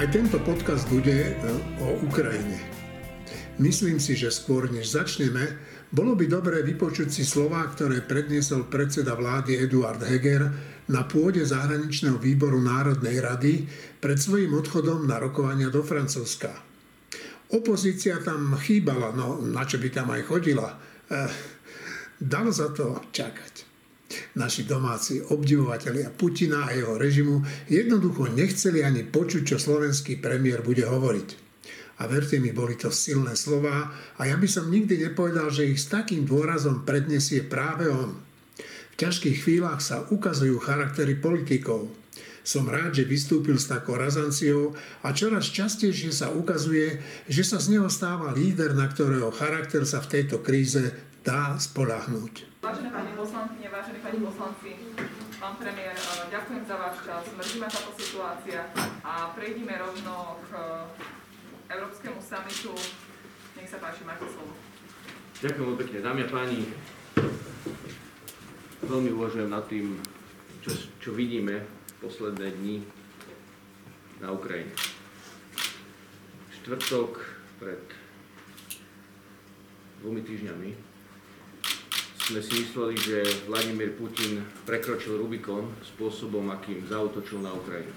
Aj 0.00 0.08
tento 0.08 0.40
podcast 0.40 0.88
bude 0.88 1.12
e, 1.12 1.32
o 1.84 2.00
Ukrajine. 2.08 2.56
Myslím 3.60 4.00
si, 4.00 4.16
že 4.16 4.32
skôr 4.32 4.72
než 4.72 4.96
začneme, 4.96 5.60
bolo 5.92 6.16
by 6.16 6.24
dobré 6.24 6.64
vypočuť 6.64 7.12
si 7.12 7.20
slová, 7.20 7.68
ktoré 7.68 8.00
predniesol 8.08 8.72
predseda 8.72 9.12
vlády 9.12 9.60
Eduard 9.60 10.00
Heger 10.00 10.48
na 10.88 11.04
pôde 11.04 11.44
zahraničného 11.44 12.16
výboru 12.16 12.64
Národnej 12.64 13.20
rady 13.20 13.68
pred 14.00 14.16
svojím 14.16 14.56
odchodom 14.56 15.04
na 15.04 15.20
rokovania 15.20 15.68
do 15.68 15.84
Francúzska. 15.84 16.48
Opozícia 17.52 18.24
tam 18.24 18.56
chýbala, 18.56 19.12
no 19.12 19.44
na 19.44 19.68
čo 19.68 19.76
by 19.76 19.88
tam 19.92 20.16
aj 20.16 20.24
chodila. 20.24 20.80
Eh, 21.12 21.28
dalo 22.16 22.48
za 22.48 22.72
to 22.72 23.04
čakať. 23.12 23.69
Naši 24.34 24.66
domáci 24.66 25.22
obdivovatelia 25.22 26.10
Putina 26.10 26.66
a 26.66 26.74
jeho 26.74 26.98
režimu 26.98 27.42
jednoducho 27.70 28.26
nechceli 28.34 28.82
ani 28.82 29.06
počuť, 29.06 29.54
čo 29.54 29.56
slovenský 29.62 30.18
premiér 30.18 30.66
bude 30.66 30.82
hovoriť. 30.82 31.28
A 32.00 32.08
verte 32.08 32.40
mi, 32.40 32.50
boli 32.50 32.80
to 32.80 32.88
silné 32.88 33.36
slová 33.36 33.92
a 34.16 34.22
ja 34.24 34.34
by 34.40 34.48
som 34.48 34.72
nikdy 34.72 34.98
nepovedal, 34.98 35.52
že 35.52 35.68
ich 35.68 35.78
s 35.78 35.92
takým 35.92 36.24
dôrazom 36.24 36.82
prednesie 36.88 37.44
práve 37.44 37.92
on. 37.92 38.16
V 38.90 38.94
ťažkých 38.96 39.44
chvíľach 39.44 39.84
sa 39.84 40.08
ukazujú 40.08 40.58
charaktery 40.58 41.20
politikov. 41.20 41.92
Som 42.40 42.72
rád, 42.72 42.96
že 42.96 43.04
vystúpil 43.04 43.60
s 43.60 43.68
takou 43.68 44.00
razanciou 44.00 44.72
a 45.04 45.12
čoraz 45.12 45.52
častejšie 45.52 46.08
sa 46.08 46.32
ukazuje, 46.32 46.96
že 47.28 47.44
sa 47.44 47.60
z 47.60 47.76
neho 47.76 47.86
stáva 47.92 48.32
líder, 48.32 48.72
na 48.72 48.88
ktorého 48.88 49.28
charakter 49.28 49.84
sa 49.84 50.00
v 50.00 50.10
tejto 50.18 50.40
kríze 50.40 51.09
dá 51.20 51.52
spolahnúť. 51.60 52.48
Vážené 52.64 52.88
pani 52.92 53.12
poslankyne, 53.12 53.68
vážení 53.68 54.00
pani 54.00 54.18
poslanci, 54.24 54.70
pán 55.36 55.54
premiér, 55.60 55.96
eh, 55.96 56.24
ďakujem 56.32 56.62
za 56.64 56.76
váš 56.76 56.96
čas. 57.04 57.24
Mrzí 57.36 57.56
ma 57.60 57.68
táto 57.68 57.92
situácia 57.96 58.60
a 59.04 59.32
prejdime 59.36 59.76
rovno 59.76 60.40
k 60.48 60.50
eh, 60.56 61.76
Európskemu 61.76 62.20
samitu. 62.24 62.72
Nech 63.56 63.68
sa 63.68 63.76
páči, 63.80 64.04
máte 64.08 64.24
slovo. 64.28 64.52
Ďakujem 65.40 65.64
veľmi 65.64 65.80
pekne. 65.84 65.98
Dámy 66.04 66.20
a 66.24 66.28
páni, 66.28 66.60
veľmi 68.84 69.10
uvažujem 69.16 69.48
nad 69.48 69.64
tým, 69.68 69.96
čo, 70.64 70.72
čo 71.00 71.10
vidíme 71.12 71.64
posledné 72.00 72.48
dni 72.60 72.76
na 74.20 74.32
Ukrajine. 74.32 74.72
Štvrtok 76.60 77.24
pred 77.60 77.80
dvomi 80.00 80.20
týždňami 80.24 80.89
sme 82.30 82.46
si 82.46 82.62
mysleli, 82.62 82.94
že 82.94 83.18
Vladimír 83.50 83.90
Putin 83.98 84.38
prekročil 84.62 85.18
Rubikon 85.18 85.66
spôsobom, 85.82 86.46
akým 86.54 86.86
zautočil 86.86 87.42
na 87.42 87.50
Ukrajinu. 87.50 87.90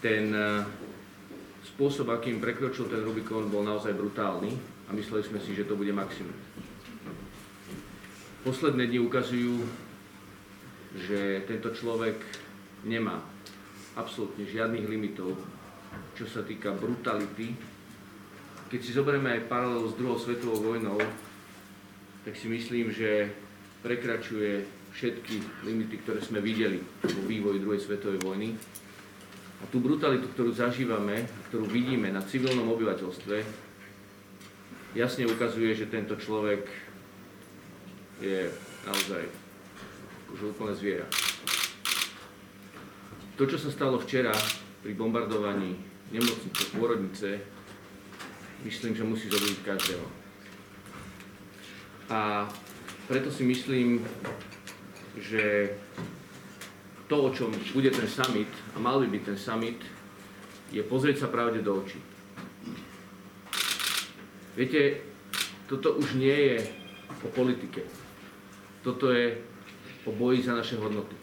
Ten 0.00 0.32
e, 0.32 0.64
spôsob, 1.68 2.08
akým 2.08 2.40
prekročil 2.40 2.88
ten 2.88 3.04
Rubikon, 3.04 3.52
bol 3.52 3.68
naozaj 3.68 3.92
brutálny 3.92 4.48
a 4.88 4.96
mysleli 4.96 5.28
sme 5.28 5.44
si, 5.44 5.52
že 5.52 5.68
to 5.68 5.76
bude 5.76 5.92
maximum. 5.92 6.32
Posledné 8.48 8.88
dni 8.88 9.04
ukazujú, 9.04 9.68
že 11.04 11.44
tento 11.44 11.68
človek 11.76 12.16
nemá 12.88 13.20
absolútne 13.92 14.48
žiadnych 14.48 14.88
limitov, 14.88 15.36
čo 16.16 16.24
sa 16.24 16.40
týka 16.40 16.72
brutality. 16.72 17.52
Keď 18.72 18.80
si 18.80 18.96
zoberieme 18.96 19.36
aj 19.36 19.52
paralelu 19.52 19.84
s 19.84 19.98
druhou 20.00 20.16
svetovou 20.16 20.72
vojnou, 20.72 20.96
tak 22.28 22.36
si 22.36 22.52
myslím, 22.52 22.92
že 22.92 23.32
prekračuje 23.80 24.60
všetky 24.92 25.64
limity, 25.64 25.96
ktoré 26.04 26.20
sme 26.20 26.44
videli 26.44 26.76
vo 27.00 27.24
vývoji 27.24 27.56
druhej 27.56 27.80
svetovej 27.80 28.20
vojny. 28.20 28.52
A 29.58 29.64
tú 29.72 29.80
brutalitu, 29.80 30.28
ktorú 30.36 30.52
zažívame, 30.52 31.24
ktorú 31.48 31.64
vidíme 31.64 32.12
na 32.12 32.20
civilnom 32.20 32.68
obyvateľstve, 32.76 33.36
jasne 34.92 35.24
ukazuje, 35.24 35.72
že 35.72 35.88
tento 35.88 36.20
človek 36.20 36.68
je 38.20 38.52
naozaj 38.84 39.24
už 40.36 40.52
úplne 40.52 40.76
zviera. 40.76 41.08
To, 43.40 43.48
čo 43.48 43.56
sa 43.56 43.72
stalo 43.72 43.96
včera 44.04 44.36
pri 44.84 44.92
bombardovaní 44.92 45.80
nemocnice, 46.12 46.76
pôrodnice, 46.76 47.40
myslím, 48.68 48.92
že 48.92 49.08
musí 49.08 49.32
zobudiť 49.32 49.64
každého. 49.64 50.27
A 52.08 52.48
preto 53.08 53.28
si 53.28 53.44
myslím, 53.44 54.00
že 55.20 55.76
to, 57.08 57.16
o 57.24 57.30
čom 57.32 57.52
bude 57.72 57.88
ten 57.92 58.08
summit, 58.08 58.48
a 58.72 58.80
mal 58.80 59.00
by 59.00 59.08
byť 59.08 59.22
ten 59.24 59.38
summit, 59.40 59.80
je 60.72 60.84
pozrieť 60.84 61.24
sa 61.24 61.28
pravde 61.32 61.64
do 61.64 61.80
očí. 61.80 62.00
Viete, 64.56 65.00
toto 65.68 65.96
už 65.96 66.20
nie 66.20 66.34
je 66.34 66.58
o 67.24 67.28
politike. 67.32 67.84
Toto 68.84 69.12
je 69.12 69.40
o 70.04 70.10
boji 70.12 70.44
za 70.44 70.56
naše 70.56 70.76
hodnoty. 70.76 71.16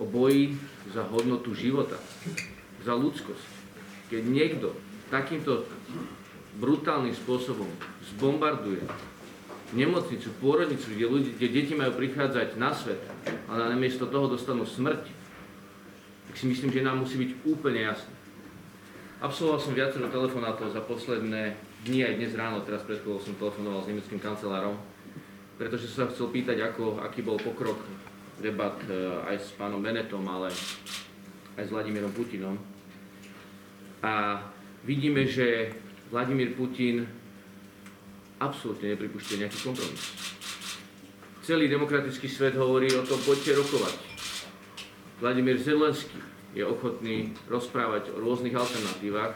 O 0.00 0.04
boji 0.04 0.56
za 0.92 1.04
hodnotu 1.08 1.52
života. 1.52 1.96
Za 2.84 2.96
ľudskosť. 2.96 3.48
Keď 4.08 4.22
niekto 4.24 4.72
takýmto 5.12 5.68
brutálnym 6.60 7.12
spôsobom 7.12 7.68
zbombarduje 8.16 8.82
nemocnicu, 9.76 10.32
pôrodnicu, 10.40 10.96
kde, 10.96 11.04
ľudí, 11.04 11.30
kde 11.36 11.48
deti 11.52 11.74
majú 11.76 11.96
prichádzať 11.96 12.56
na 12.56 12.72
svet, 12.72 13.00
ale 13.50 13.72
namiesto 13.72 14.08
toho 14.08 14.32
dostanú 14.32 14.64
smrť, 14.64 15.04
tak 16.28 16.34
si 16.36 16.48
myslím, 16.48 16.72
že 16.72 16.84
nám 16.84 17.04
musí 17.04 17.20
byť 17.20 17.30
úplne 17.44 17.84
jasné. 17.88 18.14
Absolvoval 19.18 19.60
som 19.60 19.74
viacero 19.74 20.06
telefonátov 20.08 20.70
za 20.70 20.80
posledné 20.84 21.58
dni 21.84 22.00
aj 22.06 22.14
dnes 22.16 22.32
ráno, 22.38 22.62
teraz 22.62 22.86
pred 22.86 23.02
chvíľou 23.02 23.20
som 23.20 23.34
telefonoval 23.34 23.82
s 23.84 23.90
nemeckým 23.90 24.20
kancelárom, 24.22 24.78
pretože 25.58 25.90
som 25.90 26.06
sa 26.06 26.10
chcel 26.14 26.30
pýtať, 26.30 26.62
ako, 26.62 27.02
aký 27.02 27.26
bol 27.26 27.36
pokrok 27.36 27.82
debat 28.38 28.78
e, 28.86 28.94
aj 29.26 29.36
s 29.42 29.50
pánom 29.58 29.82
Benetom, 29.82 30.22
ale 30.30 30.54
aj 31.58 31.64
s 31.66 31.70
Vladimírom 31.74 32.14
Putinom. 32.14 32.54
A 33.98 34.46
vidíme, 34.86 35.26
že 35.26 35.74
Vladimír 36.14 36.54
Putin 36.54 37.02
absolútne 38.38 38.94
nepripúšťa 38.94 39.44
nejaký 39.44 39.58
kompromis. 39.66 40.02
Celý 41.42 41.66
demokratický 41.66 42.28
svet 42.28 42.54
hovorí 42.54 42.92
o 42.94 43.02
tom, 43.02 43.18
poďte 43.24 43.56
rokovať. 43.56 43.96
Vladimír 45.18 45.58
Zelenský 45.58 46.20
je 46.54 46.62
ochotný 46.62 47.34
rozprávať 47.50 48.14
o 48.14 48.20
rôznych 48.22 48.54
alternatívach. 48.54 49.34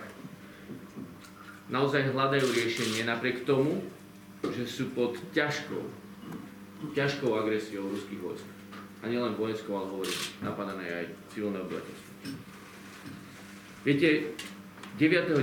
Naozaj 1.73 2.13
hľadajú 2.13 2.47
riešenie 2.53 3.09
napriek 3.09 3.49
tomu, 3.49 3.81
že 4.45 4.69
sú 4.69 4.93
pod 4.93 5.17
ťažkou, 5.33 5.83
ťažkou 6.93 7.31
agresiou 7.33 7.89
ruských 7.89 8.21
vojsk. 8.21 8.47
A 9.03 9.11
nielen 9.11 9.35
vojenskou, 9.35 9.75
ale 9.75 9.91
hovorím, 9.91 10.19
napadané 10.47 10.87
aj 10.87 11.05
civilné 11.35 11.59
obyvateľstvo. 11.59 12.11
Viete, 13.83 14.39
9.9. 14.95 15.43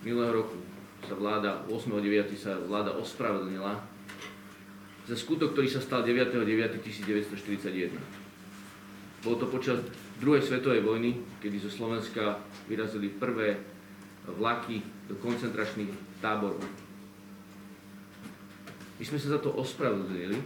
minulého 0.00 0.32
roku 0.32 0.63
sa 1.04 1.14
vláda, 1.16 1.64
8.9. 1.68 2.34
sa 2.36 2.56
vláda 2.64 2.96
ospravedlnila 2.96 3.76
za 5.04 5.16
skutok, 5.16 5.52
ktorý 5.52 5.68
sa 5.68 5.84
stal 5.84 6.00
9.9.1941. 6.04 7.92
Bolo 9.24 9.36
to 9.36 9.46
počas 9.48 9.80
druhej 10.20 10.40
svetovej 10.44 10.80
vojny, 10.84 11.20
kedy 11.40 11.60
zo 11.60 11.68
Slovenska 11.72 12.40
vyrazili 12.68 13.12
prvé 13.12 13.60
vlaky 14.24 14.80
do 15.08 15.16
koncentračných 15.20 16.20
táborov. 16.24 16.64
My 18.96 19.04
sme 19.04 19.18
sa 19.20 19.36
za 19.36 19.40
to 19.42 19.52
ospravedlnili, 19.52 20.40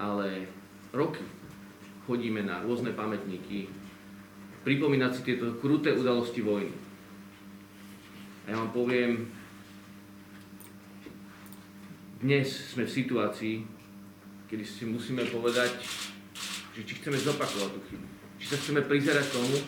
ale 0.00 0.48
roky 0.96 1.20
chodíme 2.06 2.40
na 2.46 2.62
rôzne 2.62 2.94
pamätníky, 2.94 3.66
pripomínať 4.62 5.10
si 5.12 5.20
tieto 5.26 5.58
kruté 5.58 5.92
udalosti 5.92 6.40
vojny. 6.40 6.85
A 8.46 8.54
ja 8.54 8.62
vám 8.62 8.70
poviem, 8.70 9.26
dnes 12.22 12.46
sme 12.46 12.86
v 12.86 12.94
situácii, 12.94 13.66
kedy 14.46 14.62
si 14.62 14.86
musíme 14.86 15.26
povedať, 15.26 15.74
že 16.70 16.86
či 16.86 17.02
chceme 17.02 17.18
zopakovať 17.18 17.70
tú 17.74 17.80
chybu. 17.90 18.06
Či 18.38 18.46
sa 18.46 18.56
chceme 18.62 18.86
prizerať 18.86 19.34
tomu, 19.34 19.58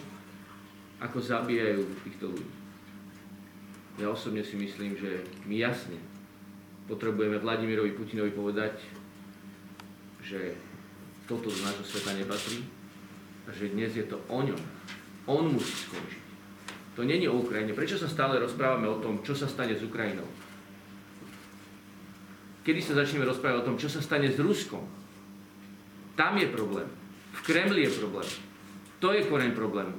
ako 1.03 1.19
zabíjajú 1.19 1.83
týchto 2.07 2.31
ľudí. 2.31 2.55
Ja 3.99 4.15
osobne 4.15 4.47
si 4.47 4.55
myslím, 4.55 4.95
že 4.95 5.27
my 5.51 5.59
jasne 5.59 5.99
potrebujeme 6.87 7.43
Vladimirovi 7.43 7.99
Putinovi 7.99 8.31
povedať, 8.31 8.79
že 10.23 10.55
toto 11.27 11.51
do 11.51 11.61
nášho 11.67 11.83
sveta 11.83 12.15
nepatrí 12.15 12.63
a 13.45 13.51
že 13.51 13.75
dnes 13.75 13.91
je 13.99 14.07
to 14.07 14.23
o 14.31 14.39
ňom. 14.39 14.63
On 15.27 15.51
musí 15.51 15.75
skončiť. 15.91 16.28
To 16.99 17.07
není 17.07 17.31
o 17.31 17.39
Ukrajine. 17.39 17.79
Prečo 17.79 17.95
sa 17.95 18.11
stále 18.11 18.43
rozprávame 18.43 18.91
o 18.91 18.99
tom, 18.99 19.23
čo 19.23 19.31
sa 19.31 19.47
stane 19.47 19.79
s 19.79 19.87
Ukrajinou? 19.87 20.27
Kedy 22.67 22.83
sa 22.83 22.99
začneme 22.99 23.23
rozprávať 23.23 23.63
o 23.63 23.67
tom, 23.71 23.79
čo 23.79 23.87
sa 23.87 24.03
stane 24.03 24.27
s 24.27 24.43
Ruskom? 24.43 24.83
Tam 26.19 26.35
je 26.35 26.51
problém. 26.51 26.91
V 27.39 27.41
Kremli 27.47 27.87
je 27.87 27.95
problém. 28.03 28.27
To 28.99 29.15
je 29.15 29.23
koreň 29.31 29.55
problému. 29.55 29.95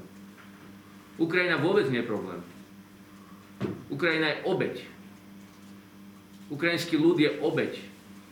Ukrajina 1.16 1.56
vôbec 1.56 1.88
nie 1.88 2.04
je 2.04 2.12
problém. 2.12 2.44
Ukrajina 3.88 4.36
je 4.36 4.44
obeď. 4.44 4.76
Ukrajinský 6.52 7.00
ľud 7.00 7.16
je 7.16 7.32
obeď. 7.40 7.80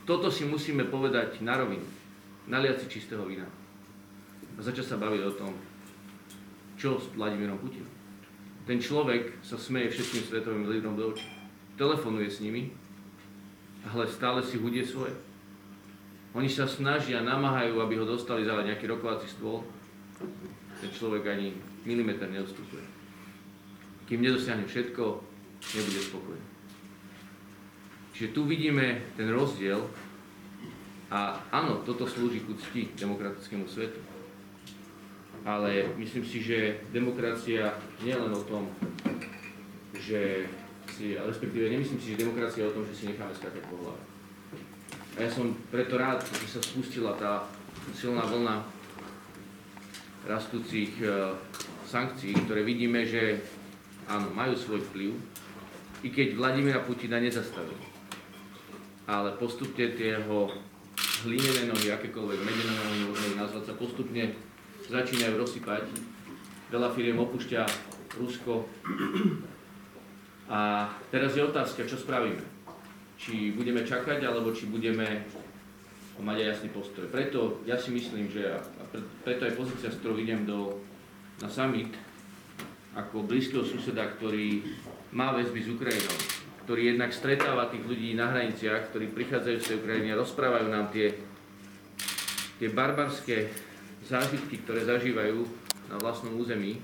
Toto 0.03 0.27
si 0.27 0.43
musíme 0.43 0.83
povedať 0.83 1.39
na 1.39 1.55
rovinu. 1.55 1.87
Naliať 2.51 2.83
si 2.83 2.99
čistého 2.99 3.23
vína. 3.23 3.47
A 4.55 4.59
začať 4.59 4.91
sa 4.91 4.99
baviť 4.99 5.21
o 5.23 5.31
tom, 5.39 5.55
čo 6.75 6.99
s 6.99 7.07
Vladimírom 7.15 7.63
Putinom. 7.63 7.96
Ten 8.67 8.83
človek 8.83 9.39
sa 9.39 9.55
smeje 9.55 9.95
všetkým 9.95 10.23
svetovým 10.27 10.67
lídrom 10.67 10.99
do 10.99 11.15
očí. 11.15 11.23
Telefonuje 11.79 12.27
s 12.27 12.43
nimi, 12.43 12.75
ale 13.87 14.03
stále 14.11 14.43
si 14.43 14.59
hudie 14.59 14.83
svoje. 14.83 15.15
Oni 16.35 16.51
sa 16.51 16.67
snažia, 16.67 17.23
namáhajú, 17.23 17.79
aby 17.79 17.95
ho 17.95 18.05
dostali 18.05 18.43
za 18.43 18.59
nejaký 18.59 18.91
rokovací 18.91 19.31
stôl. 19.31 19.63
Ten 20.83 20.91
človek 20.91 21.23
ani 21.31 21.55
milimeter 21.87 22.27
neodstupuje. 22.27 22.83
Kým 24.11 24.19
nedosiahne 24.19 24.67
všetko, 24.67 25.03
nebude 25.63 26.01
spokojný. 26.03 26.45
Čiže 28.11 28.33
tu 28.35 28.43
vidíme 28.49 29.07
ten 29.15 29.31
rozdiel 29.31 29.79
a 31.07 31.39
áno, 31.55 31.85
toto 31.87 32.03
slúži 32.03 32.43
ku 32.43 32.51
cti 32.59 32.91
demokratickému 32.99 33.63
svetu. 33.69 34.01
Ale 35.47 35.95
myslím 35.95 36.27
si, 36.27 36.43
že 36.43 36.83
demokracia 36.91 37.71
nie 38.03 38.11
len 38.11 38.35
o 38.35 38.43
tom, 38.43 38.67
že 39.95 40.43
si, 40.91 41.15
respektíve 41.15 41.71
nemyslím 41.71 42.03
si, 42.03 42.11
že 42.11 42.27
demokracia 42.27 42.67
je 42.67 42.71
o 42.73 42.75
tom, 42.75 42.83
že 42.83 42.99
si 42.99 43.07
necháme 43.07 43.31
skákať 43.31 43.63
po 43.71 43.79
hlave. 43.79 44.03
A 45.15 45.23
ja 45.23 45.29
som 45.31 45.55
preto 45.71 45.95
rád, 45.95 46.19
že 46.27 46.51
sa 46.51 46.59
spustila 46.59 47.15
tá 47.15 47.47
silná 47.95 48.27
vlna 48.27 48.59
rastúcich 50.27 50.99
e, 50.99 51.31
sankcií, 51.87 52.35
ktoré 52.43 52.67
vidíme, 52.67 53.07
že 53.07 53.39
áno, 54.11 54.27
majú 54.35 54.51
svoj 54.51 54.83
vplyv, 54.91 55.15
i 56.03 56.11
keď 56.11 56.35
Vladimíra 56.35 56.83
Putina 56.83 57.23
nezastavili. 57.23 57.87
Ale 59.07 59.31
postupne 59.39 59.95
tie 59.95 60.19
jeho 60.19 60.51
hlinené 61.23 61.71
nohy, 61.71 61.87
akékoľvek 61.87 62.39
medené 62.43 62.73
nohy 63.07 63.39
nazvať, 63.39 63.71
sa 63.71 63.75
postupne 63.79 64.35
začínajú 64.87 65.35
rozsypať. 65.35 65.83
Veľa 66.71 66.89
firiem 66.91 67.19
opúšťa 67.19 67.61
Rusko. 68.19 68.67
A 70.47 70.91
teraz 71.11 71.35
je 71.35 71.43
otázka, 71.43 71.83
čo 71.87 71.99
spravíme. 71.99 72.43
Či 73.19 73.51
budeme 73.55 73.83
čakať, 73.83 74.23
alebo 74.23 74.55
či 74.55 74.67
budeme 74.71 75.27
mať 76.17 76.37
aj 76.41 76.47
jasný 76.49 76.69
postoj. 76.73 77.05
Preto 77.13 77.61
ja 77.69 77.77
si 77.77 77.93
myslím, 77.93 78.31
že 78.31 78.57
a 78.57 78.83
preto 79.21 79.45
aj 79.45 79.53
pozícia, 79.53 79.93
s 79.93 79.99
ktorou 80.01 80.17
idem 80.17 80.49
do, 80.49 80.81
na 81.37 81.49
summit, 81.51 81.93
ako 82.97 83.29
blízkeho 83.29 83.61
suseda, 83.61 84.09
ktorý 84.17 84.65
má 85.13 85.29
väzby 85.37 85.61
s 85.61 85.69
Ukrajinou, 85.69 86.17
ktorý 86.65 86.97
jednak 86.97 87.13
stretáva 87.13 87.69
tých 87.69 87.85
ľudí 87.85 88.17
na 88.17 88.33
hraniciach, 88.33 88.89
ktorí 88.89 89.13
prichádzajú 89.13 89.57
z 89.61 89.67
tej 89.69 89.77
Ukrajiny 89.77 90.09
a 90.09 90.19
rozprávajú 90.19 90.67
nám 90.73 90.89
tie, 90.89 91.13
tie 92.57 92.69
barbarské 92.73 93.66
zážitky, 94.07 94.63
ktoré 94.63 94.87
zažívajú 94.87 95.43
na 95.91 95.99
vlastnom 95.99 96.35
území 96.39 96.79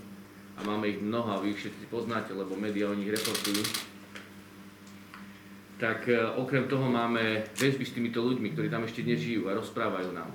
a 0.60 0.68
máme 0.68 0.92
ich 0.92 1.00
mnoho 1.00 1.30
a 1.34 1.42
vy 1.42 1.56
ich 1.56 1.60
všetci 1.64 1.90
poznáte, 1.90 2.36
lebo 2.36 2.54
médiá 2.60 2.92
o 2.92 2.96
nich 2.96 3.10
reportujú. 3.10 3.64
Tak 5.82 6.08
e, 6.08 6.20
okrem 6.38 6.70
toho 6.70 6.86
máme 6.86 7.48
väzby 7.58 7.84
s 7.84 7.96
týmito 7.96 8.22
ľuďmi, 8.22 8.54
ktorí 8.54 8.68
tam 8.70 8.86
ešte 8.86 9.02
nežijú 9.02 9.50
a 9.50 9.58
rozprávajú 9.58 10.14
nám. 10.14 10.30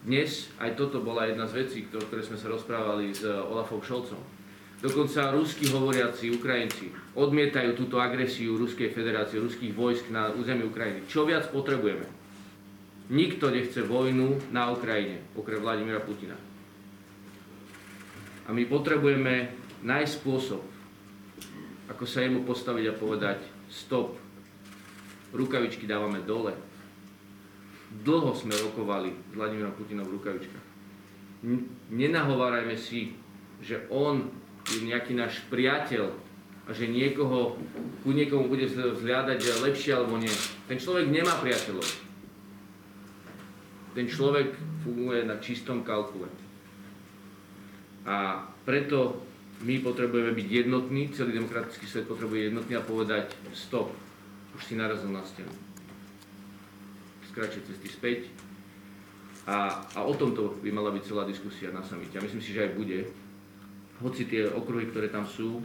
Dnes 0.00 0.48
aj 0.56 0.80
toto 0.80 1.04
bola 1.04 1.28
jedna 1.28 1.44
z 1.44 1.66
vecí, 1.66 1.84
o 1.92 2.00
ktorej 2.00 2.32
sme 2.32 2.40
sa 2.40 2.48
rozprávali 2.48 3.12
s 3.12 3.26
Olafom 3.26 3.84
Šolcom 3.84 4.40
Dokonca 4.80 5.28
rusky 5.36 5.68
hovoriaci 5.68 6.32
Ukrajinci 6.40 6.88
odmietajú 7.12 7.76
túto 7.76 8.00
agresiu 8.00 8.56
Ruskej 8.56 8.96
federácie, 8.96 9.36
ruských 9.36 9.76
vojsk 9.76 10.08
na 10.08 10.32
území 10.32 10.64
Ukrajiny. 10.64 11.04
Čo 11.04 11.28
viac 11.28 11.52
potrebujeme? 11.52 12.19
Nikto 13.10 13.50
nechce 13.50 13.82
vojnu 13.82 14.54
na 14.54 14.70
Ukrajine, 14.70 15.18
okrem 15.34 15.58
Vladimíra 15.58 15.98
Putina. 15.98 16.38
A 18.46 18.54
my 18.54 18.62
potrebujeme 18.70 19.50
nájsť 19.82 20.12
spôsob, 20.22 20.62
ako 21.90 22.04
sa 22.06 22.22
jemu 22.22 22.46
postaviť 22.46 22.84
a 22.86 22.94
povedať 22.94 23.38
stop, 23.66 24.14
rukavičky 25.34 25.90
dávame 25.90 26.22
dole. 26.22 26.54
Dlho 27.90 28.30
sme 28.38 28.54
rokovali 28.54 29.10
s 29.10 29.34
Vladimírom 29.34 29.74
Putinom 29.74 30.06
v 30.06 30.14
rukavičkách. 30.22 30.66
Nenahovárajme 31.90 32.78
si, 32.78 33.18
že 33.58 33.90
on 33.90 34.30
je 34.70 34.86
nejaký 34.86 35.18
náš 35.18 35.42
priateľ 35.50 36.14
a 36.66 36.70
že 36.70 36.86
niekoho, 36.86 37.58
ku 38.06 38.14
niekomu 38.14 38.46
bude 38.46 38.70
vzliadať 38.70 39.38
lepšie 39.66 39.98
alebo 39.98 40.14
nie. 40.14 40.30
Ten 40.70 40.78
človek 40.78 41.10
nemá 41.10 41.34
priateľov. 41.42 42.09
Ten 43.94 44.06
človek 44.06 44.54
funguje 44.86 45.26
na 45.26 45.42
čistom 45.42 45.82
kalkule. 45.82 46.30
A 48.06 48.46
preto 48.64 49.22
my 49.60 49.82
potrebujeme 49.84 50.32
byť 50.32 50.48
jednotní, 50.48 51.12
celý 51.12 51.36
demokratický 51.36 51.84
svet 51.84 52.08
potrebuje 52.08 52.48
jednotný 52.48 52.80
a 52.80 52.86
povedať 52.86 53.34
stop, 53.52 53.92
už 54.56 54.62
si 54.64 54.74
narazil 54.78 55.12
na 55.12 55.20
stenu. 55.26 55.52
Skračie 57.28 57.60
cesty 57.68 57.88
späť. 57.92 58.20
A, 59.44 59.84
a 59.96 60.00
o 60.06 60.14
tomto 60.14 60.60
by 60.62 60.70
mala 60.72 60.94
byť 60.94 61.02
celá 61.04 61.26
diskusia 61.26 61.74
na 61.74 61.82
samite. 61.82 62.16
A 62.16 62.24
myslím 62.24 62.40
si, 62.40 62.54
že 62.54 62.70
aj 62.70 62.76
bude 62.76 62.98
hoci 64.00 64.24
tie 64.24 64.48
okruhy, 64.48 64.88
ktoré 64.88 65.12
tam 65.12 65.28
sú, 65.28 65.60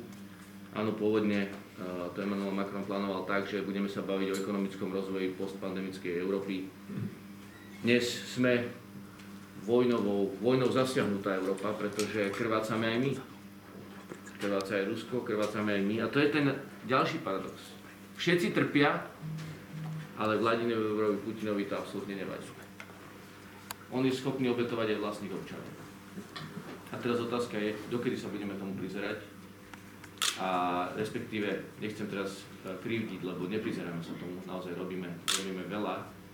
áno, 0.75 0.91
pôvodne 0.91 1.47
uh, 1.79 2.11
to 2.11 2.19
Emmanuel 2.19 2.51
Macron 2.51 2.83
plánoval 2.83 3.23
tak, 3.23 3.47
že 3.47 3.63
budeme 3.63 3.87
sa 3.87 4.03
baviť 4.03 4.27
o 4.31 4.39
ekonomickom 4.43 4.91
rozvoji 4.91 5.31
postpandemickej 5.39 6.19
Európy. 6.19 6.67
Dnes 7.85 8.01
sme 8.33 8.65
vojnovou, 9.61 10.33
vojnou 10.41 10.73
zasiahnutá 10.73 11.37
Európa, 11.37 11.69
pretože 11.77 12.33
krvácame 12.33 12.89
aj 12.89 12.97
my. 12.97 13.11
Krváca 14.41 14.81
aj 14.81 14.89
Rusko, 14.89 15.21
krvácame 15.21 15.77
aj 15.77 15.83
my. 15.85 15.95
A 16.01 16.09
to 16.09 16.17
je 16.17 16.33
ten 16.33 16.49
ďalší 16.89 17.21
paradox. 17.21 17.53
Všetci 18.17 18.57
trpia, 18.57 19.05
ale 20.17 20.41
Vladimirovi 20.41 21.21
Putinovi 21.29 21.69
to 21.69 21.77
absolútne 21.77 22.17
nevadí. 22.17 22.49
On 23.93 24.01
je 24.01 24.17
schopný 24.17 24.49
obetovať 24.49 24.97
aj 24.97 25.01
vlastných 25.05 25.37
občanov. 25.37 25.69
A 26.89 26.97
teraz 26.97 27.21
otázka 27.21 27.61
je, 27.61 27.77
dokedy 27.93 28.17
sa 28.17 28.33
budeme 28.33 28.57
tomu 28.57 28.73
prizerať 28.81 29.21
a 30.41 30.49
respektíve, 30.97 31.77
nechcem 31.77 32.09
teraz 32.09 32.49
e, 32.65 32.73
krivdiť, 32.81 33.21
lebo 33.21 33.45
neprizeráme 33.45 34.01
sa 34.01 34.17
tomu, 34.17 34.41
naozaj 34.49 34.73
robíme, 34.73 35.05
robíme 35.21 35.69
veľa, 35.69 36.24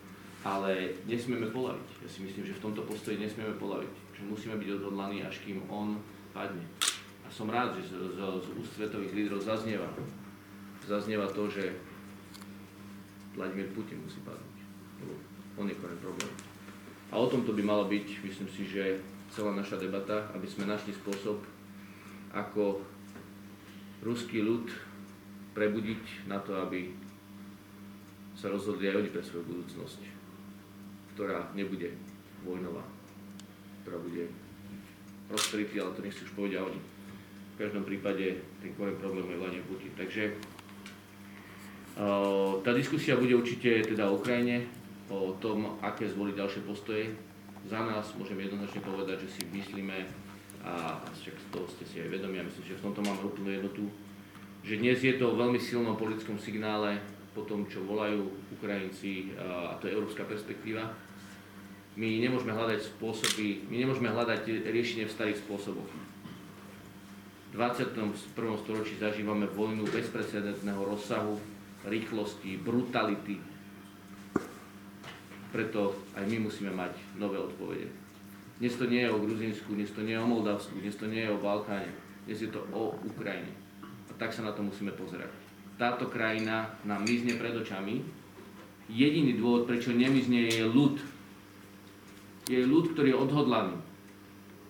ale 0.41 0.97
nesmieme 1.05 1.53
polaviť. 1.53 2.01
Ja 2.01 2.09
si 2.09 2.25
myslím, 2.25 2.49
že 2.49 2.57
v 2.57 2.63
tomto 2.65 2.81
postoji 2.85 3.21
nesmieme 3.21 3.53
polaviť. 3.61 3.93
Že 4.17 4.23
musíme 4.25 4.55
byť 4.57 4.69
odhodlaní, 4.81 5.21
až 5.21 5.37
kým 5.45 5.61
on 5.69 6.01
padne. 6.33 6.65
A 7.21 7.29
som 7.29 7.45
rád, 7.45 7.77
že 7.77 7.93
z, 7.93 8.17
z, 8.17 8.19
z 8.19 8.47
úst 8.57 8.71
svetových 8.73 9.13
lídrov 9.13 9.45
zaznieva, 9.45 9.87
zaznieva 10.89 11.29
to, 11.29 11.45
že 11.45 11.77
Vladimír 13.37 13.69
Putin 13.71 14.01
musí 14.01 14.19
padnúť. 14.25 14.57
Lebo 15.05 15.13
on 15.61 15.69
je 15.69 15.77
koren 15.77 15.99
problém. 16.01 16.33
A 17.11 17.19
o 17.19 17.29
tomto 17.29 17.53
by 17.53 17.61
malo 17.61 17.85
byť, 17.85 18.07
myslím 18.25 18.49
si, 18.49 18.65
že 18.65 18.99
celá 19.31 19.55
naša 19.55 19.79
debata, 19.79 20.31
aby 20.33 20.47
sme 20.47 20.67
našli 20.67 20.91
spôsob, 20.91 21.39
ako 22.31 22.83
ruský 24.01 24.41
ľud 24.41 24.71
prebudiť 25.51 26.27
na 26.31 26.39
to, 26.39 26.55
aby 26.63 26.91
sa 28.35 28.47
rozhodli 28.47 28.87
aj 28.87 29.03
oni 29.03 29.09
pre 29.11 29.23
svoju 29.23 29.43
budúcnosť, 29.45 30.20
ktorá 31.13 31.51
nebude 31.53 31.93
vojnová, 32.41 32.83
ktorá 33.83 33.97
bude 34.01 34.31
prosperity, 35.29 35.79
ale 35.79 35.95
to 35.95 36.01
nechci 36.03 36.25
už 36.27 36.33
povedať 36.35 36.59
oni. 36.63 36.81
V 37.55 37.55
každom 37.59 37.83
prípade 37.85 38.41
ten 38.59 38.71
koren 38.73 38.97
problém 38.97 39.29
je 39.31 39.37
Vladimír 39.37 39.65
Putin. 39.69 39.93
Takže 39.93 40.33
tá 42.63 42.71
diskusia 42.73 43.19
bude 43.19 43.35
určite 43.35 43.85
teda 43.85 44.09
o 44.09 44.17
Ukrajine, 44.17 44.65
o 45.11 45.35
tom, 45.37 45.77
aké 45.83 46.07
zvoliť 46.07 46.35
ďalšie 46.39 46.61
postoje, 46.63 47.11
za 47.67 47.77
nás 47.83 48.09
môžem 48.17 48.41
jednoznačne 48.41 48.81
povedať, 48.81 49.27
že 49.27 49.37
si 49.37 49.41
myslíme, 49.51 50.07
a 50.65 50.97
však 51.13 51.35
toho 51.53 51.67
ste 51.69 51.83
si 51.85 52.01
aj 52.01 52.09
vedomi, 52.09 52.41
a 52.41 52.47
myslím, 52.47 52.63
že 52.65 52.79
v 52.79 52.85
tomto 52.89 53.01
máme 53.05 53.21
úplnú 53.21 53.49
jednotu, 53.53 53.85
že 54.65 54.79
dnes 54.81 54.97
je 55.03 55.13
to 55.19 55.37
veľmi 55.37 55.59
silnom 55.61 55.97
politickom 55.97 56.39
signále 56.41 56.97
po 57.31 57.47
tom, 57.47 57.63
čo 57.67 57.83
volajú 57.87 58.27
Ukrajinci, 58.59 59.35
a 59.39 59.79
to 59.79 59.87
je 59.87 59.95
európska 59.95 60.27
perspektíva. 60.27 60.91
My 61.95 62.19
nemôžeme 62.19 62.55
hľadať 62.55 62.95
spôsoby, 62.95 63.67
my 63.67 63.75
nemôžeme 63.83 64.11
hľadať 64.11 64.67
riešenie 64.67 65.07
v 65.07 65.15
starých 65.15 65.43
spôsoboch. 65.43 65.91
V 67.51 67.59
21. 67.59 68.15
storočí 68.63 68.95
zažívame 68.95 69.43
vojnu 69.47 69.83
bezprecedentného 69.91 70.87
rozsahu, 70.87 71.35
rýchlosti, 71.83 72.55
brutality, 72.59 73.43
preto 75.51 75.99
aj 76.15 76.23
my 76.31 76.47
musíme 76.47 76.71
mať 76.71 76.95
nové 77.19 77.35
odpovede. 77.35 77.91
Dnes 78.63 78.77
to 78.79 78.87
nie 78.87 79.03
je 79.03 79.11
o 79.11 79.19
Gruzínsku, 79.19 79.75
dnes 79.75 79.91
to 79.91 79.99
nie 79.99 80.15
je 80.15 80.23
o 80.23 80.31
Moldavsku, 80.31 80.79
dnes 80.79 80.95
to 80.95 81.11
nie 81.11 81.27
je 81.27 81.33
o 81.33 81.41
Balkáne. 81.43 81.91
Dnes 82.23 82.39
je 82.39 82.47
to 82.47 82.63
o 82.71 82.95
Ukrajine. 83.03 83.51
A 83.83 84.11
tak 84.15 84.31
sa 84.31 84.47
na 84.47 84.55
to 84.55 84.63
musíme 84.63 84.93
pozerať. 84.95 85.40
Táto 85.81 86.05
krajina 86.13 86.77
nám 86.85 87.09
mizne 87.09 87.41
pred 87.41 87.57
očami. 87.57 88.05
Jediný 88.85 89.33
dôvod, 89.33 89.65
prečo 89.65 89.89
nemizne, 89.89 90.45
je 90.45 90.61
ľud. 90.61 91.01
Je 92.45 92.61
ľud, 92.61 92.93
ktorý 92.93 93.09
je 93.09 93.17
odhodlaný. 93.17 93.75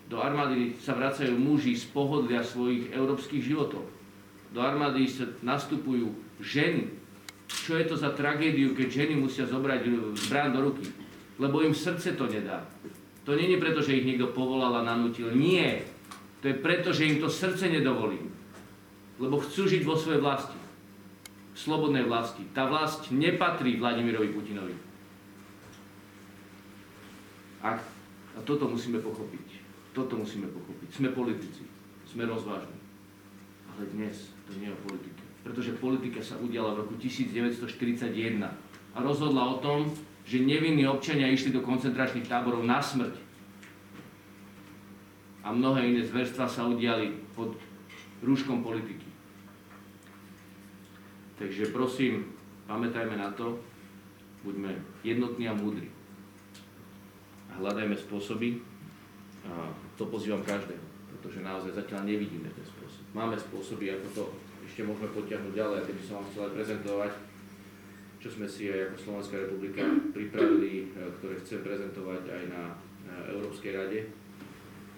Do 0.08 0.24
armády 0.24 0.80
sa 0.80 0.96
vracajú 0.96 1.36
muži 1.36 1.76
z 1.76 1.92
pohodlia 1.92 2.40
svojich 2.48 2.96
európskych 2.96 3.44
životov. 3.44 3.84
Do 4.56 4.64
armády 4.64 5.04
sa 5.12 5.28
nastupujú 5.44 6.16
ženy. 6.40 6.88
Čo 7.52 7.76
je 7.76 7.92
to 7.92 8.00
za 8.00 8.16
tragédiu, 8.16 8.72
keď 8.72 9.04
ženy 9.04 9.20
musia 9.20 9.44
zobrať 9.44 9.92
zbrán 10.16 10.56
do 10.56 10.64
ruky? 10.64 10.88
Lebo 11.36 11.60
im 11.60 11.76
srdce 11.76 12.16
to 12.16 12.24
nedá. 12.32 12.64
To 13.28 13.36
nie 13.36 13.52
je 13.52 13.60
preto, 13.60 13.84
že 13.84 14.00
ich 14.00 14.08
niekto 14.08 14.32
povolal 14.32 14.80
a 14.80 14.88
nanútil. 14.88 15.28
Nie. 15.36 15.84
To 16.40 16.48
je 16.48 16.56
preto, 16.56 16.96
že 16.96 17.04
im 17.04 17.20
to 17.20 17.28
srdce 17.28 17.68
nedovolí. 17.68 18.24
Lebo 19.20 19.44
chcú 19.44 19.68
žiť 19.68 19.84
vo 19.84 20.00
svojej 20.00 20.24
vlasti. 20.24 20.61
Slobodnej 21.62 22.10
vlasti. 22.10 22.42
Tá 22.58 22.66
vlast 22.66 23.14
nepatrí 23.14 23.78
Vladimirovi 23.78 24.34
Putinovi. 24.34 24.74
A, 27.62 27.78
a 28.34 28.40
toto 28.42 28.66
musíme 28.66 28.98
pochopiť. 28.98 29.62
Toto 29.94 30.18
musíme 30.18 30.50
pochopiť. 30.50 30.90
Sme 30.90 31.14
politici. 31.14 31.62
Sme 32.10 32.26
rozvážni. 32.26 32.82
Ale 33.78 33.94
dnes 33.94 34.34
to 34.50 34.58
nie 34.58 34.74
je 34.74 34.74
o 34.74 34.80
politike. 34.90 35.22
Pretože 35.46 35.78
politika 35.78 36.18
sa 36.26 36.42
udiala 36.42 36.74
v 36.74 36.90
roku 36.90 36.98
1941 36.98 38.42
a 38.92 38.98
rozhodla 38.98 39.46
o 39.46 39.62
tom, 39.62 39.94
že 40.26 40.42
nevinní 40.42 40.90
občania 40.90 41.30
išli 41.30 41.54
do 41.54 41.62
koncentračných 41.62 42.26
táborov 42.26 42.66
na 42.66 42.82
smrť 42.82 43.32
a 45.42 45.50
mnohé 45.50 45.90
iné 45.90 46.02
zverstva 46.06 46.46
sa 46.46 46.70
udiali 46.70 47.18
pod 47.34 47.58
rúškom 48.22 48.62
politiky. 48.62 49.01
Takže 51.42 51.74
prosím, 51.74 52.38
pamätajme 52.70 53.18
na 53.18 53.34
to, 53.34 53.58
buďme 54.46 54.78
jednotní 55.02 55.50
a 55.50 55.58
múdri. 55.58 55.90
A 57.50 57.58
hľadajme 57.58 57.98
spôsoby, 57.98 58.62
a 59.50 59.74
to 59.98 60.06
pozývam 60.06 60.46
každého, 60.46 60.78
pretože 61.10 61.42
naozaj 61.42 61.74
zatiaľ 61.74 62.06
nevidíme 62.06 62.46
ten 62.54 62.62
spôsob. 62.62 63.02
Máme 63.18 63.34
spôsoby, 63.42 63.90
ako 63.90 64.08
to 64.14 64.24
ešte 64.70 64.86
môžeme 64.86 65.10
potiahnuť 65.18 65.54
ďalej, 65.58 65.78
a 65.82 65.90
by 65.90 66.04
som 66.06 66.16
vám 66.22 66.28
chcel 66.30 66.44
aj 66.46 66.54
prezentovať, 66.54 67.12
čo 68.22 68.30
sme 68.30 68.46
si 68.46 68.64
aj 68.70 68.94
ako 68.94 68.98
Slovenská 69.02 69.36
republika 69.42 69.82
pripravili, 70.14 70.94
e, 70.94 71.10
ktoré 71.18 71.42
chcem 71.42 71.66
prezentovať 71.66 72.24
aj 72.30 72.44
na 72.54 72.62
Európskej 73.34 73.74
rade 73.74 74.00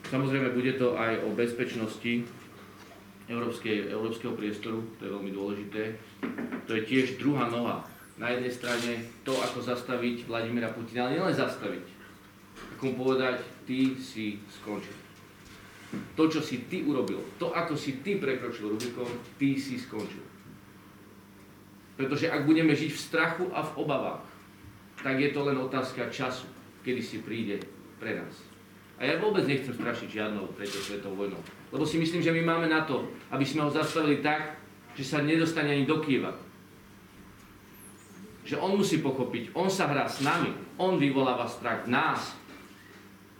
Samozrejme, 0.09 0.51
bude 0.51 0.75
to 0.75 0.99
aj 0.99 1.23
o 1.23 1.31
bezpečnosti 1.31 2.27
európskej, 3.27 3.87
európskeho 3.87 4.35
priestoru, 4.35 4.83
to 4.99 5.07
je 5.07 5.13
veľmi 5.13 5.31
dôležité. 5.31 5.95
To 6.67 6.71
je 6.75 6.83
tiež 6.83 7.19
druhá 7.19 7.47
noha. 7.47 7.83
Na 8.19 8.29
jednej 8.29 8.53
strane 8.53 8.91
to, 9.25 9.33
ako 9.33 9.63
zastaviť 9.63 10.27
Vladimira 10.29 10.69
Putina, 10.69 11.07
ale 11.07 11.17
nielen 11.17 11.33
zastaviť. 11.33 11.85
Ako 12.77 12.93
mu 12.93 12.93
povedať, 13.07 13.41
ty 13.65 13.97
si 13.97 14.37
skončil. 14.61 14.93
To, 16.17 16.25
čo 16.25 16.41
si 16.41 16.65
ty 16.69 16.81
urobil, 16.81 17.21
to, 17.37 17.53
ako 17.53 17.77
si 17.77 18.01
ty 18.01 18.17
prekročil 18.17 18.73
Rubikom, 18.73 19.09
ty 19.37 19.57
si 19.57 19.77
skončil. 19.77 20.25
Pretože 21.93 22.33
ak 22.33 22.49
budeme 22.49 22.73
žiť 22.73 22.89
v 22.89 23.03
strachu 23.03 23.45
a 23.53 23.61
v 23.61 23.71
obavách, 23.77 24.25
tak 25.05 25.21
je 25.21 25.29
to 25.29 25.45
len 25.45 25.57
otázka 25.57 26.09
času, 26.09 26.49
kedy 26.81 27.01
si 27.01 27.21
príde 27.21 27.61
pre 28.01 28.17
nás. 28.17 28.33
A 28.97 29.05
ja 29.05 29.21
vôbec 29.21 29.45
nechcem 29.45 29.73
strašiť 29.73 30.09
žiadnou 30.09 30.49
tretou 30.57 30.81
svetovou 30.81 31.25
vojnou. 31.25 31.41
Lebo 31.73 31.89
si 31.89 31.97
myslím, 31.97 32.21
že 32.21 32.29
my 32.29 32.45
máme 32.45 32.69
na 32.69 32.85
to, 32.85 33.09
aby 33.33 33.41
sme 33.41 33.65
ho 33.65 33.73
zastavili 33.73 34.21
tak, 34.21 34.61
že 34.93 35.01
sa 35.01 35.25
nedostane 35.25 35.73
ani 35.73 35.89
do 35.89 35.97
Kieva. 36.05 36.29
Že 38.45 38.61
on 38.61 38.77
musí 38.77 39.01
pochopiť, 39.01 39.57
on 39.57 39.73
sa 39.73 39.89
hrá 39.89 40.05
s 40.05 40.21
nami, 40.21 40.53
on 40.77 41.01
vyvoláva 41.01 41.49
strach 41.49 41.89
v 41.89 41.97
nás. 41.97 42.37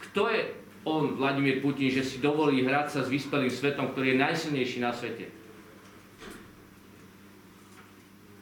Kto 0.09 0.33
je 0.33 0.49
on, 0.81 1.13
Vladimír 1.13 1.61
Putin, 1.61 1.93
že 1.93 2.01
si 2.01 2.17
dovolí 2.17 2.65
hrať 2.65 2.97
sa 2.97 2.99
s 3.05 3.13
vyspelým 3.13 3.53
svetom, 3.53 3.93
ktorý 3.93 4.17
je 4.17 4.23
najsilnejší 4.25 4.81
na 4.81 4.89
svete? 4.89 5.29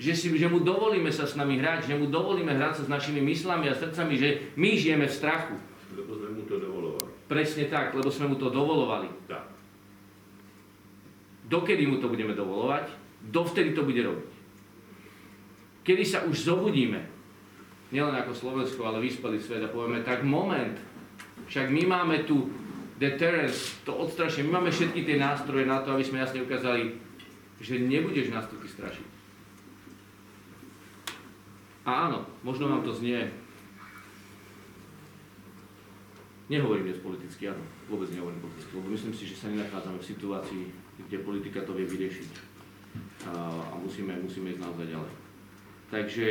Že, 0.02 0.14
si, 0.18 0.28
že 0.34 0.48
mu 0.50 0.64
dovolíme 0.64 1.12
sa 1.14 1.28
s 1.28 1.38
nami 1.38 1.62
hrať, 1.62 1.92
že 1.92 2.00
mu 2.00 2.08
dovolíme 2.10 2.56
hrať 2.56 2.82
sa 2.82 2.84
s 2.88 2.90
našimi 2.90 3.22
myslami 3.28 3.70
a 3.70 3.78
srdcami, 3.78 4.18
že 4.18 4.30
my 4.56 4.72
žijeme 4.74 5.06
v 5.06 5.14
strachu. 5.14 5.54
Lebo 5.94 6.16
sme 6.16 6.30
mu 6.32 6.42
to 6.48 6.58
dovolovali. 6.58 7.12
Presne 7.28 7.70
tak, 7.70 7.94
lebo 7.94 8.10
sme 8.10 8.32
mu 8.32 8.36
to 8.40 8.50
dovolovali. 8.50 9.12
Tak. 9.30 9.51
Dokedy 11.52 11.84
mu 11.84 12.00
to 12.00 12.08
budeme 12.08 12.32
dovolovať, 12.32 12.88
dovtedy 13.28 13.76
to 13.76 13.84
bude 13.84 14.00
robiť. 14.00 14.32
Kedy 15.84 16.04
sa 16.08 16.24
už 16.24 16.48
zobudíme, 16.48 17.04
nielen 17.92 18.16
ako 18.16 18.32
Slovensko, 18.32 18.88
ale 18.88 19.04
vyspelý 19.04 19.44
svet 19.44 19.60
a 19.60 19.68
povieme, 19.68 20.00
tak 20.08 20.24
moment, 20.24 20.80
však 21.52 21.68
my 21.68 21.84
máme 21.84 22.24
tu 22.24 22.48
deterrence, 22.96 23.76
to 23.84 23.92
odstrašenie, 23.92 24.48
my 24.48 24.64
máme 24.64 24.72
všetky 24.72 25.04
tie 25.04 25.20
nástroje 25.20 25.68
na 25.68 25.84
to, 25.84 25.92
aby 25.92 26.08
sme 26.08 26.24
jasne 26.24 26.40
ukázali, 26.40 26.96
že 27.60 27.84
nebudeš 27.84 28.32
nás 28.32 28.48
tu 28.48 28.56
strašiť. 28.56 29.08
A 31.84 32.08
áno, 32.08 32.24
možno 32.48 32.72
vám 32.72 32.86
to 32.88 32.96
znie 32.96 33.28
Nehovorím 36.52 36.92
dnes 36.92 37.00
politicky, 37.00 37.48
áno, 37.48 37.64
vôbec 37.92 38.08
nehovorím 38.16 38.40
politicky, 38.40 38.72
lebo 38.80 38.88
myslím 38.96 39.14
si, 39.14 39.28
že 39.28 39.36
sa 39.36 39.52
nenachádzame 39.52 40.00
v 40.00 40.10
situácii, 40.16 40.64
kde 41.12 41.18
politika 41.28 41.60
to 41.68 41.76
vie 41.76 41.84
vyriešiť 41.84 42.32
a, 43.28 43.76
musíme, 43.84 44.16
musíme 44.24 44.56
ísť 44.56 44.64
naozaj 44.64 44.88
ďalej. 44.88 45.14
Takže 45.92 46.26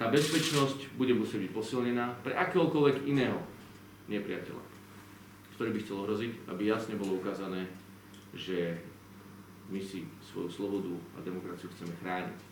tá 0.00 0.10
bezpečnosť 0.10 0.96
bude 0.98 1.12
musieť 1.14 1.46
byť 1.46 1.52
posilnená 1.54 2.18
pre 2.24 2.34
akéhokoľvek 2.34 3.06
iného 3.06 3.38
nepriateľa, 4.08 4.64
ktorý 5.54 5.70
by 5.76 5.78
chcel 5.84 5.96
ohroziť, 6.02 6.32
aby 6.50 6.62
jasne 6.72 6.96
bolo 6.96 7.20
ukázané, 7.20 7.68
že 8.32 8.80
my 9.68 9.78
si 9.78 10.08
svoju 10.24 10.48
slobodu 10.48 10.90
a 11.14 11.22
demokraciu 11.22 11.68
chceme 11.76 11.92
chrániť. 12.00 12.47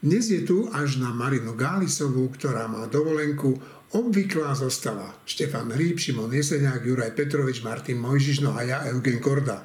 Dnes 0.00 0.32
je 0.32 0.40
tu 0.48 0.64
až 0.72 0.96
na 0.96 1.12
Marinu 1.12 1.52
Gálisovú, 1.52 2.32
ktorá 2.32 2.64
má 2.72 2.88
dovolenku 2.88 3.60
Obvyklá 3.92 4.56
zostala 4.56 5.12
Štefan 5.28 5.68
Hríb, 5.76 6.00
Šimon 6.00 6.32
Jeseniak, 6.32 6.88
Juraj 6.88 7.12
Petrovič, 7.12 7.60
Martin 7.60 8.00
Mojžišno 8.00 8.48
a 8.48 8.64
ja, 8.64 8.78
Eugen 8.88 9.20
Korda. 9.20 9.60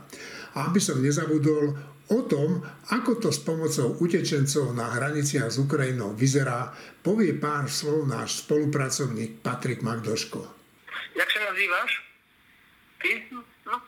A 0.59 0.67
aby 0.67 0.83
som 0.83 0.99
nezabudol, 0.99 1.79
o 2.11 2.19
tom, 2.27 2.59
ako 2.91 3.23
to 3.23 3.31
s 3.31 3.39
pomocou 3.47 3.95
utečencov 4.03 4.75
na 4.75 4.91
hraniciach 4.91 5.47
s 5.47 5.55
Ukrajinou 5.55 6.11
vyzerá, 6.19 6.67
povie 6.99 7.31
pár 7.39 7.71
slov 7.71 8.03
náš 8.03 8.43
spolupracovník 8.43 9.39
Patrik 9.39 9.87
Magdoško. 9.87 10.43
Jak 11.15 11.31
sa 11.31 11.39
nazývaš? 11.47 11.91
Ty? 12.99 13.11
No, 13.63 13.79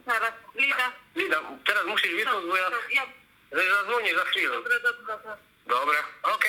zaraz. 0.00 0.32
Lida. 0.56 0.96
Lida, 1.12 1.38
teraz 1.60 1.84
musíš 1.84 2.24
vyslúť, 2.24 2.44
bo 2.48 2.56
ja... 2.56 2.68
Ja. 2.88 3.04
Zazvoní 3.52 4.10
za 4.16 4.24
chvíľu. 4.32 4.64
Dobre, 4.64 4.76
dobre, 4.80 5.04
dobre. 5.12 5.53
Dobre, 5.64 5.98
OK. 6.28 6.46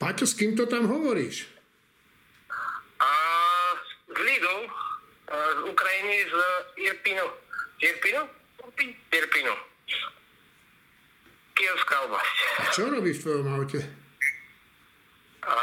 Paťo, 0.00 0.24
s 0.28 0.36
kým 0.36 0.56
to 0.56 0.64
tam 0.68 0.88
hovoríš? 0.88 1.48
A 3.00 3.12
s 3.76 4.18
Lidou 4.20 4.60
z 5.30 5.60
Ukrajiny 5.68 6.16
z 6.26 6.34
Irpinu. 6.76 7.26
Irpinu? 7.80 8.22
Irpinu. 9.12 9.54
Kievská 11.54 11.96
oblasť. 12.08 12.36
Čo 12.72 12.88
robíš 12.88 13.20
v 13.20 13.24
tvojom 13.28 13.48
aute? 13.60 13.80
A 15.44 15.60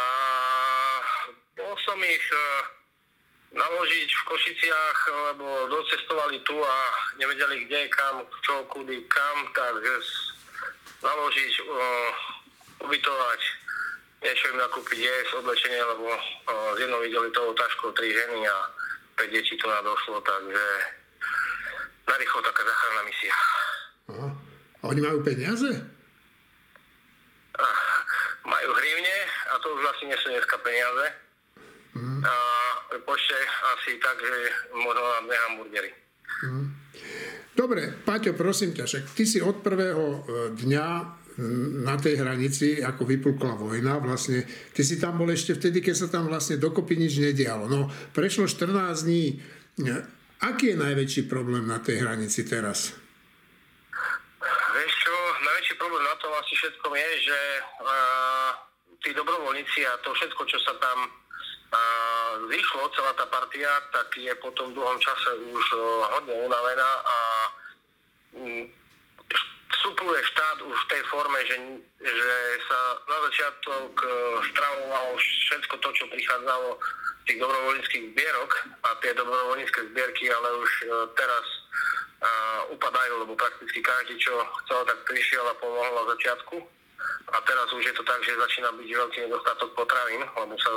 bol 1.57 1.73
som 1.81 1.97
ich 2.05 2.27
e, 2.29 2.41
naložiť 3.57 4.09
v 4.09 4.25
Košiciach, 4.29 4.97
lebo 5.33 5.45
docestovali 5.73 6.37
tu 6.45 6.53
a 6.53 6.77
nevedeli 7.17 7.65
kde, 7.65 7.89
kam, 7.89 8.21
čo, 8.45 8.65
kudy, 8.69 9.05
kam, 9.09 9.37
tak 9.53 9.81
naložiť, 11.03 11.53
uh, 11.65 12.11
ubytovať 12.87 13.41
niečo 14.17 14.45
im 14.49 14.57
nakúpiť 14.57 14.97
jesť, 14.97 15.29
oblečenie, 15.37 15.77
lebo 15.77 16.09
z 16.73 16.77
jednou 16.81 16.99
videli 17.05 17.29
toho 17.31 17.53
tašku 17.53 17.93
tri 17.93 18.09
ženy 18.09 18.49
a 18.49 18.57
5 19.17 19.29
detí 19.29 19.53
tu 19.57 19.69
na 19.69 19.81
došlo, 19.85 20.21
takže 20.25 20.65
narýchlo 22.09 22.39
taká 22.41 22.61
záchranná 22.65 23.01
misia. 23.05 23.35
Aha. 24.09 24.29
A 24.77 24.83
oni 24.89 25.01
majú 25.01 25.19
peniaze? 25.21 25.69
Uh, 27.57 27.97
majú 28.45 28.69
hrivne 28.77 29.17
a 29.49 29.53
to 29.61 29.67
už 29.73 29.83
asi 29.89 30.03
nie 30.05 30.17
sú 30.21 30.27
dneska 30.29 30.57
peniaze. 30.61 31.05
Mm. 31.97 32.21
A 32.21 32.33
pošte 33.01 33.33
asi 33.73 33.97
tak, 33.97 34.21
že 34.21 34.37
možno 34.77 35.01
dve 35.25 35.37
hamburgery. 35.49 35.91
Mm. 36.45 36.69
Dobre, 37.57 37.89
Paťo, 38.05 38.37
prosím 38.37 38.77
ťa, 38.77 38.85
však 38.85 39.03
ty 39.17 39.25
si 39.25 39.41
od 39.41 39.65
prvého 39.65 40.05
e, 40.05 40.19
dňa 40.53 40.89
na 41.85 41.93
tej 42.01 42.17
hranici, 42.17 42.81
ako 42.81 43.05
vypukla 43.05 43.53
vojna, 43.53 44.01
vlastne, 44.01 44.41
ty 44.73 44.81
si 44.81 44.97
tam 44.97 45.21
bol 45.21 45.29
ešte 45.29 45.53
vtedy, 45.53 45.85
keď 45.85 45.95
sa 46.05 46.07
tam 46.09 46.25
vlastne 46.25 46.57
dokopy 46.57 46.97
nič 46.97 47.21
nedialo. 47.21 47.69
No, 47.69 47.85
prešlo 48.13 48.49
14 48.49 49.05
dní. 49.05 49.37
Aký 50.41 50.73
je 50.73 50.81
najväčší 50.81 51.29
problém 51.29 51.69
na 51.69 51.77
tej 51.77 52.01
hranici 52.01 52.41
teraz? 52.41 52.97
Vieš 54.73 54.93
čo, 55.01 55.13
najväčší 55.45 55.75
problém 55.77 56.05
na 56.09 56.17
tom 56.17 56.33
asi 56.41 56.53
všetkom 56.57 56.93
je, 56.93 57.09
že 57.29 57.39
uh, 57.85 58.49
tí 59.05 59.13
dobrovoľníci 59.13 59.85
a 59.85 59.93
to 60.01 60.13
všetko, 60.17 60.41
čo 60.49 60.57
sa 60.61 60.73
tam 60.81 61.05
uh, 61.05 62.33
zišlo, 62.49 62.89
celá 62.97 63.13
tá 63.13 63.29
partia, 63.29 63.69
tak 63.93 64.09
je 64.17 64.33
po 64.41 64.49
tom 64.57 64.73
dlhom 64.73 64.97
čase 64.97 65.37
už 65.53 65.65
uh, 65.73 65.81
hodne 66.17 66.33
unavená 66.49 66.91
a 67.05 67.17
vstupuje 69.87 70.19
štát 70.19 70.57
už 70.67 70.75
v 70.75 70.89
tej 70.91 71.01
forme, 71.07 71.39
že, 71.47 71.57
že 72.03 72.35
sa 72.67 72.79
na 73.07 73.17
začiatok 73.29 73.91
uh, 73.95 74.09
stravovalo 74.51 75.15
všetko 75.15 75.75
to, 75.79 75.89
čo 75.95 76.05
prichádzalo 76.11 76.69
z 76.75 77.23
tých 77.27 77.39
dobrovoľníckých 77.39 78.03
zbierok 78.11 78.51
a 78.83 78.89
tie 78.99 79.11
dobrovoľnícke 79.15 79.79
zbierky, 79.91 80.27
ale 80.27 80.49
už 80.59 80.71
uh, 80.83 81.07
teraz 81.15 81.45
uh, 82.19 82.61
upadajú, 82.75 83.13
lebo 83.23 83.39
prakticky 83.39 83.79
každý, 83.79 84.19
čo 84.19 84.33
chcel, 84.65 84.83
tak 84.83 84.99
prišiel 85.07 85.45
a 85.47 85.55
pomohol 85.55 86.03
na 86.03 86.05
začiatku. 86.15 86.57
A 87.27 87.37
teraz 87.43 87.67
už 87.71 87.83
je 87.83 87.95
to 87.95 88.03
tak, 88.03 88.19
že 88.23 88.39
začína 88.39 88.71
byť 88.75 88.87
veľký 88.87 89.17
nedostatok 89.27 89.71
potravín, 89.75 90.23
lebo 90.23 90.55
sa 90.59 90.71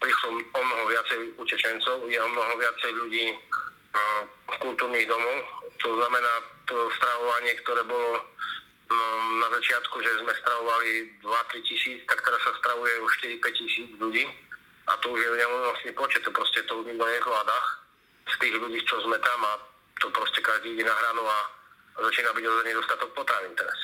prišlo 0.00 0.28
o 0.32 0.60
mnoho 0.60 0.84
viacej 0.92 1.18
utečencov, 1.40 2.08
je 2.08 2.18
o 2.20 2.28
mnoho 2.28 2.52
viacej 2.56 2.92
ľudí 3.04 3.26
uh, 3.32 4.22
kultúrnych 4.64 5.08
domov. 5.08 5.36
To 5.84 5.92
znamená 5.92 6.55
to 6.66 6.76
stravovanie, 6.98 7.54
ktoré 7.62 7.82
bolo 7.86 8.18
um, 8.18 9.40
na 9.40 9.48
začiatku, 9.54 9.96
že 10.02 10.20
sme 10.22 10.32
stravovali 10.34 10.90
2-3 11.22 11.66
tisíc, 11.66 11.98
tak 12.10 12.22
teraz 12.22 12.42
sa 12.42 12.52
stravuje 12.58 12.92
už 13.02 13.10
4-5 13.42 13.58
tisíc 13.58 13.88
ľudí. 13.98 14.26
A 14.86 14.92
to 15.02 15.10
už 15.10 15.18
je 15.18 15.30
neúnosný 15.34 15.90
počet, 15.98 16.22
to 16.22 16.30
proste 16.30 16.62
to 16.70 16.78
nikto 16.86 17.02
nezvláda 17.02 17.58
z 18.26 18.34
tých 18.38 18.54
ľudí, 18.54 18.78
čo 18.86 19.02
sme 19.02 19.18
tam 19.18 19.40
a 19.42 19.52
to 19.98 20.06
proste 20.14 20.38
každý 20.42 20.78
ide 20.78 20.86
na 20.86 20.94
hranu 20.94 21.26
a 21.26 21.38
začína 22.06 22.30
byť 22.30 22.44
ozaj 22.44 22.64
nedostatok 22.70 23.10
potravín 23.16 23.54
teraz. 23.58 23.78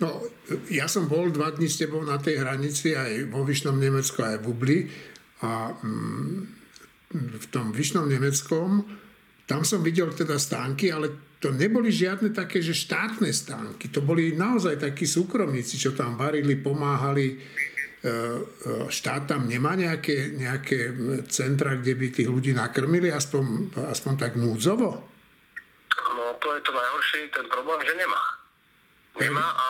No, 0.00 0.08
ja 0.68 0.84
som 0.84 1.08
bol 1.08 1.32
dva 1.32 1.52
dní 1.52 1.68
s 1.68 1.80
tebou 1.80 2.04
na 2.04 2.20
tej 2.20 2.44
hranici 2.44 2.92
aj 2.92 3.32
vo 3.32 3.44
Vyšnom 3.44 3.76
Nemecku, 3.80 4.20
aj 4.20 4.40
v 4.40 4.44
Bubli 4.44 4.78
a 5.40 5.72
mm, 5.72 6.36
v 7.40 7.46
tom 7.48 7.72
Vyšnom 7.72 8.08
Nemeckom 8.08 8.84
tam 9.48 9.68
som 9.68 9.84
videl 9.84 10.12
teda 10.12 10.36
stánky, 10.38 10.92
ale 10.92 11.31
to 11.42 11.50
neboli 11.50 11.90
žiadne 11.90 12.30
také, 12.30 12.62
že 12.62 12.70
štátne 12.70 13.26
stánky. 13.34 13.90
To 13.90 13.98
boli 13.98 14.30
naozaj 14.38 14.78
takí 14.78 15.10
súkromníci, 15.10 15.74
čo 15.74 15.90
tam 15.90 16.14
varili, 16.14 16.54
pomáhali. 16.54 17.34
E, 17.34 17.36
e, 18.06 18.10
štát 18.86 19.26
tam 19.26 19.50
nemá 19.50 19.74
nejaké, 19.74 20.38
nejaké 20.38 20.94
centra, 21.26 21.74
kde 21.74 21.98
by 21.98 22.06
tých 22.14 22.30
ľudí 22.30 22.54
nakrmili, 22.54 23.10
aspoň, 23.10 23.74
aspoň 23.90 24.12
tak 24.14 24.38
núdzovo? 24.38 25.02
No 26.14 26.24
to 26.38 26.46
je 26.54 26.60
to 26.62 26.70
najhoršie, 26.70 27.34
ten 27.34 27.46
problém, 27.50 27.82
že 27.90 27.94
nemá. 27.98 28.22
Nemá 29.18 29.42
a 29.42 29.68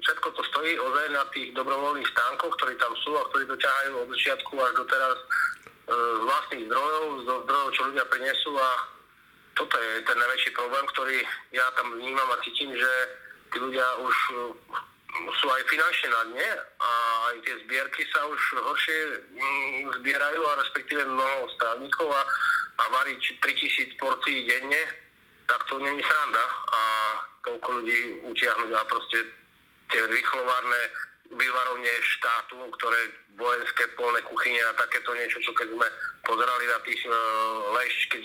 všetko 0.00 0.28
to 0.34 0.42
stojí 0.50 0.72
ozaj 0.80 1.06
na 1.12 1.24
tých 1.36 1.52
dobrovoľných 1.52 2.08
stánkoch, 2.08 2.52
ktorí 2.58 2.80
tam 2.80 2.96
sú 3.04 3.12
a 3.12 3.28
ktorí 3.28 3.44
to 3.44 3.56
ťahajú 3.60 3.92
od 4.00 4.08
začiatku 4.08 4.52
až 4.56 4.72
do 4.72 4.84
teraz 4.88 5.16
e, 5.20 5.26
z 5.92 6.22
vlastných 6.24 6.64
zdrojov, 6.64 7.04
z 7.12 7.24
zdrojov, 7.44 7.68
čo 7.76 7.82
ľudia 7.92 8.04
prinesú 8.08 8.52
a 8.56 8.93
toto 9.54 9.74
je 9.78 10.02
ten 10.02 10.18
najväčší 10.18 10.50
problém, 10.54 10.84
ktorý 10.90 11.18
ja 11.54 11.66
tam 11.78 11.94
vnímam 11.94 12.28
a 12.34 12.42
cítim, 12.42 12.74
že 12.74 12.92
tí 13.54 13.62
ľudia 13.62 13.86
už 14.02 14.14
e, 14.14 14.34
sú 15.38 15.46
aj 15.46 15.62
finančne 15.70 16.08
na 16.10 16.22
dne 16.34 16.50
a 16.82 16.90
aj 17.30 17.36
tie 17.46 17.54
zbierky 17.66 18.02
sa 18.10 18.26
už 18.26 18.40
horšie 18.58 18.98
mm, 19.30 19.80
zbierajú 20.02 20.42
a 20.42 20.58
respektíve 20.58 21.06
mnoho 21.06 21.46
strávnikov 21.54 22.10
a, 22.10 22.22
a 22.82 22.84
variť 22.98 23.38
3000 23.38 23.94
porcií 24.02 24.42
denne, 24.50 24.82
tak 25.46 25.62
to 25.70 25.78
není 25.78 26.02
sranda 26.02 26.44
a 26.74 26.82
toľko 27.46 27.68
ľudí 27.78 27.98
utiahnuť 28.26 28.70
a 28.74 28.82
proste 28.90 29.18
tie 29.92 30.02
rýchlovárne 30.10 30.82
vyvarovne 31.34 31.92
štátu, 32.18 32.58
ktoré 32.78 33.00
vojenské 33.38 33.86
polné 33.94 34.22
kuchyne 34.26 34.60
a 34.66 34.78
takéto 34.78 35.14
niečo, 35.14 35.38
čo 35.42 35.52
keď 35.54 35.68
sme 35.72 35.88
pozerali 36.22 36.64
na 36.68 36.78
tých 36.86 37.02
uh, 37.06 37.14
lešť, 37.74 38.00
keď 38.12 38.22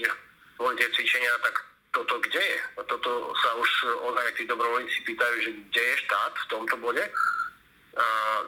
boli 0.60 0.76
tie 0.76 0.91
cvičenia, 0.91 1.32
tak 1.39 1.56
toto 1.95 2.19
kde 2.19 2.43
je? 2.43 2.60
Toto 2.86 3.34
sa 3.39 3.50
už 3.56 3.69
ozaj 4.12 4.36
tí 4.38 4.43
dobrovoľníci 4.45 5.00
pýtajú, 5.08 5.36
že 5.41 5.52
kde 5.72 5.84
je 5.84 6.02
štát 6.06 6.34
v 6.36 6.50
tomto 6.52 6.76
bode? 6.78 7.04
Uh, 7.95 8.45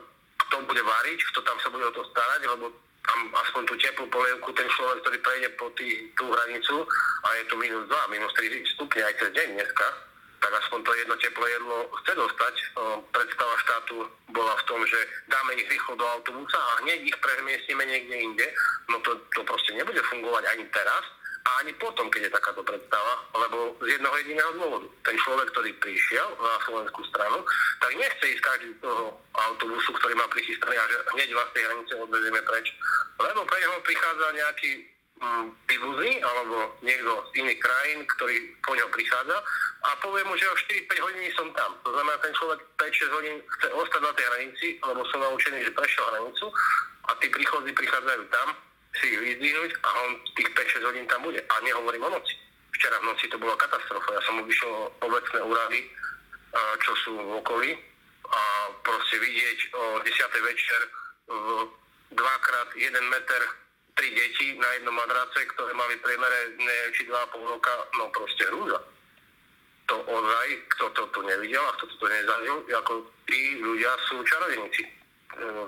kto 0.47 0.61
bude 0.67 0.83
variť, 0.83 1.19
kto 1.31 1.39
tam 1.47 1.57
sa 1.63 1.71
bude 1.71 1.87
o 1.87 1.95
to 1.95 2.03
starať, 2.11 2.43
lebo 2.45 2.69
tam 3.01 3.19
aspoň 3.33 3.65
tú 3.65 3.73
teplú 3.81 4.05
polievku 4.13 4.53
ten 4.53 4.69
človek, 4.69 5.01
ktorý 5.01 5.17
prejde 5.25 5.49
po 5.57 5.71
tý, 5.73 6.11
tú 6.13 6.29
hranicu 6.29 6.85
a 7.25 7.27
je 7.41 7.43
tu 7.49 7.55
minus 7.57 7.89
2, 7.89 8.13
minus 8.13 8.29
3 8.37 8.61
stupne 8.77 9.01
aj 9.01 9.15
cez 9.17 9.29
deň 9.33 9.47
dneska, 9.57 9.87
tak 10.41 10.51
aspoň 10.53 10.79
to 10.85 10.91
jedno 10.93 11.15
teplé 11.17 11.47
jedlo 11.53 11.77
chce 12.01 12.13
dostať. 12.13 12.55
Predstava 13.13 13.55
štátu 13.65 13.95
bola 14.33 14.53
v 14.57 14.65
tom, 14.69 14.81
že 14.85 14.99
dáme 15.29 15.53
ich 15.57 15.69
rýchlo 15.69 15.97
do 15.97 16.05
autobusa 16.05 16.57
a 16.57 16.71
hneď 16.85 17.09
ich 17.09 17.17
premiestnime 17.21 17.85
niekde 17.85 18.15
inde. 18.21 18.47
No 18.89 19.01
to, 19.01 19.17
to 19.33 19.41
proste 19.45 19.73
nebude 19.73 20.01
fungovať 20.11 20.43
ani 20.51 20.65
teraz 20.69 21.03
a 21.41 21.49
ani 21.65 21.73
potom, 21.81 22.05
keď 22.13 22.29
je 22.29 22.35
takáto 22.37 22.61
predstava, 22.61 23.13
lebo 23.33 23.73
z 23.81 23.97
jednoho 23.97 24.15
jediného 24.21 24.51
dôvodu. 24.61 24.87
Ten 25.01 25.17
človek, 25.17 25.47
ktorý 25.49 25.71
prišiel 25.81 26.27
na 26.37 26.53
slovenskú 26.69 27.01
stranu, 27.09 27.41
tak 27.81 27.91
nechce 27.97 28.25
ísť 28.29 28.43
každý 28.45 28.69
z 28.77 28.81
toho 28.85 29.17
autobusu, 29.33 29.89
ktorý 29.97 30.13
má 30.21 30.27
prichystaný 30.29 30.75
a 30.77 30.85
že 30.85 30.97
hneď 31.17 31.29
vás 31.33 31.49
tej 31.57 31.65
hranice 31.65 31.93
odvezieme 31.97 32.41
preč, 32.45 32.67
lebo 33.17 33.41
pre 33.49 33.57
neho 33.57 33.77
prichádza 33.81 34.27
nejaký 34.37 34.71
mm, 35.17 35.45
príbuzný 35.65 36.11
alebo 36.21 36.55
niekto 36.85 37.11
z 37.33 37.41
iných 37.41 37.59
krajín, 37.59 37.99
ktorý 38.17 38.35
po 38.61 38.73
ňom 38.77 38.89
prichádza 38.93 39.37
a 39.81 39.89
povie 39.97 40.21
mu, 40.29 40.37
že 40.37 40.45
o 40.45 40.55
4-5 40.93 41.05
hodín 41.09 41.25
som 41.33 41.49
tam. 41.57 41.73
To 41.81 41.89
znamená, 41.89 42.21
ten 42.21 42.33
človek 42.37 42.59
5-6 42.77 43.17
hodín 43.17 43.35
chce 43.57 43.67
ostať 43.73 44.01
na 44.05 44.13
tej 44.13 44.25
hranici, 44.29 44.67
lebo 44.77 45.01
som 45.09 45.25
naučený, 45.25 45.65
že 45.65 45.73
prešiel 45.73 46.05
hranicu 46.05 46.45
a 47.09 47.11
tí 47.17 47.27
príchodzí 47.33 47.71
prichádzajú 47.73 48.23
tam, 48.29 48.47
si 48.99 49.05
ich 49.07 49.19
vyzdvihnúť 49.23 49.71
a 49.83 49.89
on 50.03 50.11
tých 50.35 50.49
5-6 50.51 50.83
hodín 50.83 51.07
tam 51.07 51.23
bude. 51.23 51.39
A 51.39 51.53
nehovorím 51.63 52.03
o 52.07 52.09
noci. 52.11 52.35
Včera 52.75 52.99
v 52.99 53.07
noci 53.13 53.29
to 53.31 53.37
bola 53.39 53.55
katastrofa. 53.55 54.17
Ja 54.17 54.21
som 54.25 54.41
obišiel 54.43 54.73
obecné 55.05 55.39
úrady, 55.43 55.79
čo 56.83 56.91
sú 57.07 57.11
v 57.15 57.31
okolí 57.39 57.71
a 58.31 58.41
proste 58.83 59.15
vidieť 59.19 59.59
o 59.75 59.83
10. 60.03 60.49
večer 60.49 60.81
dvakrát 62.11 62.69
1 62.75 62.91
meter 63.11 63.41
tri 63.95 64.07
deti 64.15 64.55
na 64.55 64.67
jednom 64.75 64.95
madrace, 64.95 65.45
ktoré 65.51 65.71
mali 65.75 65.99
priemere 65.99 66.55
či 66.95 67.07
2,5 67.07 67.43
roka, 67.43 67.73
no 67.99 68.07
proste 68.11 68.47
hrúza. 68.51 68.79
To 69.91 69.95
ozaj, 69.99 70.47
kto 70.75 70.85
to 70.95 71.03
tu 71.11 71.19
nevidel 71.27 71.63
a 71.63 71.75
kto 71.75 71.87
to 71.99 72.07
nezažil, 72.07 72.57
ako 72.71 73.03
tí 73.27 73.59
ľudia 73.59 73.91
sú 74.07 74.23
čarodejníci. 74.23 74.83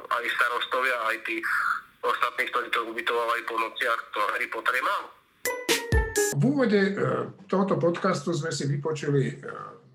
Aj 0.07 0.23
starostovia, 0.23 0.95
aj 1.12 1.17
tí 1.27 1.43
ostatných, 2.03 2.49
ktorí 2.51 2.67
to 2.69 2.79
ubytovali 2.91 3.41
po 3.47 3.55
nociach, 3.55 3.99
to 4.11 4.19
Harry 4.35 4.47
Potter 4.51 4.75
mal. 4.83 5.03
V 6.33 6.43
úvode 6.49 6.81
e, 6.81 6.91
tohoto 7.47 7.79
podcastu 7.79 8.35
sme 8.35 8.51
si 8.51 8.67
vypočuli 8.67 9.23
e, 9.31 9.35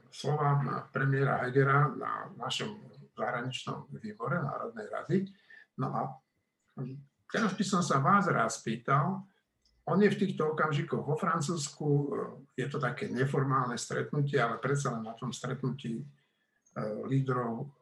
slova 0.08 0.56
premiéra 0.88 1.44
Hegera 1.44 1.90
na 1.92 2.30
našom 2.38 2.78
zahraničnom 3.18 3.90
výbore 3.98 4.38
Národnej 4.38 4.86
rady. 4.88 5.16
No 5.82 5.86
a 5.92 6.02
teraz 7.28 7.52
by 7.58 7.64
som 7.66 7.82
sa 7.82 7.98
vás 7.98 8.30
raz 8.30 8.62
spýtal, 8.62 9.20
on 9.88 9.98
je 10.04 10.12
v 10.12 10.20
týchto 10.20 10.52
okamžikoch 10.52 11.02
vo 11.02 11.18
Francúzsku, 11.18 11.88
e, 11.88 12.08
je 12.56 12.66
to 12.70 12.78
také 12.80 13.10
neformálne 13.10 13.76
stretnutie, 13.76 14.38
ale 14.38 14.62
predsa 14.62 14.94
len 14.96 15.04
na 15.04 15.12
tom 15.18 15.34
stretnutí 15.34 16.00
lídrov 17.10 17.74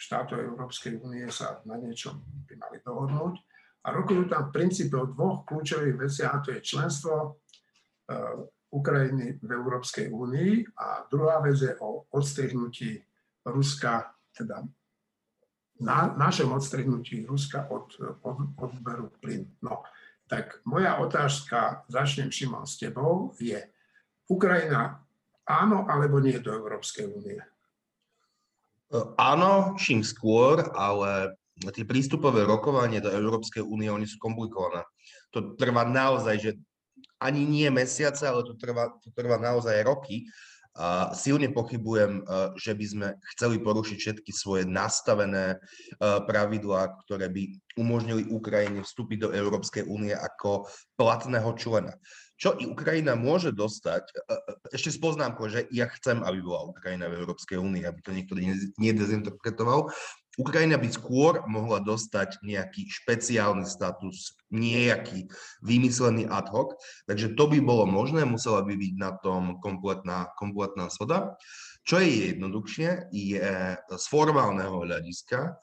štátov 0.00 0.40
Európskej 0.40 0.96
únie 0.96 1.28
sa 1.28 1.60
na 1.68 1.76
niečom 1.76 2.24
by 2.48 2.56
mali 2.56 2.80
dohodnúť. 2.80 3.36
A 3.84 3.92
rokujú 3.92 4.28
tam 4.32 4.48
v 4.48 4.54
princípe 4.56 4.96
o 4.96 5.08
dvoch 5.08 5.44
kľúčových 5.44 5.96
veciach, 5.96 6.32
a 6.32 6.42
to 6.44 6.56
je 6.56 6.60
členstvo 6.64 7.12
e, 7.16 7.28
Ukrajiny 8.72 9.40
v 9.40 9.50
Európskej 9.50 10.08
únii 10.08 10.78
a 10.78 11.04
druhá 11.08 11.40
vec 11.44 11.58
je 11.60 11.72
o 11.80 12.08
odstrihnutí 12.12 13.02
Ruska, 13.44 14.14
teda 14.36 14.64
na, 15.80 16.12
našom 16.12 16.52
odstrihnutí 16.52 17.24
Ruska 17.24 17.66
od, 17.72 17.96
od 18.20 18.38
odberu 18.60 19.08
plynu. 19.20 19.48
No, 19.64 19.84
tak 20.28 20.60
moja 20.68 21.00
otázka, 21.00 21.88
začnem 21.88 22.30
Šimon 22.30 22.68
s 22.68 22.78
tebou, 22.78 23.32
je 23.40 23.58
Ukrajina 24.28 25.02
áno 25.48 25.88
alebo 25.90 26.22
nie 26.22 26.38
do 26.38 26.54
Európskej 26.54 27.10
únie? 27.10 27.40
Áno, 29.18 29.78
čím 29.78 30.02
skôr, 30.02 30.66
ale 30.74 31.38
tie 31.70 31.86
prístupové 31.86 32.42
rokovanie 32.42 32.98
do 32.98 33.12
Európskej 33.12 33.62
únie, 33.62 33.86
oni 33.86 34.08
sú 34.08 34.18
komplikované. 34.18 34.82
To 35.30 35.54
trvá 35.54 35.86
naozaj, 35.86 36.36
že 36.42 36.50
ani 37.22 37.46
nie 37.46 37.70
mesiace, 37.70 38.26
ale 38.26 38.42
to 38.42 38.58
trvá, 38.58 38.90
to 38.98 39.14
trvá 39.14 39.38
naozaj 39.38 39.86
roky. 39.86 40.26
A 40.74 41.10
silne 41.18 41.50
pochybujem, 41.50 42.22
že 42.54 42.72
by 42.78 42.86
sme 42.86 43.08
chceli 43.34 43.58
porušiť 43.58 43.98
všetky 43.98 44.30
svoje 44.30 44.62
nastavené 44.66 45.58
pravidlá, 46.00 46.94
ktoré 47.04 47.26
by 47.26 47.58
umožnili 47.74 48.30
Ukrajine 48.30 48.86
vstúpiť 48.86 49.18
do 49.26 49.30
Európskej 49.34 49.84
únie 49.90 50.14
ako 50.14 50.70
platného 50.94 51.50
člena. 51.58 51.94
Čo 52.40 52.56
i 52.56 52.64
Ukrajina 52.64 53.12
môže 53.20 53.52
dostať, 53.52 54.04
e, 54.08 54.12
e, 54.16 54.36
ešte 54.72 54.96
s 54.96 54.98
poznámkou, 54.98 55.52
že 55.52 55.68
ja 55.68 55.84
chcem, 55.92 56.24
aby 56.24 56.40
bola 56.40 56.72
Ukrajina 56.72 57.12
v 57.12 57.20
Európskej 57.20 57.60
únii, 57.60 57.84
aby 57.84 58.00
to 58.00 58.16
niekto 58.16 58.32
nedezinterpretoval, 58.80 59.92
Ukrajina 60.40 60.80
by 60.80 60.88
skôr 60.88 61.44
mohla 61.44 61.84
dostať 61.84 62.40
nejaký 62.40 62.88
špeciálny 62.88 63.68
status, 63.68 64.40
nejaký 64.48 65.28
vymyslený 65.60 66.24
ad 66.32 66.48
hoc, 66.48 66.80
takže 67.04 67.36
to 67.36 67.44
by 67.44 67.60
bolo 67.60 67.84
možné, 67.84 68.24
musela 68.24 68.64
by 68.64 68.72
byť 68.72 68.94
na 68.96 69.20
tom 69.20 69.60
kompletná, 69.60 70.32
kompletná 70.40 70.88
soda. 70.88 71.36
Čo 71.84 72.00
je 72.00 72.32
jednoduchšie, 72.32 73.12
je 73.12 73.42
z 73.76 74.04
formálneho 74.08 74.80
hľadiska, 74.80 75.60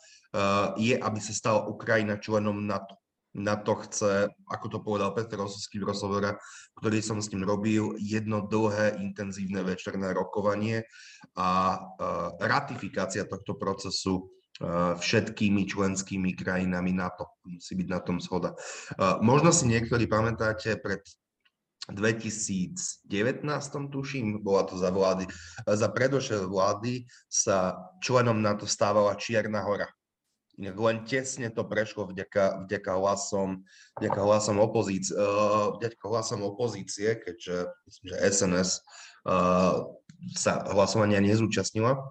je, 0.78 0.94
aby 1.00 1.20
sa 1.24 1.34
stala 1.34 1.66
Ukrajina 1.72 2.20
členom 2.20 2.68
NATO. 2.68 3.00
NATO 3.36 3.76
chce, 3.84 4.32
ako 4.48 4.66
to 4.72 4.80
povedal 4.80 5.12
Petr 5.12 5.36
Rosovský 5.36 5.84
v 5.84 5.90
rozhovore, 5.92 6.40
ktorý 6.80 7.00
som 7.04 7.20
s 7.20 7.30
ním 7.34 7.44
robil, 7.44 7.98
jedno 8.00 8.46
dlhé, 8.46 9.02
intenzívne 9.04 9.62
večerné 9.66 10.16
rokovanie 10.16 10.88
a 11.36 11.76
eh, 11.76 12.48
ratifikácia 12.48 13.28
tohto 13.28 13.60
procesu 13.60 14.38
všetkými 14.98 15.70
členskými 15.70 16.34
krajinami 16.34 16.90
NATO. 16.90 17.38
Musí 17.46 17.78
byť 17.78 17.88
na 17.94 18.02
tom 18.02 18.18
zhoda. 18.18 18.58
Možno 19.22 19.54
si 19.54 19.70
niektorí 19.70 20.10
pamätáte, 20.10 20.82
pred 20.82 21.06
2019, 21.88 23.48
tuším, 23.88 24.44
bola 24.44 24.68
to 24.68 24.76
za 24.76 24.92
vlády, 24.92 25.24
za 25.64 25.88
predošlé 25.88 26.44
vlády 26.44 27.08
sa 27.32 27.80
členom 28.04 28.42
NATO 28.42 28.68
stávala 28.68 29.16
Čierna 29.16 29.64
hora. 29.64 29.88
Len 30.58 31.06
tesne 31.06 31.54
to 31.54 31.62
prešlo 31.62 32.10
vďaka, 32.10 32.66
vďaka, 32.66 32.92
hlasom, 32.98 33.62
vďaka, 34.02 34.20
hlasom 34.26 34.58
opozície, 34.58 35.14
vďaka 35.78 36.02
hlasom 36.02 36.42
opozície, 36.42 37.14
keďže 37.14 37.70
myslím, 37.86 38.06
že 38.10 38.16
SNS 38.26 38.70
sa 40.34 40.66
hlasovania 40.74 41.22
nezúčastnila. 41.22 42.02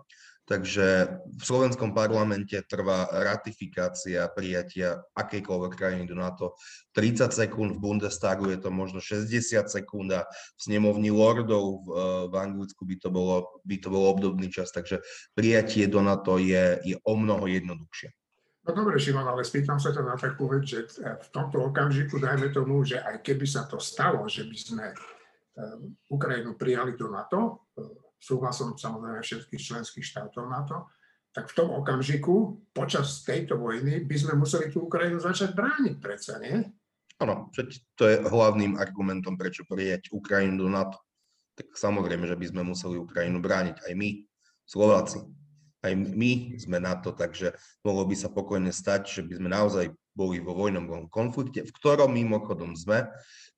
Takže 0.46 1.10
v 1.26 1.42
slovenskom 1.42 1.90
parlamente 1.90 2.54
trvá 2.70 3.10
ratifikácia 3.10 4.30
prijatia 4.30 5.02
akejkoľvek 5.18 5.72
krajiny 5.74 6.06
do 6.06 6.14
NATO 6.14 6.54
30 6.94 7.34
sekúnd, 7.34 7.70
v 7.74 7.82
Bundestagu 7.82 8.46
je 8.54 8.62
to 8.62 8.70
možno 8.70 9.02
60 9.02 9.26
sekúnd 9.66 10.14
a 10.14 10.22
v 10.22 10.60
snemovni 10.62 11.10
lordov 11.10 11.82
v, 11.82 12.30
v 12.30 12.34
Anglicku 12.38 12.86
by 12.86 12.94
to, 12.94 13.10
bolo, 13.10 13.58
by 13.66 13.74
to 13.82 13.90
bol 13.90 14.06
obdobný 14.06 14.46
čas, 14.46 14.70
takže 14.70 15.02
prijatie 15.34 15.90
do 15.90 15.98
NATO 15.98 16.38
je, 16.38 16.78
je 16.86 16.94
o 16.94 17.14
mnoho 17.18 17.50
jednoduchšie. 17.50 18.14
No 18.66 18.74
dobre, 18.74 18.98
Šimon, 18.98 19.26
ale 19.30 19.46
spýtam 19.46 19.78
sa 19.78 19.94
to 19.94 20.02
na 20.02 20.18
takú 20.18 20.50
vec, 20.50 20.66
že 20.66 20.90
v 20.98 21.28
tomto 21.30 21.70
okamžiku 21.70 22.18
dajme 22.18 22.50
tomu, 22.50 22.82
že 22.82 22.98
aj 22.98 23.22
keby 23.22 23.46
sa 23.46 23.62
to 23.70 23.78
stalo, 23.78 24.26
že 24.26 24.42
by 24.42 24.58
sme 24.58 24.86
eh, 24.90 25.78
Ukrajinu 26.10 26.58
prijali 26.58 26.98
do 26.98 27.06
NATO, 27.06 27.70
súhlasom 28.18 28.74
samozrejme 28.74 29.22
všetkých 29.22 29.62
členských 29.62 30.04
štátov 30.04 30.50
NATO, 30.50 30.90
tak 31.30 31.52
v 31.52 31.56
tom 31.56 31.68
okamžiku, 31.76 32.64
počas 32.72 33.20
tejto 33.20 33.60
vojny, 33.60 34.02
by 34.08 34.16
sme 34.16 34.40
museli 34.40 34.72
tú 34.72 34.88
Ukrajinu 34.88 35.20
začať 35.20 35.52
brániť 35.52 35.94
predsa, 36.00 36.40
nie? 36.40 36.64
Áno, 37.20 37.52
to 37.96 38.02
je 38.08 38.24
hlavným 38.24 38.80
argumentom, 38.80 39.36
prečo 39.36 39.64
prijať 39.68 40.12
Ukrajinu 40.12 40.64
do 40.64 40.68
NATO. 40.72 40.96
Tak 41.56 41.72
samozrejme, 41.76 42.28
že 42.28 42.36
by 42.36 42.46
sme 42.52 42.62
museli 42.64 42.96
Ukrajinu 43.00 43.40
brániť 43.40 43.84
aj 43.84 43.92
my, 43.96 44.10
Slováci. 44.64 45.20
Aj 45.86 45.94
my 45.94 46.58
sme 46.58 46.82
na 46.82 46.98
to, 46.98 47.14
takže 47.14 47.54
mohlo 47.86 48.02
by 48.10 48.18
sa 48.18 48.26
pokojne 48.26 48.74
stať, 48.74 49.06
že 49.06 49.22
by 49.22 49.38
sme 49.38 49.48
naozaj 49.54 49.94
boli 50.16 50.42
vo 50.42 50.56
vojnom 50.56 51.06
konflikte, 51.06 51.62
v 51.62 51.70
ktorom 51.76 52.10
mimochodom 52.10 52.74
sme, 52.74 53.06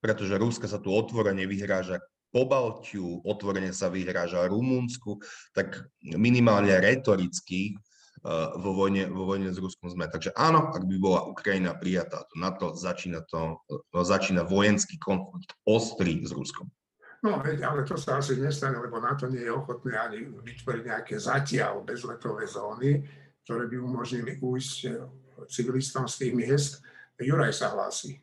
pretože 0.02 0.36
Ruska 0.36 0.68
sa 0.68 0.82
tu 0.82 0.92
otvorene 0.92 1.48
vyhráža 1.48 2.02
po 2.28 2.44
Baltiu, 2.44 3.24
otvorene 3.24 3.72
sa 3.72 3.88
vyhráža 3.88 4.44
Rumunsku, 4.52 5.22
tak 5.56 5.88
minimálne 6.04 6.76
retoricky 6.76 7.72
uh, 8.20 8.52
vo, 8.60 8.76
vojne, 8.76 9.08
vo 9.08 9.24
vojne 9.24 9.48
s 9.48 9.56
Ruskom 9.56 9.88
sme. 9.88 10.12
Takže 10.12 10.36
áno, 10.36 10.68
ak 10.68 10.84
by 10.84 10.96
bola 11.00 11.24
Ukrajina 11.24 11.72
prijatá 11.72 12.28
to 12.28 12.34
NATO, 12.36 12.76
začína, 12.76 13.24
to, 13.24 13.64
no, 13.70 14.00
začína 14.04 14.44
vojenský 14.44 15.00
konflikt 15.00 15.56
ostrý 15.64 16.20
s 16.26 16.34
Ruskom. 16.36 16.68
No, 17.18 17.42
ale 17.42 17.82
to 17.82 17.98
sa 17.98 18.22
asi 18.22 18.38
nestane, 18.38 18.78
lebo 18.78 19.02
NATO 19.02 19.26
nie 19.26 19.42
je 19.42 19.50
ochotné 19.50 19.98
ani 19.98 20.22
vytvoriť 20.22 20.82
nejaké 20.86 21.14
zatiaľ 21.18 21.82
bezletové 21.82 22.46
zóny, 22.46 23.02
ktoré 23.42 23.66
by 23.66 23.76
umožnili 23.82 24.38
ujsť 24.38 24.76
eh, 24.86 25.02
civilistom 25.50 26.06
z 26.06 26.14
tých 26.14 26.34
miest. 26.34 26.72
Juraj 27.18 27.50
sa 27.50 27.74
hlási. 27.74 28.22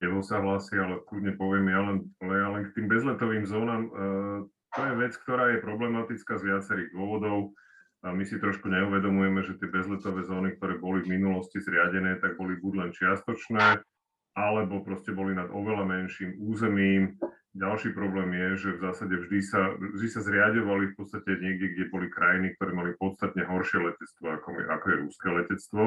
Evo 0.00 0.20
sa 0.24 0.40
hlási, 0.40 0.76
ale 0.76 1.00
kľudne 1.04 1.32
poviem 1.36 1.66
ja 1.68 1.80
len, 1.80 1.96
ja 2.20 2.48
len 2.52 2.62
k 2.68 2.74
tým 2.76 2.86
bezletovým 2.88 3.44
zónam. 3.48 3.88
E, 3.88 3.90
to 4.76 4.80
je 4.84 4.94
vec, 5.00 5.12
ktorá 5.24 5.52
je 5.52 5.64
problematická 5.64 6.36
z 6.36 6.44
viacerých 6.44 6.90
dôvodov. 6.92 7.56
A 8.04 8.12
my 8.12 8.20
si 8.28 8.36
trošku 8.36 8.68
neuvedomujeme, 8.68 9.40
že 9.40 9.56
tie 9.56 9.64
bezletové 9.72 10.28
zóny, 10.28 10.60
ktoré 10.60 10.76
boli 10.76 11.00
v 11.00 11.16
minulosti 11.16 11.56
zriadené, 11.56 12.20
tak 12.20 12.36
boli 12.36 12.60
buď 12.60 12.72
len 12.84 12.90
čiastočné, 12.92 13.80
alebo 14.34 14.82
proste 14.82 15.14
boli 15.14 15.34
nad 15.34 15.46
oveľa 15.50 15.86
menším 15.86 16.38
územím. 16.42 17.14
Ďalší 17.54 17.94
problém 17.94 18.34
je, 18.34 18.66
že 18.66 18.70
v 18.74 18.82
zásade 18.82 19.14
vždy 19.14 19.38
sa, 19.46 19.78
vždy 19.78 20.08
sa 20.10 20.20
zriadovali 20.26 20.90
v 20.90 20.96
podstate 20.98 21.38
niekde, 21.38 21.70
kde 21.70 21.84
boli 21.86 22.10
krajiny, 22.10 22.58
ktoré 22.58 22.74
mali 22.74 22.98
podstatne 22.98 23.46
horšie 23.46 23.78
letectvo, 23.78 24.26
ako, 24.26 24.48
ako 24.58 24.86
je 24.90 24.96
rúské 25.06 25.28
letectvo. 25.30 25.82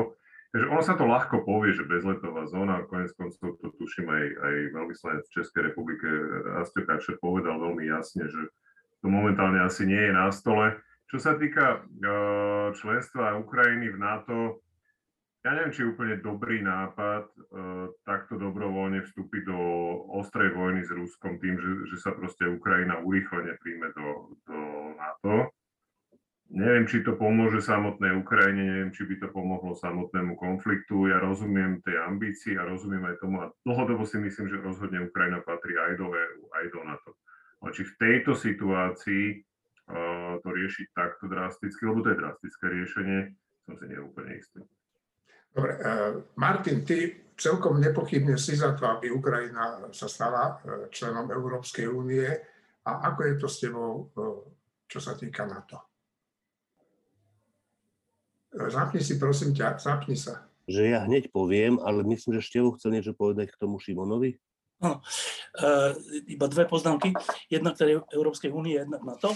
Takže 0.55 0.65
ono 0.71 0.79
sa 0.79 0.95
to 0.95 1.03
ľahko 1.03 1.43
povie, 1.43 1.75
že 1.75 1.83
bezletová 1.83 2.47
zóna, 2.47 2.87
konec 2.87 3.11
koncov 3.19 3.59
to 3.59 3.67
tuším 3.75 4.07
aj, 4.07 4.25
aj 4.39 4.55
veľvyslanec 4.79 5.23
v 5.27 5.35
Českej 5.43 5.61
republike 5.67 6.07
Rastio 6.55 6.87
Kačer 6.87 7.19
povedal 7.19 7.59
veľmi 7.59 7.83
jasne, 7.83 8.31
že 8.31 8.47
to 9.03 9.11
momentálne 9.11 9.59
asi 9.59 9.83
nie 9.83 9.99
je 9.99 10.13
na 10.15 10.31
stole. 10.31 10.79
Čo 11.11 11.19
sa 11.19 11.35
týka 11.35 11.83
uh, 11.83 12.71
členstva 12.79 13.39
Ukrajiny 13.43 13.91
v 13.91 13.99
NATO, 13.99 14.63
ja 15.47 15.55
neviem, 15.55 15.71
či 15.71 15.87
je 15.87 15.91
úplne 15.95 16.19
dobrý 16.19 16.59
nápad 16.59 17.23
uh, 17.31 17.87
takto 18.03 18.35
dobrovoľne 18.35 18.99
vstúpiť 19.07 19.47
do 19.47 19.59
ostrej 20.19 20.51
vojny 20.51 20.83
s 20.83 20.91
Ruskom 20.91 21.39
tým, 21.39 21.55
že, 21.55 21.87
že 21.87 22.03
sa 22.03 22.11
proste 22.11 22.51
Ukrajina 22.51 22.99
urýchlene 22.99 23.55
príjme 23.63 23.95
do, 23.95 24.35
do 24.43 24.59
NATO. 24.99 25.55
Neviem, 26.51 26.87
či 26.87 26.99
to 26.99 27.15
pomôže 27.15 27.63
samotnej 27.63 28.19
Ukrajine, 28.19 28.63
neviem, 28.63 28.91
či 28.91 29.07
by 29.07 29.23
to 29.23 29.27
pomohlo 29.31 29.71
samotnému 29.71 30.35
konfliktu. 30.35 31.07
Ja 31.07 31.23
rozumiem 31.23 31.79
tej 31.79 31.95
ambícii 31.95 32.59
a 32.59 32.67
rozumiem 32.67 33.07
aj 33.07 33.15
tomu 33.23 33.39
a 33.43 33.51
dlhodobo 33.63 34.03
si 34.03 34.19
myslím, 34.19 34.51
že 34.51 34.59
rozhodne 34.59 35.07
Ukrajina 35.07 35.39
patrí 35.47 35.79
aj 35.79 35.95
do 35.95 36.11
EU, 36.11 36.41
aj 36.59 36.65
do 36.75 36.79
NATO. 36.83 37.15
Ale 37.63 37.71
či 37.71 37.87
v 37.87 37.93
tejto 37.99 38.35
situácii 38.35 39.23
uh, 39.31 40.43
to 40.43 40.49
riešiť 40.51 40.91
takto 40.91 41.31
drasticky, 41.31 41.87
lebo 41.87 42.03
to 42.03 42.11
je 42.11 42.19
drastické 42.19 42.65
riešenie, 42.67 43.19
som 43.63 43.75
si 43.79 43.85
neúplne 43.87 44.35
istý. 44.35 44.59
Dobre, 45.57 45.73
uh, 45.81 46.21
Martin, 46.37 46.85
ty 46.85 47.17
celkom 47.33 47.81
nepochybne 47.81 48.37
si 48.37 48.53
za 48.53 48.77
to, 48.77 48.85
aby 48.85 49.09
Ukrajina 49.09 49.89
sa 49.89 50.05
stala 50.05 50.61
uh, 50.61 50.85
členom 50.93 51.25
Európskej 51.33 51.89
únie. 51.89 52.29
A 52.85 53.11
ako 53.11 53.19
je 53.25 53.33
to 53.35 53.47
s 53.51 53.57
tebou, 53.59 54.07
čo 54.87 55.03
sa 55.03 55.11
týka 55.19 55.43
NATO? 55.43 55.75
Zapni 58.55 59.03
si, 59.03 59.19
prosím 59.19 59.51
ťa, 59.51 59.75
zapni 59.75 60.15
sa. 60.15 60.47
Že 60.71 60.95
ja 60.95 61.03
hneď 61.03 61.35
poviem, 61.35 61.83
ale 61.83 62.07
myslím, 62.07 62.39
že 62.39 62.47
Števo 62.47 62.79
chcel 62.79 62.95
niečo 62.95 63.11
povedať 63.11 63.51
k 63.51 63.59
tomu 63.59 63.75
Šimonovi. 63.75 64.39
No, 64.79 65.03
iba 66.31 66.47
dve 66.47 66.63
poznámky. 66.63 67.11
Jedna 67.51 67.75
k 67.75 67.99
Európskej 68.07 68.55
únie, 68.55 68.79
jedna 68.79 69.03
na 69.03 69.19
to. 69.19 69.35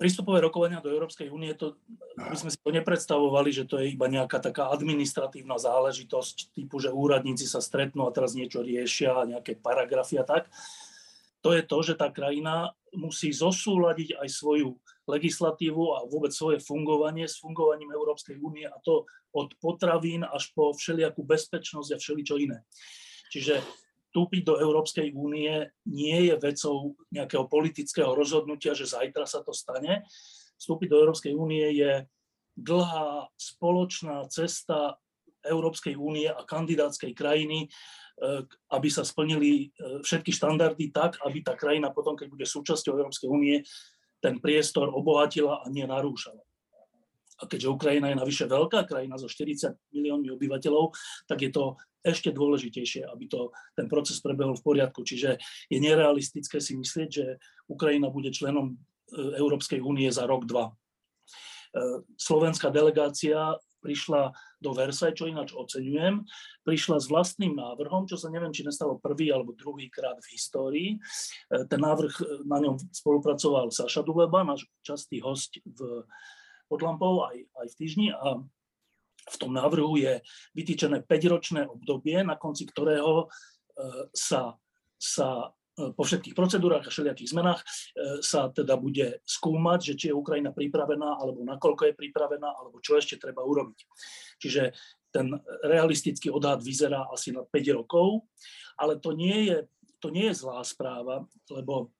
Prístupové 0.00 0.40
rokovania 0.40 0.80
do 0.80 0.88
Európskej 0.88 1.28
únie, 1.28 1.52
to, 1.52 1.76
my 2.16 2.32
sme 2.32 2.48
si 2.48 2.56
to 2.56 2.72
nepredstavovali, 2.72 3.52
že 3.52 3.68
to 3.68 3.84
je 3.84 3.92
iba 3.92 4.08
nejaká 4.08 4.40
taká 4.40 4.72
administratívna 4.72 5.60
záležitosť, 5.60 6.56
typu, 6.56 6.80
že 6.80 6.88
úradníci 6.88 7.44
sa 7.44 7.60
stretnú 7.60 8.08
a 8.08 8.14
teraz 8.16 8.32
niečo 8.32 8.64
riešia, 8.64 9.28
nejaké 9.28 9.60
paragrafy 9.60 10.16
a 10.16 10.24
tak. 10.24 10.48
To 11.44 11.52
je 11.52 11.60
to, 11.60 11.78
že 11.84 12.00
tá 12.00 12.08
krajina 12.08 12.72
musí 12.96 13.28
zosúľadiť 13.28 14.16
aj 14.16 14.28
svoju 14.32 14.80
legislatívu 15.04 16.00
a 16.00 16.08
vôbec 16.08 16.32
svoje 16.32 16.64
fungovanie 16.64 17.28
s 17.28 17.36
fungovaním 17.36 17.92
Európskej 17.92 18.40
únie 18.40 18.64
a 18.64 18.80
to 18.80 19.04
od 19.36 19.52
potravín 19.60 20.24
až 20.24 20.48
po 20.56 20.72
všelijakú 20.72 21.28
bezpečnosť 21.28 21.90
a 21.92 22.00
všeličo 22.00 22.40
iné. 22.40 22.64
Čiže 23.28 23.60
vstúpiť 24.10 24.42
do 24.42 24.58
Európskej 24.58 25.14
únie 25.14 25.70
nie 25.86 26.18
je 26.26 26.34
vecou 26.34 26.98
nejakého 27.14 27.46
politického 27.46 28.10
rozhodnutia, 28.10 28.74
že 28.74 28.90
zajtra 28.90 29.22
sa 29.22 29.46
to 29.46 29.54
stane. 29.54 30.02
Vstúpiť 30.58 30.90
do 30.90 30.98
Európskej 31.06 31.38
únie 31.38 31.78
je 31.78 32.10
dlhá 32.58 33.30
spoločná 33.38 34.26
cesta 34.26 34.98
Európskej 35.46 35.94
únie 35.94 36.26
a 36.26 36.42
kandidátskej 36.42 37.14
krajiny, 37.14 37.70
eh, 37.70 38.42
aby 38.74 38.88
sa 38.90 39.06
splnili 39.06 39.70
eh, 39.70 40.02
všetky 40.02 40.34
štandardy 40.34 40.90
tak, 40.90 41.22
aby 41.22 41.46
tá 41.46 41.54
krajina 41.54 41.94
potom, 41.94 42.18
keď 42.18 42.34
bude 42.34 42.44
súčasťou 42.50 42.98
Európskej 42.98 43.30
únie, 43.30 43.62
ten 44.18 44.42
priestor 44.42 44.90
obohatila 44.90 45.62
a 45.62 45.66
nie 45.70 45.86
narúšala. 45.86 46.42
A 47.40 47.48
keďže 47.48 47.72
Ukrajina 47.72 48.12
je 48.12 48.20
navyše 48.20 48.44
veľká 48.44 48.84
krajina 48.84 49.16
so 49.16 49.24
40 49.24 49.72
miliónmi 49.96 50.28
obyvateľov, 50.28 50.92
tak 51.24 51.40
je 51.40 51.48
to 51.48 51.72
ešte 52.00 52.32
dôležitejšie, 52.32 53.04
aby 53.08 53.28
to, 53.28 53.52
ten 53.76 53.86
proces 53.86 54.20
prebehol 54.24 54.56
v 54.56 54.64
poriadku. 54.64 55.04
Čiže 55.04 55.36
je 55.68 55.78
nerealistické 55.78 56.58
si 56.58 56.76
myslieť, 56.76 57.08
že 57.08 57.26
Ukrajina 57.68 58.08
bude 58.08 58.32
členom 58.32 58.72
e, 58.72 58.74
Európskej 59.36 59.84
únie 59.84 60.08
za 60.08 60.24
rok, 60.24 60.48
dva. 60.48 60.72
E, 60.72 60.72
slovenská 62.16 62.72
delegácia 62.72 63.56
prišla 63.80 64.36
do 64.60 64.76
Versailles, 64.76 65.16
čo 65.16 65.24
ináč 65.24 65.56
oceňujem, 65.56 66.20
prišla 66.68 67.00
s 67.00 67.08
vlastným 67.08 67.56
návrhom, 67.56 68.04
čo 68.04 68.20
sa 68.20 68.28
neviem, 68.28 68.52
či 68.52 68.60
nestalo 68.60 69.00
prvý 69.00 69.32
alebo 69.32 69.56
druhý 69.56 69.88
krát 69.88 70.20
v 70.20 70.30
histórii. 70.36 70.90
E, 70.96 70.98
ten 71.68 71.80
návrh, 71.80 72.44
na 72.44 72.60
ňom 72.60 72.76
spolupracoval 72.92 73.72
Saša 73.72 74.04
Duleba, 74.04 74.44
náš 74.44 74.68
častý 74.84 75.20
host 75.24 75.60
v, 75.64 76.04
pod 76.68 76.80
lampou 76.84 77.28
aj, 77.28 77.44
aj 77.60 77.66
v 77.72 77.76
týždni 77.76 78.08
a 78.12 78.40
v 79.30 79.36
tom 79.40 79.54
návrhu 79.54 79.96
je 79.96 80.18
vytýčené 80.58 81.06
5-ročné 81.06 81.70
obdobie, 81.70 82.20
na 82.26 82.34
konci 82.34 82.66
ktorého 82.66 83.24
e, 83.24 83.26
sa, 84.10 84.58
sa 84.98 85.54
po 85.80 86.02
všetkých 86.04 86.36
procedúrach 86.36 86.84
a 86.84 86.92
všelijakých 86.92 87.32
zmenách 87.32 87.64
sa 88.20 88.52
teda 88.52 88.76
bude 88.76 89.24
skúmať, 89.24 89.80
že 89.80 89.94
či 89.96 90.04
je 90.12 90.18
Ukrajina 90.18 90.52
pripravená, 90.52 91.16
alebo 91.16 91.40
nakoľko 91.40 91.88
je 91.88 91.94
pripravená, 91.96 92.48
alebo 92.52 92.84
čo 92.84 93.00
ešte 93.00 93.16
treba 93.16 93.40
urobiť. 93.40 93.78
Čiže 94.36 94.76
ten 95.08 95.32
realistický 95.64 96.28
odhad 96.30 96.60
vyzerá 96.62 97.08
asi 97.10 97.34
na 97.34 97.42
5 97.48 97.78
rokov, 97.80 98.28
ale 98.78 99.00
to 99.00 99.16
nie 99.16 99.50
je, 99.50 99.58
to 99.98 100.12
nie 100.12 100.30
je 100.30 100.38
zlá 100.44 100.62
správa, 100.62 101.26
lebo 101.50 101.90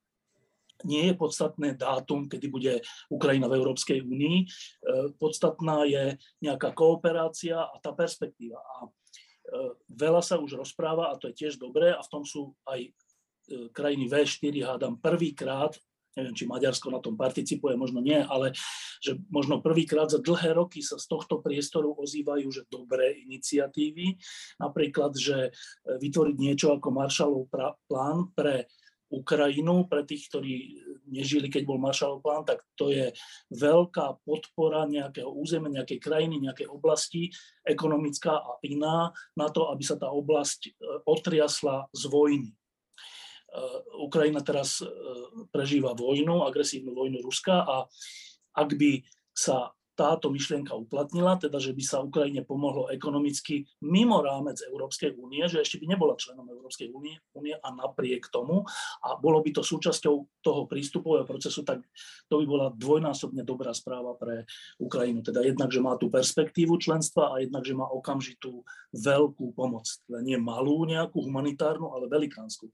nie 0.84 1.10
je 1.10 1.14
podstatné 1.14 1.76
dátum, 1.76 2.26
kedy 2.26 2.46
bude 2.48 2.72
Ukrajina 3.12 3.46
v 3.48 3.56
Európskej 3.60 4.04
únii. 4.04 4.38
E, 4.42 4.46
podstatná 5.16 5.84
je 5.88 6.16
nejaká 6.40 6.72
kooperácia 6.72 7.60
a 7.60 7.76
tá 7.82 7.92
perspektíva. 7.92 8.60
A 8.60 8.76
e, 8.86 8.90
veľa 9.90 10.22
sa 10.24 10.40
už 10.40 10.60
rozpráva, 10.60 11.12
a 11.12 11.18
to 11.18 11.28
je 11.30 11.46
tiež 11.46 11.60
dobré, 11.60 11.92
a 11.92 12.00
v 12.00 12.10
tom 12.12 12.22
sú 12.24 12.54
aj 12.68 12.80
e, 12.86 12.90
krajiny 13.74 14.08
V4, 14.08 14.54
hádam, 14.64 14.96
prvýkrát 14.98 15.76
neviem, 16.18 16.34
či 16.34 16.42
Maďarsko 16.42 16.90
na 16.90 16.98
tom 16.98 17.14
participuje, 17.14 17.78
možno 17.78 18.02
nie, 18.02 18.18
ale 18.18 18.50
že 18.98 19.14
možno 19.30 19.62
prvýkrát 19.62 20.10
za 20.10 20.18
dlhé 20.18 20.58
roky 20.58 20.82
sa 20.82 20.98
z 20.98 21.06
tohto 21.06 21.38
priestoru 21.38 21.94
ozývajú, 21.94 22.50
že 22.50 22.66
dobré 22.66 23.14
iniciatívy, 23.22 24.18
napríklad, 24.58 25.14
že 25.14 25.54
vytvoriť 25.86 26.36
niečo 26.36 26.74
ako 26.74 26.88
Marshallov 26.90 27.46
plán 27.86 28.34
pre 28.34 28.66
Ukrajinu, 29.10 29.90
pre 29.90 30.06
tých, 30.06 30.30
ktorí 30.30 30.54
nežili, 31.10 31.50
keď 31.50 31.66
bol 31.66 31.82
Marshallov 31.82 32.22
plán, 32.22 32.46
tak 32.46 32.62
to 32.78 32.94
je 32.94 33.10
veľká 33.50 34.22
podpora 34.22 34.86
nejakého 34.86 35.26
územia, 35.26 35.82
nejakej 35.82 35.98
krajiny, 35.98 36.38
nejakej 36.38 36.70
oblasti, 36.70 37.34
ekonomická 37.66 38.38
a 38.38 38.62
iná, 38.62 39.10
na 39.34 39.50
to, 39.50 39.66
aby 39.74 39.82
sa 39.82 39.98
tá 39.98 40.14
oblasť 40.14 40.60
e, 40.66 40.70
otriasla 41.10 41.90
z 41.90 42.02
vojny. 42.06 42.50
Eh, 43.50 43.78
Ukrajina 43.98 44.46
teraz 44.46 44.78
eh, 44.78 44.86
prežíva 45.50 45.90
vojnu, 45.90 46.46
agresívnu 46.46 46.94
vojnu 46.94 47.18
Ruska 47.18 47.66
a 47.66 47.76
ak 48.54 48.70
by 48.78 49.02
sa 49.34 49.74
táto 50.00 50.32
myšlienka 50.32 50.72
uplatnila, 50.72 51.36
teda 51.36 51.60
že 51.60 51.76
by 51.76 51.82
sa 51.84 52.00
Ukrajine 52.00 52.40
pomohlo 52.40 52.88
ekonomicky 52.88 53.68
mimo 53.84 54.24
rámec 54.24 54.56
Európskej 54.64 55.12
únie, 55.20 55.44
že 55.44 55.60
ešte 55.60 55.76
by 55.76 55.92
nebola 55.92 56.16
členom 56.16 56.48
Európskej 56.48 56.88
únie, 56.88 57.20
únie 57.36 57.52
a 57.52 57.68
napriek 57.68 58.32
tomu 58.32 58.64
a 59.04 59.20
bolo 59.20 59.44
by 59.44 59.52
to 59.52 59.60
súčasťou 59.60 60.40
toho 60.40 60.64
prístupového 60.64 61.28
procesu, 61.28 61.60
tak 61.68 61.84
to 62.32 62.40
by 62.40 62.48
bola 62.48 62.66
dvojnásobne 62.72 63.44
dobrá 63.44 63.76
správa 63.76 64.16
pre 64.16 64.48
Ukrajinu. 64.80 65.20
Teda 65.20 65.44
jednak, 65.44 65.68
že 65.68 65.84
má 65.84 66.00
tú 66.00 66.08
perspektívu 66.08 66.80
členstva 66.80 67.36
a 67.36 67.44
jednak, 67.44 67.60
že 67.68 67.76
má 67.76 67.84
okamžitú 67.84 68.64
veľkú 68.96 69.52
pomoc. 69.52 69.84
Teda 70.08 70.24
nie 70.24 70.40
malú 70.40 70.88
nejakú 70.88 71.20
humanitárnu, 71.20 71.92
ale 71.92 72.08
velikánsku. 72.08 72.72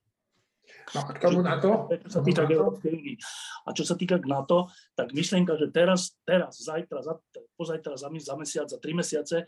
No 0.95 1.03
a 1.03 1.11
k 1.11 1.19
tomu 1.19 1.43
na 1.43 1.59
to? 1.59 1.91
Čo 2.07 2.11
sa 2.11 2.21
týka 2.23 2.47
A 2.47 3.69
čo 3.75 3.83
sa 3.83 3.99
týka 3.99 4.17
k 4.23 4.27
NATO, 4.31 4.71
tak 4.95 5.11
myšlienka, 5.11 5.59
že 5.59 5.75
teraz, 5.75 6.15
teraz, 6.23 6.63
zajtra, 6.63 7.03
za, 7.03 7.19
pozajtra, 7.59 7.99
za, 7.99 8.07
za 8.07 8.35
mesiac, 8.39 8.67
za 8.71 8.79
tri 8.79 8.95
mesiace 8.95 9.43
e, 9.43 9.47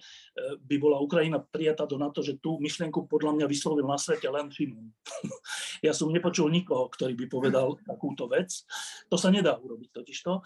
by 0.58 0.76
bola 0.82 0.98
Ukrajina 0.98 1.38
prijatá 1.38 1.86
do 1.86 1.94
NATO, 1.94 2.26
že 2.26 2.42
tú 2.42 2.58
myšlienku 2.58 3.06
podľa 3.06 3.38
mňa 3.38 3.46
vyslovil 3.46 3.86
na 3.86 4.00
svete 4.00 4.26
len 4.26 4.50
Šimon. 4.50 4.90
ja 5.86 5.94
som 5.94 6.10
nepočul 6.10 6.50
nikoho, 6.50 6.90
ktorý 6.90 7.14
by 7.14 7.26
povedal 7.30 7.78
takúto 7.86 8.26
vec. 8.26 8.66
To 9.06 9.14
sa 9.14 9.30
nedá 9.30 9.54
urobiť 9.54 9.94
totižto. 9.94 10.32
E, 10.34 10.40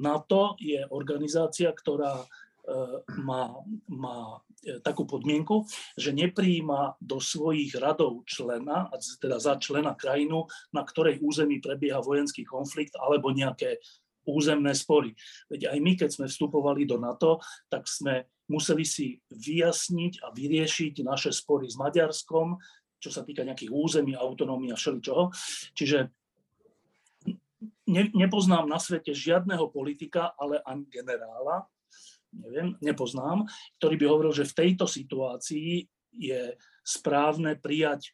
NATO 0.00 0.56
je 0.56 0.88
organizácia, 0.88 1.68
ktorá 1.68 2.24
má, 3.24 3.42
má 3.88 4.44
e, 4.60 4.76
takú 4.84 5.08
podmienku, 5.08 5.64
že 5.96 6.12
nepríjima 6.12 7.00
do 7.00 7.16
svojich 7.16 7.72
radov 7.80 8.24
člena, 8.28 8.92
teda 9.20 9.40
za 9.40 9.56
člena 9.56 9.96
krajinu, 9.96 10.44
na 10.72 10.84
ktorej 10.84 11.20
území 11.24 11.64
prebieha 11.64 12.04
vojenský 12.04 12.44
konflikt 12.44 12.92
alebo 13.00 13.32
nejaké 13.32 13.80
územné 14.28 14.76
spory. 14.76 15.16
Veď 15.48 15.72
aj 15.72 15.78
my, 15.80 15.92
keď 15.96 16.10
sme 16.12 16.26
vstupovali 16.28 16.84
do 16.84 17.00
NATO, 17.00 17.40
tak 17.72 17.88
sme 17.88 18.28
museli 18.52 18.84
si 18.84 19.16
vyjasniť 19.32 20.20
a 20.24 20.28
vyriešiť 20.32 21.00
naše 21.00 21.32
spory 21.32 21.68
s 21.68 21.80
Maďarskom, 21.80 22.60
čo 23.00 23.08
sa 23.08 23.24
týka 23.24 23.46
nejakých 23.46 23.72
území, 23.72 24.12
autonómie 24.12 24.74
a 24.74 24.76
všeličoho. 24.76 25.32
Čiže 25.72 26.12
ne, 27.88 28.02
nepoznám 28.12 28.68
na 28.68 28.76
svete 28.76 29.16
žiadneho 29.16 29.72
politika, 29.72 30.36
ale 30.36 30.60
ani 30.60 30.84
generála, 30.92 31.64
neviem, 32.32 32.76
nepoznám, 32.84 33.48
ktorý 33.80 33.94
by 33.96 34.04
hovoril, 34.08 34.32
že 34.32 34.48
v 34.48 34.56
tejto 34.56 34.84
situácii 34.84 35.86
je 36.12 36.56
správne 36.84 37.56
prijať 37.60 38.08
e, 38.08 38.10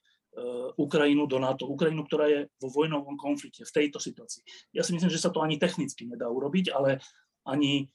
Ukrajinu 0.78 1.30
do 1.30 1.38
NATO. 1.38 1.70
Ukrajinu, 1.70 2.06
ktorá 2.06 2.26
je 2.26 2.40
vo 2.58 2.68
vojnovom 2.70 3.14
konflikte 3.14 3.62
v 3.62 3.74
tejto 3.74 4.02
situácii. 4.02 4.42
Ja 4.74 4.82
si 4.82 4.94
myslím, 4.94 5.10
že 5.10 5.22
sa 5.22 5.30
to 5.30 5.42
ani 5.42 5.58
technicky 5.58 6.06
nedá 6.06 6.26
urobiť, 6.26 6.74
ale 6.74 6.98
ani 7.46 7.86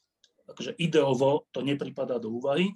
akože 0.49 0.77
ideovo 0.81 1.45
to 1.53 1.61
nepripadá 1.61 2.17
do 2.17 2.33
úvahy. 2.33 2.71
E, 2.71 2.75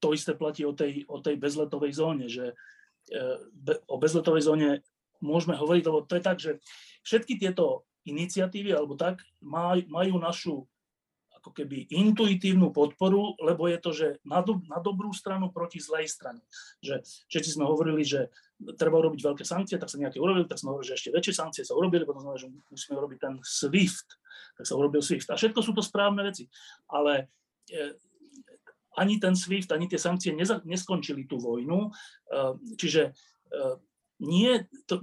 to 0.00 0.16
isté 0.16 0.32
platí 0.32 0.64
o 0.64 0.72
tej, 0.72 1.04
o 1.08 1.20
tej 1.20 1.36
bezletovej 1.36 1.92
zóne, 1.92 2.26
že 2.28 2.56
e, 3.12 3.74
o 3.88 3.96
bezletovej 4.00 4.44
zóne 4.44 4.70
môžeme 5.20 5.52
hovoriť, 5.56 5.82
lebo 5.84 6.08
to 6.08 6.16
je 6.16 6.22
tak, 6.24 6.38
že 6.40 6.56
všetky 7.04 7.36
tieto 7.36 7.84
iniciatívy 8.08 8.72
alebo 8.72 8.96
tak 8.96 9.20
majú 9.44 10.16
našu 10.16 10.64
ako 11.40 11.56
keby 11.56 11.88
intuitívnu 11.88 12.68
podporu, 12.68 13.32
lebo 13.40 13.64
je 13.64 13.78
to, 13.80 13.90
že 13.96 14.06
na, 14.28 14.44
do, 14.44 14.60
na 14.68 14.76
dobrú 14.76 15.08
stranu 15.16 15.48
proti 15.48 15.80
zlej 15.80 16.04
strane. 16.04 16.44
Že 16.84 17.00
všetci 17.32 17.50
sme 17.56 17.64
hovorili, 17.64 18.04
že 18.04 18.28
treba 18.76 19.00
urobiť 19.00 19.24
veľké 19.24 19.44
sankcie, 19.48 19.80
tak 19.80 19.88
sa 19.88 19.96
nejaké 19.96 20.20
urobili, 20.20 20.44
tak 20.44 20.60
sme 20.60 20.76
hovorili, 20.76 20.92
že 20.92 20.96
ešte 21.00 21.16
väčšie 21.16 21.34
sankcie 21.34 21.62
sa 21.64 21.72
urobili, 21.72 22.04
potom 22.04 22.20
znamená, 22.20 22.44
že 22.44 22.52
musíme 22.68 23.00
urobiť 23.00 23.18
ten 23.24 23.34
SWIFT, 23.40 24.08
tak 24.60 24.64
sa 24.68 24.76
urobil 24.76 25.00
SWIFT. 25.00 25.32
A 25.32 25.40
všetko 25.40 25.60
sú 25.64 25.72
to 25.72 25.80
správne 25.80 26.20
veci. 26.20 26.44
Ale 26.92 27.32
e, 27.72 27.96
ani 29.00 29.16
ten 29.16 29.32
SWIFT, 29.32 29.72
ani 29.72 29.88
tie 29.88 29.96
sankcie 29.96 30.36
neza, 30.36 30.60
neskončili 30.68 31.24
tú 31.24 31.40
vojnu. 31.40 31.88
E, 31.88 31.90
čiže 32.76 33.16
e, 33.48 33.60
nie, 34.20 34.68
to, 34.84 35.00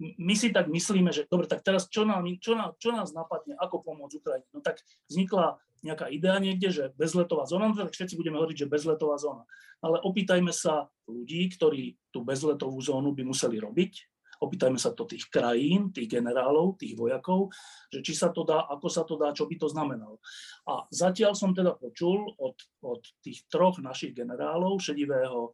my 0.00 0.34
si 0.34 0.48
tak 0.48 0.72
myslíme, 0.72 1.12
že 1.12 1.28
dobre, 1.28 1.44
tak 1.44 1.60
teraz 1.60 1.84
čo, 1.92 2.08
nám, 2.08 2.24
čo, 2.40 2.56
nám, 2.56 2.72
čo 2.80 2.90
nás 2.96 3.12
napadne, 3.12 3.52
ako 3.60 3.84
pomôcť 3.84 4.16
Ukrajine? 4.16 4.48
No 4.56 4.64
tak 4.64 4.80
vznikla 5.12 5.60
nejaká 5.84 6.08
idea 6.08 6.36
niekde, 6.40 6.68
že 6.72 6.84
bezletová 6.96 7.44
zóna, 7.44 7.72
no 7.72 7.76
tak 7.76 7.92
všetci 7.92 8.16
budeme 8.16 8.40
hovoriť, 8.40 8.64
že 8.64 8.72
bezletová 8.72 9.20
zóna. 9.20 9.44
Ale 9.84 10.00
opýtajme 10.00 10.52
sa 10.52 10.88
ľudí, 11.08 11.52
ktorí 11.52 12.00
tú 12.12 12.24
bezletovú 12.24 12.80
zónu 12.80 13.12
by 13.12 13.24
museli 13.24 13.60
robiť, 13.60 13.92
opýtajme 14.40 14.80
sa 14.80 14.96
to 14.96 15.04
tých 15.04 15.28
krajín, 15.28 15.92
tých 15.92 16.08
generálov, 16.08 16.80
tých 16.80 16.96
vojakov, 16.96 17.52
že 17.92 18.00
či 18.00 18.16
sa 18.16 18.32
to 18.32 18.44
dá, 18.48 18.64
ako 18.72 18.88
sa 18.88 19.04
to 19.04 19.20
dá, 19.20 19.36
čo 19.36 19.44
by 19.44 19.56
to 19.60 19.68
znamenalo. 19.68 20.16
A 20.64 20.88
zatiaľ 20.88 21.36
som 21.36 21.52
teda 21.52 21.76
počul 21.76 22.24
od, 22.40 22.56
od 22.80 23.04
tých 23.20 23.44
troch 23.52 23.76
našich 23.84 24.16
generálov, 24.16 24.80
šedivého 24.80 25.40
e, 25.44 25.50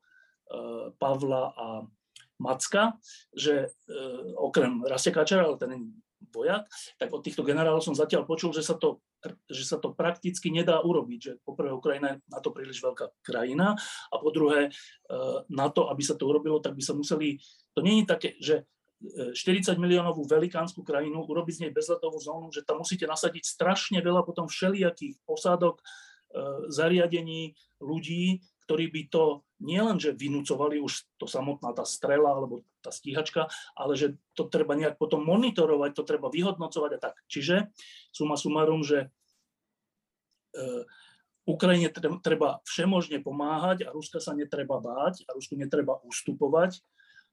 Pavla 0.95 1.51
a 1.51 1.67
Macka, 2.37 3.01
že 3.33 3.69
e, 3.89 3.97
okrem 4.37 4.85
Rasekačera, 4.85 5.49
ale 5.49 5.57
ten 5.57 5.71
je 5.73 5.81
vojak, 6.33 6.69
tak 7.01 7.09
od 7.13 7.25
týchto 7.25 7.45
generálov 7.45 7.85
som 7.85 7.97
zatiaľ 7.97 8.29
počul, 8.29 8.53
že 8.53 8.65
sa 8.65 8.77
to, 8.77 9.01
že 9.49 9.65
sa 9.65 9.77
to 9.81 9.93
prakticky 9.93 10.53
nedá 10.53 10.81
urobiť, 10.81 11.21
že 11.21 11.33
poprvé 11.45 11.73
Ukrajina 11.73 12.17
je 12.17 12.17
na 12.29 12.41
to 12.41 12.53
príliš 12.53 12.81
veľká 12.85 13.13
krajina 13.25 13.77
a 14.13 14.17
po 14.21 14.29
druhé 14.33 14.69
e, 14.69 14.71
na 15.53 15.67
to, 15.73 15.89
aby 15.89 16.03
sa 16.05 16.17
to 16.17 16.29
urobilo, 16.29 16.61
tak 16.61 16.77
by 16.77 16.83
sa 16.83 16.93
museli, 16.97 17.41
to 17.73 17.81
nie 17.81 18.03
je 18.03 18.07
také, 18.07 18.31
že 18.41 18.69
40 19.01 19.37
e, 19.37 19.81
miliónovú 19.81 20.25
velikánsku 20.25 20.81
krajinu, 20.81 21.25
urobiť 21.25 21.55
z 21.55 21.63
nej 21.69 21.73
bezletovú 21.73 22.17
zónu, 22.21 22.49
že 22.53 22.65
tam 22.65 22.81
musíte 22.81 23.05
nasadiť 23.05 23.45
strašne 23.45 23.99
veľa 24.01 24.25
potom 24.25 24.49
všelijakých 24.49 25.21
posádok, 25.29 25.81
e, 25.81 25.85
zariadení, 26.73 27.57
ľudí, 27.81 28.41
ktorí 28.67 28.91
by 28.91 29.03
to 29.13 29.46
nielen, 29.61 29.97
že 29.97 30.13
vynúcovali 30.13 30.81
už 30.81 31.09
to 31.17 31.25
samotná 31.25 31.73
tá 31.73 31.85
strela 31.89 32.37
alebo 32.37 32.65
tá 32.85 32.93
stíhačka, 32.93 33.49
ale 33.73 33.97
že 33.97 34.17
to 34.37 34.49
treba 34.49 34.77
nejak 34.77 35.01
potom 35.01 35.25
monitorovať, 35.25 35.91
to 35.97 36.05
treba 36.05 36.29
vyhodnocovať 36.29 36.91
a 36.97 36.99
tak. 37.01 37.17
Čiže 37.27 37.73
suma 38.13 38.37
sumarum, 38.37 38.85
že 38.85 39.09
e, 40.53 40.69
Ukrajine 41.49 41.89
tre- 41.89 42.21
treba 42.21 42.61
všemožne 42.69 43.23
pomáhať 43.25 43.89
a 43.89 43.95
Ruska 43.95 44.21
sa 44.21 44.37
netreba 44.37 44.77
báť 44.83 45.25
a 45.25 45.33
Rusku 45.33 45.57
netreba 45.57 45.97
ustupovať, 46.05 46.85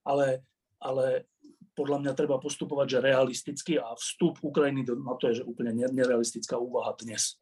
ale, 0.08 0.48
ale 0.80 1.28
podľa 1.74 1.98
mňa 2.08 2.14
treba 2.14 2.38
postupovať 2.38 2.88
že 2.88 3.00
realisticky 3.04 3.74
a 3.82 3.98
vstup 3.98 4.40
Ukrajiny 4.40 4.86
do 4.86 4.96
NATO 4.96 5.28
je 5.28 5.42
že 5.42 5.48
úplne 5.48 5.74
nerealistická 5.74 6.56
úvaha 6.56 6.94
dnes. 7.02 7.42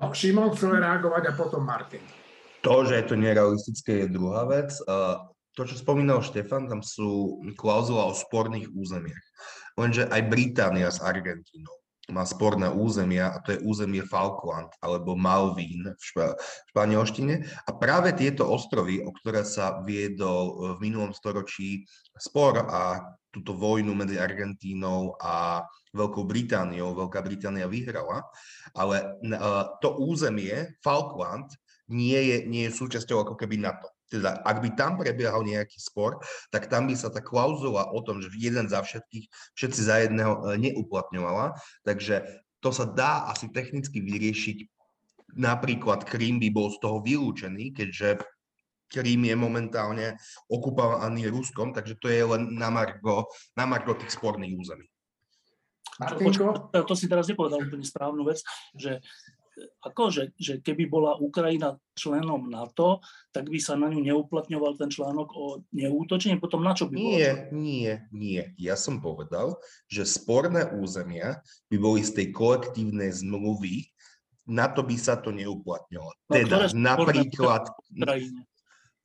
No, 0.00 0.16
Šimon 0.16 0.56
chcel 0.56 0.80
reagovať 0.80 1.28
a 1.28 1.32
potom 1.36 1.60
Martin. 1.64 2.00
To, 2.60 2.74
že 2.84 3.00
je 3.00 3.04
to 3.08 3.16
nerealistické, 3.16 4.04
je 4.04 4.12
druhá 4.12 4.44
vec. 4.44 4.72
To, 5.56 5.62
čo 5.66 5.76
spomínal 5.76 6.20
Štefan, 6.20 6.68
tam 6.68 6.84
sú 6.84 7.40
klauzula 7.56 8.08
o 8.08 8.14
sporných 8.14 8.70
územiach. 8.70 9.26
Lenže 9.80 10.06
aj 10.08 10.28
Británia 10.28 10.92
s 10.92 11.00
Argentínou 11.00 11.80
má 12.10 12.26
sporné 12.26 12.66
územia 12.66 13.30
a 13.30 13.38
to 13.38 13.54
je 13.54 13.62
územie 13.62 14.02
Falkland 14.02 14.74
alebo 14.82 15.14
Malvín 15.14 15.86
v 15.86 16.02
špa- 16.02 16.34
španielštine. 16.74 17.46
A 17.64 17.70
práve 17.78 18.10
tieto 18.18 18.50
ostrovy, 18.50 18.98
o 19.00 19.14
ktoré 19.14 19.46
sa 19.46 19.78
viedol 19.86 20.74
v 20.76 20.90
minulom 20.90 21.14
storočí 21.14 21.86
spor 22.18 22.66
a 22.66 22.98
túto 23.30 23.54
vojnu 23.54 23.94
medzi 23.94 24.18
Argentínou 24.18 25.14
a 25.22 25.62
Veľkou 25.94 26.26
Britániou, 26.26 26.98
Veľká 26.98 27.22
Británia 27.22 27.70
vyhrala, 27.70 28.26
ale 28.74 29.22
to 29.78 30.02
územie 30.02 30.74
Falkland 30.82 31.46
nie 31.90 32.16
je, 32.16 32.36
nie 32.46 32.62
je 32.70 32.72
súčasťou 32.72 33.26
ako 33.26 33.34
keby 33.34 33.58
NATO. 33.58 33.90
Teda 34.10 34.42
ak 34.42 34.58
by 34.62 34.70
tam 34.74 34.98
prebiehal 34.98 35.46
nejaký 35.46 35.78
spor, 35.78 36.18
tak 36.50 36.66
tam 36.66 36.90
by 36.90 36.94
sa 36.98 37.10
tá 37.14 37.22
klauzula 37.22 37.90
o 37.94 38.00
tom, 38.02 38.18
že 38.18 38.30
jeden 38.34 38.66
za 38.66 38.82
všetkých, 38.82 39.30
všetci 39.54 39.80
za 39.82 39.96
jedného 40.02 40.32
e, 40.50 40.58
neuplatňovala. 40.58 41.54
Takže 41.86 42.26
to 42.58 42.70
sa 42.74 42.90
dá 42.90 43.30
asi 43.30 43.50
technicky 43.50 44.02
vyriešiť. 44.02 44.58
Napríklad 45.38 46.02
Krím 46.02 46.42
by 46.42 46.48
bol 46.50 46.74
z 46.74 46.78
toho 46.82 46.98
vylúčený, 47.02 47.70
keďže 47.70 48.18
Krím 48.90 49.30
je 49.30 49.36
momentálne 49.38 50.18
okupovaný 50.50 51.30
Ruskom, 51.30 51.70
takže 51.70 51.94
to 52.02 52.10
je 52.10 52.26
len 52.26 52.50
na 52.58 52.74
margo, 52.74 53.30
na 53.54 53.62
margo 53.62 53.94
tých 53.94 54.10
sporných 54.18 54.58
území. 54.58 54.90
Martinko? 56.02 56.72
To 56.72 56.94
si 56.96 57.06
teraz 57.06 57.28
nepovedal 57.30 57.62
úplne 57.62 57.84
správnu 57.84 58.24
vec, 58.26 58.40
že 58.72 58.98
ako, 59.84 60.02
že, 60.10 60.22
že 60.40 60.60
keby 60.60 60.88
bola 60.88 61.16
Ukrajina 61.20 61.76
členom 61.96 62.48
NATO, 62.48 63.04
tak 63.30 63.48
by 63.48 63.58
sa 63.60 63.76
na 63.76 63.92
ňu 63.92 64.00
neuplatňoval 64.00 64.80
ten 64.80 64.88
článok 64.88 65.28
o 65.36 65.44
neútočení, 65.72 66.40
potom 66.40 66.64
na 66.64 66.72
čo 66.72 66.88
by 66.88 66.96
Nie, 66.96 67.32
nie, 67.52 68.00
nie. 68.10 68.42
Ja 68.56 68.74
som 68.74 69.04
povedal, 69.04 69.60
že 69.86 70.08
sporné 70.08 70.68
územia 70.72 71.44
by 71.68 71.76
boli 71.76 72.00
z 72.00 72.16
tej 72.16 72.26
kolektívnej 72.32 73.12
zmluvy, 73.12 73.88
na 74.50 74.66
to 74.66 74.82
by 74.82 74.96
sa 74.98 75.20
to 75.20 75.30
neuplatňovalo. 75.30 76.16
No, 76.26 76.34
teda 76.34 76.56
napríklad... 76.74 77.70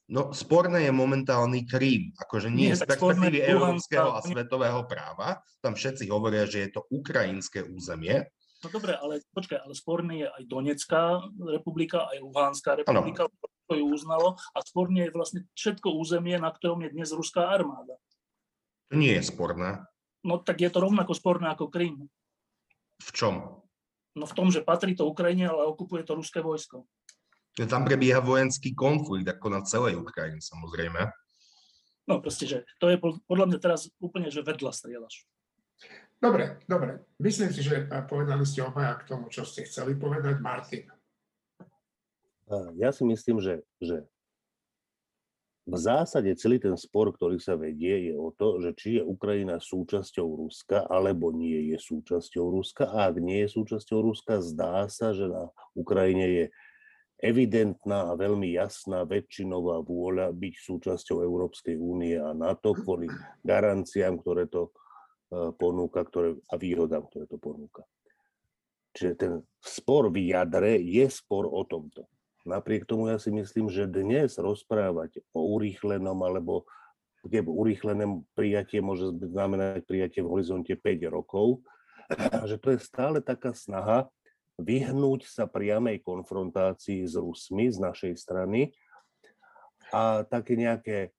No, 0.06 0.30
sporné 0.38 0.86
je 0.86 0.94
momentálny 0.94 1.66
Krím, 1.66 2.14
akože 2.22 2.54
nie, 2.54 2.70
nie 2.70 2.78
z 2.78 2.86
perspektívy 2.86 3.42
európskeho 3.42 4.14
a 4.14 4.22
svetového 4.22 4.86
práva. 4.86 5.42
Tam 5.66 5.74
všetci 5.74 6.06
hovoria, 6.14 6.46
že 6.46 6.70
je 6.70 6.78
to 6.78 6.86
ukrajinské 6.94 7.66
územie. 7.66 8.22
No 8.66 8.74
dobre, 8.74 8.98
ale 8.98 9.22
počkaj, 9.30 9.62
ale 9.62 9.78
sporný 9.78 10.26
je 10.26 10.28
aj 10.42 10.44
Donetská 10.50 11.22
republika, 11.54 12.10
aj 12.10 12.18
Luhanská 12.18 12.82
republika, 12.82 13.30
ano. 13.30 13.38
to 13.70 13.78
ju 13.78 13.86
uznalo 13.94 14.42
a 14.58 14.58
sporný 14.66 15.06
je 15.06 15.14
vlastne 15.14 15.40
všetko 15.54 15.94
územie, 15.94 16.34
na 16.42 16.50
ktorom 16.50 16.82
je 16.82 16.90
dnes 16.90 17.14
ruská 17.14 17.46
armáda. 17.54 17.94
To 18.90 18.98
nie 18.98 19.14
je 19.14 19.30
sporné. 19.30 19.86
No 20.26 20.42
tak 20.42 20.66
je 20.66 20.74
to 20.74 20.82
rovnako 20.82 21.14
sporné 21.14 21.54
ako 21.54 21.70
Krym. 21.70 22.10
V 23.06 23.10
čom? 23.14 23.62
No 24.18 24.26
v 24.26 24.34
tom, 24.34 24.50
že 24.50 24.66
patrí 24.66 24.98
to 24.98 25.06
Ukrajine, 25.06 25.46
ale 25.46 25.70
okupuje 25.70 26.02
to 26.02 26.18
ruské 26.18 26.42
vojsko. 26.42 26.90
Tam 27.70 27.86
prebieha 27.86 28.18
vojenský 28.18 28.74
konflikt, 28.74 29.30
ako 29.30 29.48
na 29.54 29.62
celej 29.62 30.02
Ukrajine 30.02 30.42
samozrejme. 30.42 31.06
No 32.10 32.18
proste, 32.18 32.50
že 32.50 32.58
to 32.82 32.90
je 32.90 32.98
podľa 33.30 33.46
mňa 33.46 33.60
teraz 33.62 33.94
úplne, 34.02 34.34
že 34.34 34.42
vedľa 34.42 34.74
strieľaš. 34.74 35.30
Dobre, 36.20 36.58
dobre. 36.66 37.04
Myslím 37.20 37.52
si, 37.52 37.62
že 37.62 37.86
povedali 38.10 38.44
ste 38.48 38.64
obaja 38.66 38.98
k 38.98 39.08
tomu, 39.08 39.30
čo 39.30 39.44
ste 39.46 39.68
chceli 39.68 39.94
povedať. 39.94 40.42
Martin. 40.42 40.88
Ja 42.78 42.94
si 42.94 43.04
myslím, 43.06 43.42
že, 43.42 43.66
že 43.82 44.06
v 45.66 45.82
zásade 45.82 46.30
celý 46.38 46.62
ten 46.62 46.78
spor, 46.78 47.10
ktorý 47.10 47.42
sa 47.42 47.58
vedie, 47.58 48.10
je 48.10 48.14
o 48.14 48.30
to, 48.30 48.62
že 48.62 48.78
či 48.78 49.02
je 49.02 49.04
Ukrajina 49.04 49.58
súčasťou 49.58 50.46
Ruska, 50.46 50.86
alebo 50.86 51.34
nie 51.34 51.74
je 51.74 51.78
súčasťou 51.82 52.54
Ruska. 52.54 52.86
A 52.86 53.10
ak 53.10 53.18
nie 53.18 53.42
je 53.46 53.50
súčasťou 53.50 53.98
Ruska, 54.06 54.46
zdá 54.46 54.86
sa, 54.94 55.10
že 55.10 55.26
na 55.26 55.50
Ukrajine 55.74 56.26
je 56.30 56.46
evidentná 57.18 58.14
a 58.14 58.18
veľmi 58.20 58.54
jasná 58.54 59.02
väčšinová 59.10 59.82
vôľa 59.82 60.30
byť 60.38 60.54
súčasťou 60.54 61.26
Európskej 61.26 61.82
únie 61.82 62.14
a 62.14 62.30
NATO 62.38 62.78
kvôli 62.78 63.10
garanciám, 63.42 64.22
ktoré 64.22 64.46
to 64.46 64.70
ponúka 65.56 66.06
ktoré, 66.06 66.40
a 66.50 66.56
výhodám, 66.56 67.08
ktoré 67.10 67.26
to 67.28 67.38
ponúka. 67.38 67.84
Čiže 68.96 69.14
ten 69.20 69.34
spor 69.60 70.08
v 70.08 70.32
jadre 70.32 70.80
je 70.80 71.04
spor 71.12 71.52
o 71.52 71.68
tomto. 71.68 72.08
Napriek 72.46 72.86
tomu 72.86 73.10
ja 73.10 73.18
si 73.18 73.34
myslím, 73.34 73.68
že 73.68 73.90
dnes 73.90 74.38
rozprávať 74.38 75.20
o 75.34 75.58
urýchlenom 75.58 76.16
alebo 76.22 76.64
kde 77.26 77.42
urýchlené 77.42 78.06
prijatie 78.38 78.86
môže 78.86 79.10
znamenať 79.18 79.82
prijatie 79.90 80.22
v 80.22 80.30
horizonte 80.30 80.78
5 80.78 81.10
rokov, 81.10 81.66
že 82.46 82.62
to 82.62 82.78
je 82.78 82.80
stále 82.86 83.18
taká 83.18 83.50
snaha 83.50 84.06
vyhnúť 84.62 85.28
sa 85.28 85.50
priamej 85.50 86.00
konfrontácii 86.06 87.04
s 87.04 87.18
Rusmi 87.18 87.68
z 87.74 87.82
našej 87.82 88.14
strany 88.16 88.72
a 89.90 90.24
také 90.24 90.56
nejaké 90.56 91.12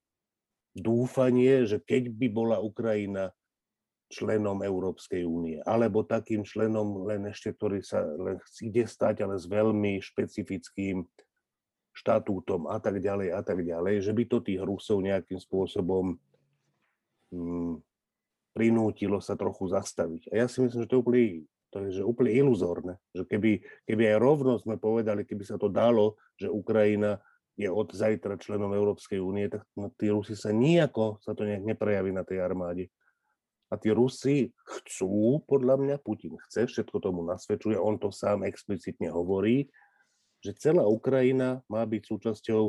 dúfanie, 0.73 1.67
že 1.69 1.83
keď 1.83 2.13
by 2.15 2.27
bola 2.31 2.57
Ukrajina 2.63 3.35
členom 4.07 4.63
Európskej 4.63 5.27
únie, 5.27 5.59
alebo 5.67 6.07
takým 6.07 6.47
členom 6.47 7.07
len 7.11 7.27
ešte, 7.27 7.51
ktorý 7.55 7.83
sa 7.83 8.07
len 8.07 8.39
ide 8.63 8.87
stať, 8.87 9.27
ale 9.27 9.35
s 9.35 9.51
veľmi 9.51 9.99
špecifickým 9.99 11.03
štatútom 11.97 12.69
a 12.71 12.77
tak 12.79 13.01
ďalej 13.01 13.35
a 13.35 13.41
tak 13.41 13.65
ďalej, 13.65 14.05
že 14.05 14.13
by 14.13 14.23
to 14.29 14.39
tých 14.45 14.61
Rusov 14.63 15.01
nejakým 15.03 15.41
spôsobom 15.41 16.15
hm, 17.33 17.81
prinútilo 18.53 19.19
sa 19.19 19.35
trochu 19.35 19.73
zastaviť. 19.73 20.31
A 20.31 20.45
ja 20.45 20.47
si 20.47 20.63
myslím, 20.63 20.85
že 20.85 20.89
to 20.89 20.97
je 20.97 21.03
úplne, 21.03 21.25
to 21.73 21.77
je, 21.83 21.89
že 22.01 22.03
úplne 22.05 22.33
iluzórne, 22.37 22.95
že 23.17 23.25
keby, 23.27 23.65
keby 23.89 24.03
aj 24.13 24.17
rovno 24.23 24.61
sme 24.61 24.79
povedali, 24.79 25.25
keby 25.25 25.45
sa 25.45 25.57
to 25.59 25.73
dalo, 25.73 26.21
že 26.39 26.53
Ukrajina 26.53 27.19
je 27.57 27.73
od 27.73 27.89
zajtra 27.89 28.37
členom 28.37 28.77
Európskej 28.77 29.17
únie, 29.17 29.49
tak 29.49 29.65
no, 29.81 29.89
tí 29.97 30.13
Rusi 30.13 30.37
sa 30.37 30.53
nijako 30.53 31.17
sa 31.25 31.33
to 31.33 31.49
nejak 31.49 31.65
neprejaví 31.65 32.13
na 32.13 32.23
tej 32.23 32.45
armáde. 32.45 32.93
A 33.67 33.75
tí 33.75 33.91
Rusi 33.91 34.55
chcú, 34.63 35.43
podľa 35.43 35.75
mňa, 35.83 35.97
Putin 35.99 36.39
chce, 36.47 36.71
všetko 36.71 37.03
tomu 37.03 37.27
nasvedčuje, 37.27 37.75
on 37.75 37.99
to 37.99 38.15
sám 38.15 38.47
explicitne 38.47 39.11
hovorí, 39.11 39.67
že 40.39 40.55
celá 40.55 40.87
Ukrajina 40.87 41.67
má 41.67 41.83
byť 41.83 42.03
súčasťou 42.07 42.63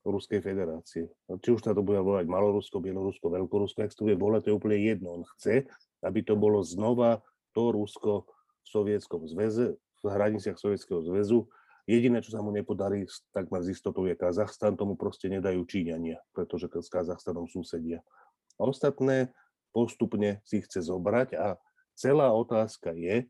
Ruskej 0.00 0.40
federácie. 0.40 1.12
Či 1.28 1.48
už 1.52 1.60
sa 1.60 1.76
to 1.76 1.84
bude 1.84 2.00
volať 2.00 2.24
Malorusko, 2.24 2.80
Bielorusko, 2.80 3.28
Veľkorusko, 3.28 3.84
ak 3.84 3.92
to 3.92 4.08
bude 4.08 4.16
volať, 4.16 4.48
to 4.48 4.50
je 4.52 4.56
úplne 4.56 4.80
jedno. 4.80 5.20
On 5.20 5.24
chce, 5.36 5.68
aby 6.00 6.24
to 6.24 6.40
bolo 6.40 6.64
znova 6.64 7.20
to 7.52 7.68
Rusko 7.68 8.24
v 8.64 8.66
Sovietskom 8.72 9.28
zväze, 9.28 9.76
v 9.76 10.06
hraniciach 10.08 10.56
Sovietskeho 10.56 11.04
zväzu. 11.04 11.52
Jediné, 11.84 12.24
čo 12.24 12.32
sa 12.32 12.40
mu 12.40 12.48
nepodarí, 12.48 13.04
takmer 13.36 13.60
z 13.60 13.76
istotou 13.76 14.08
je 14.08 14.16
Kazachstan, 14.16 14.80
tomu 14.80 14.96
proste 14.96 15.28
nedajú 15.28 15.68
Číňania, 15.68 16.22
pretože 16.32 16.72
s 16.72 16.88
Kazachstanom 16.88 17.44
susedia. 17.50 18.00
A 18.56 18.64
ostatné 18.64 19.36
postupne 19.70 20.42
si 20.46 20.62
chce 20.62 20.86
zobrať 20.86 21.34
a 21.38 21.56
celá 21.94 22.30
otázka 22.34 22.94
je, 22.94 23.26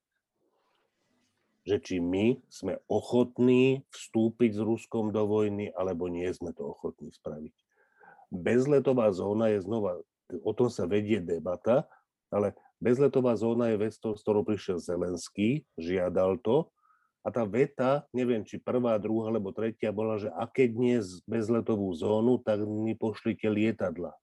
že 1.68 1.76
či 1.78 1.96
my 2.00 2.40
sme 2.48 2.80
ochotní 2.88 3.84
vstúpiť 3.92 4.56
s 4.56 4.60
Ruskom 4.64 5.12
do 5.12 5.28
vojny, 5.28 5.68
alebo 5.76 6.08
nie 6.08 6.26
sme 6.32 6.56
to 6.56 6.72
ochotní 6.72 7.12
spraviť. 7.12 7.52
Bezletová 8.32 9.12
zóna 9.12 9.52
je 9.52 9.60
znova, 9.60 10.00
o 10.40 10.52
tom 10.56 10.72
sa 10.72 10.88
vedie 10.88 11.20
debata, 11.20 11.84
ale 12.32 12.56
bezletová 12.80 13.36
zóna 13.36 13.74
je 13.74 13.76
vec, 13.76 13.92
s 13.92 14.00
ktorou 14.00 14.46
prišiel 14.46 14.80
Zelenský, 14.80 15.68
žiadal 15.76 16.40
to, 16.40 16.72
a 17.20 17.28
tá 17.28 17.44
veta, 17.44 18.08
neviem, 18.16 18.40
či 18.40 18.56
prvá, 18.56 18.96
druhá 18.96 19.28
alebo 19.28 19.52
tretia 19.52 19.92
bola, 19.92 20.16
že 20.16 20.32
a 20.32 20.48
keď 20.48 20.70
nie 20.72 20.96
bezletovú 21.28 21.92
zónu, 21.92 22.40
tak 22.40 22.64
mi 22.64 22.96
pošlite 22.96 23.44
lietadla 23.44 24.16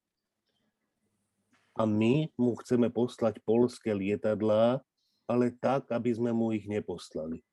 a 1.78 1.86
my 1.86 2.34
mu 2.42 2.58
chceme 2.58 2.90
poslať 2.90 3.38
polské 3.46 3.94
lietadlá, 3.94 4.82
ale 5.30 5.54
tak, 5.62 5.86
aby 5.94 6.10
sme 6.10 6.34
mu 6.34 6.50
ich 6.50 6.66
neposlali. 6.66 7.46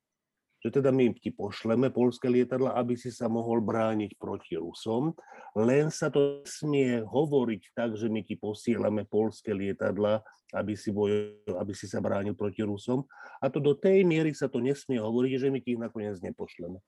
Že 0.65 0.81
teda 0.81 0.89
my 0.89 1.13
ti 1.21 1.29
pošleme 1.29 1.93
polské 1.93 2.33
lietadla, 2.33 2.73
aby 2.73 2.97
si 2.97 3.13
sa 3.13 3.29
mohol 3.29 3.61
brániť 3.61 4.17
proti 4.17 4.57
Rusom, 4.57 5.13
len 5.61 5.93
sa 5.93 6.09
to 6.09 6.41
smie 6.49 7.05
hovoriť 7.05 7.63
tak, 7.77 8.01
že 8.01 8.09
my 8.09 8.25
ti 8.25 8.41
posielame 8.41 9.05
polské 9.05 9.53
lietadla, 9.53 10.25
aby 10.57 10.73
si, 10.73 10.89
boj, 10.89 11.37
aby 11.53 11.77
si 11.77 11.85
sa 11.85 12.01
bránil 12.01 12.33
proti 12.33 12.65
Rusom. 12.65 13.05
A 13.45 13.53
to 13.53 13.61
do 13.61 13.77
tej 13.77 14.09
miery 14.09 14.33
sa 14.33 14.49
to 14.49 14.65
nesmie 14.65 14.97
hovoriť, 14.97 15.33
že 15.37 15.53
my 15.53 15.61
ti 15.61 15.77
ich 15.77 15.83
nakoniec 15.83 16.17
nepošleme. 16.25 16.81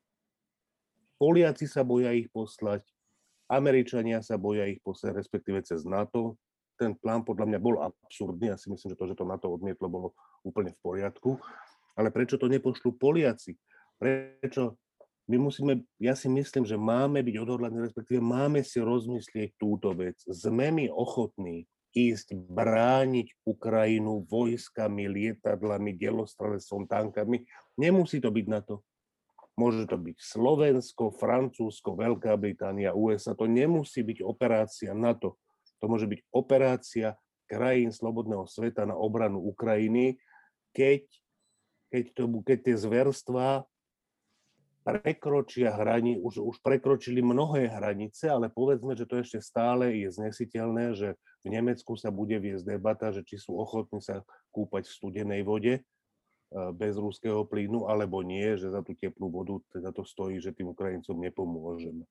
Poliaci 1.20 1.68
sa 1.68 1.84
boja 1.84 2.16
ich 2.16 2.32
poslať, 2.32 2.80
Američania 3.47 4.24
sa 4.24 4.41
boja 4.41 4.66
ich 4.66 4.82
poslať, 4.82 5.20
respektíve 5.20 5.62
cez 5.62 5.87
NATO. 5.87 6.34
Ten 6.76 6.92
plán 6.94 7.24
podľa 7.24 7.48
mňa 7.48 7.58
bol 7.60 7.80
absurdný. 7.80 8.52
Ja 8.52 8.60
si 8.60 8.68
myslím, 8.68 8.92
že 8.92 8.98
to, 9.00 9.08
že 9.08 9.16
to 9.16 9.24
NATO 9.24 9.48
odmietlo, 9.48 9.88
bolo 9.88 10.08
úplne 10.44 10.76
v 10.76 10.80
poriadku. 10.84 11.40
Ale 11.96 12.12
prečo 12.12 12.36
to 12.36 12.46
nepošlú 12.46 13.00
Poliaci? 13.00 13.56
Prečo 13.96 14.76
my 15.26 15.36
musíme, 15.42 15.82
ja 15.98 16.14
si 16.14 16.30
myslím, 16.30 16.62
že 16.62 16.78
máme 16.78 17.18
byť 17.24 17.36
odhodlaní, 17.42 17.82
respektíve 17.82 18.22
máme 18.22 18.62
si 18.62 18.78
rozmyslieť 18.78 19.58
túto 19.58 19.90
vec. 19.96 20.20
Sme 20.28 20.70
my 20.70 20.86
ochotní 20.92 21.66
ísť 21.96 22.36
brániť 22.36 23.42
Ukrajinu 23.48 24.28
vojskami, 24.28 25.08
lietadlami, 25.08 25.96
delostrelesom, 25.96 26.84
tankami. 26.84 27.48
Nemusí 27.80 28.20
to 28.20 28.28
byť 28.28 28.46
na 28.46 28.60
to. 28.60 28.84
Môže 29.56 29.88
to 29.88 29.96
byť 29.96 30.20
Slovensko, 30.20 31.16
Francúzsko, 31.16 31.96
Veľká 31.96 32.36
Británia, 32.36 32.92
USA. 32.92 33.32
To 33.32 33.48
nemusí 33.48 34.04
byť 34.04 34.20
operácia 34.20 34.92
NATO. 34.92 35.40
To 35.80 35.90
môže 35.90 36.08
byť 36.08 36.20
operácia 36.32 37.18
krajín 37.46 37.94
slobodného 37.94 38.44
sveta 38.48 38.84
na 38.84 38.98
obranu 38.98 39.38
Ukrajiny, 39.38 40.18
keď, 40.74 41.06
keď, 41.88 42.04
to, 42.12 42.22
keď 42.42 42.58
tie 42.66 42.76
zverstvá 42.76 43.64
prekročia 44.86 45.74
hrani, 45.74 46.14
už, 46.22 46.38
už 46.38 46.56
prekročili 46.62 47.18
mnohé 47.18 47.66
hranice, 47.66 48.30
ale 48.30 48.46
povedzme, 48.46 48.94
že 48.94 49.02
to 49.02 49.18
ešte 49.18 49.42
stále 49.42 49.90
je 49.98 50.14
znesiteľné, 50.14 50.94
že 50.94 51.18
v 51.42 51.48
Nemecku 51.50 51.98
sa 51.98 52.14
bude 52.14 52.38
viesť 52.38 52.78
debata, 52.78 53.10
že 53.10 53.26
či 53.26 53.34
sú 53.34 53.58
ochotní 53.58 53.98
sa 53.98 54.22
kúpať 54.54 54.86
v 54.86 54.94
studenej 54.94 55.42
vode 55.42 55.74
e, 55.78 55.82
bez 56.78 56.94
ruského 56.94 57.42
plynu, 57.42 57.90
alebo 57.90 58.22
nie, 58.22 58.54
že 58.54 58.70
za 58.70 58.78
tú 58.86 58.94
teplú 58.94 59.26
vodu 59.26 59.58
teda 59.74 59.90
to 59.90 60.06
stojí, 60.06 60.38
že 60.38 60.54
tým 60.54 60.70
Ukrajincom 60.70 61.18
nepomôžeme. 61.18 62.06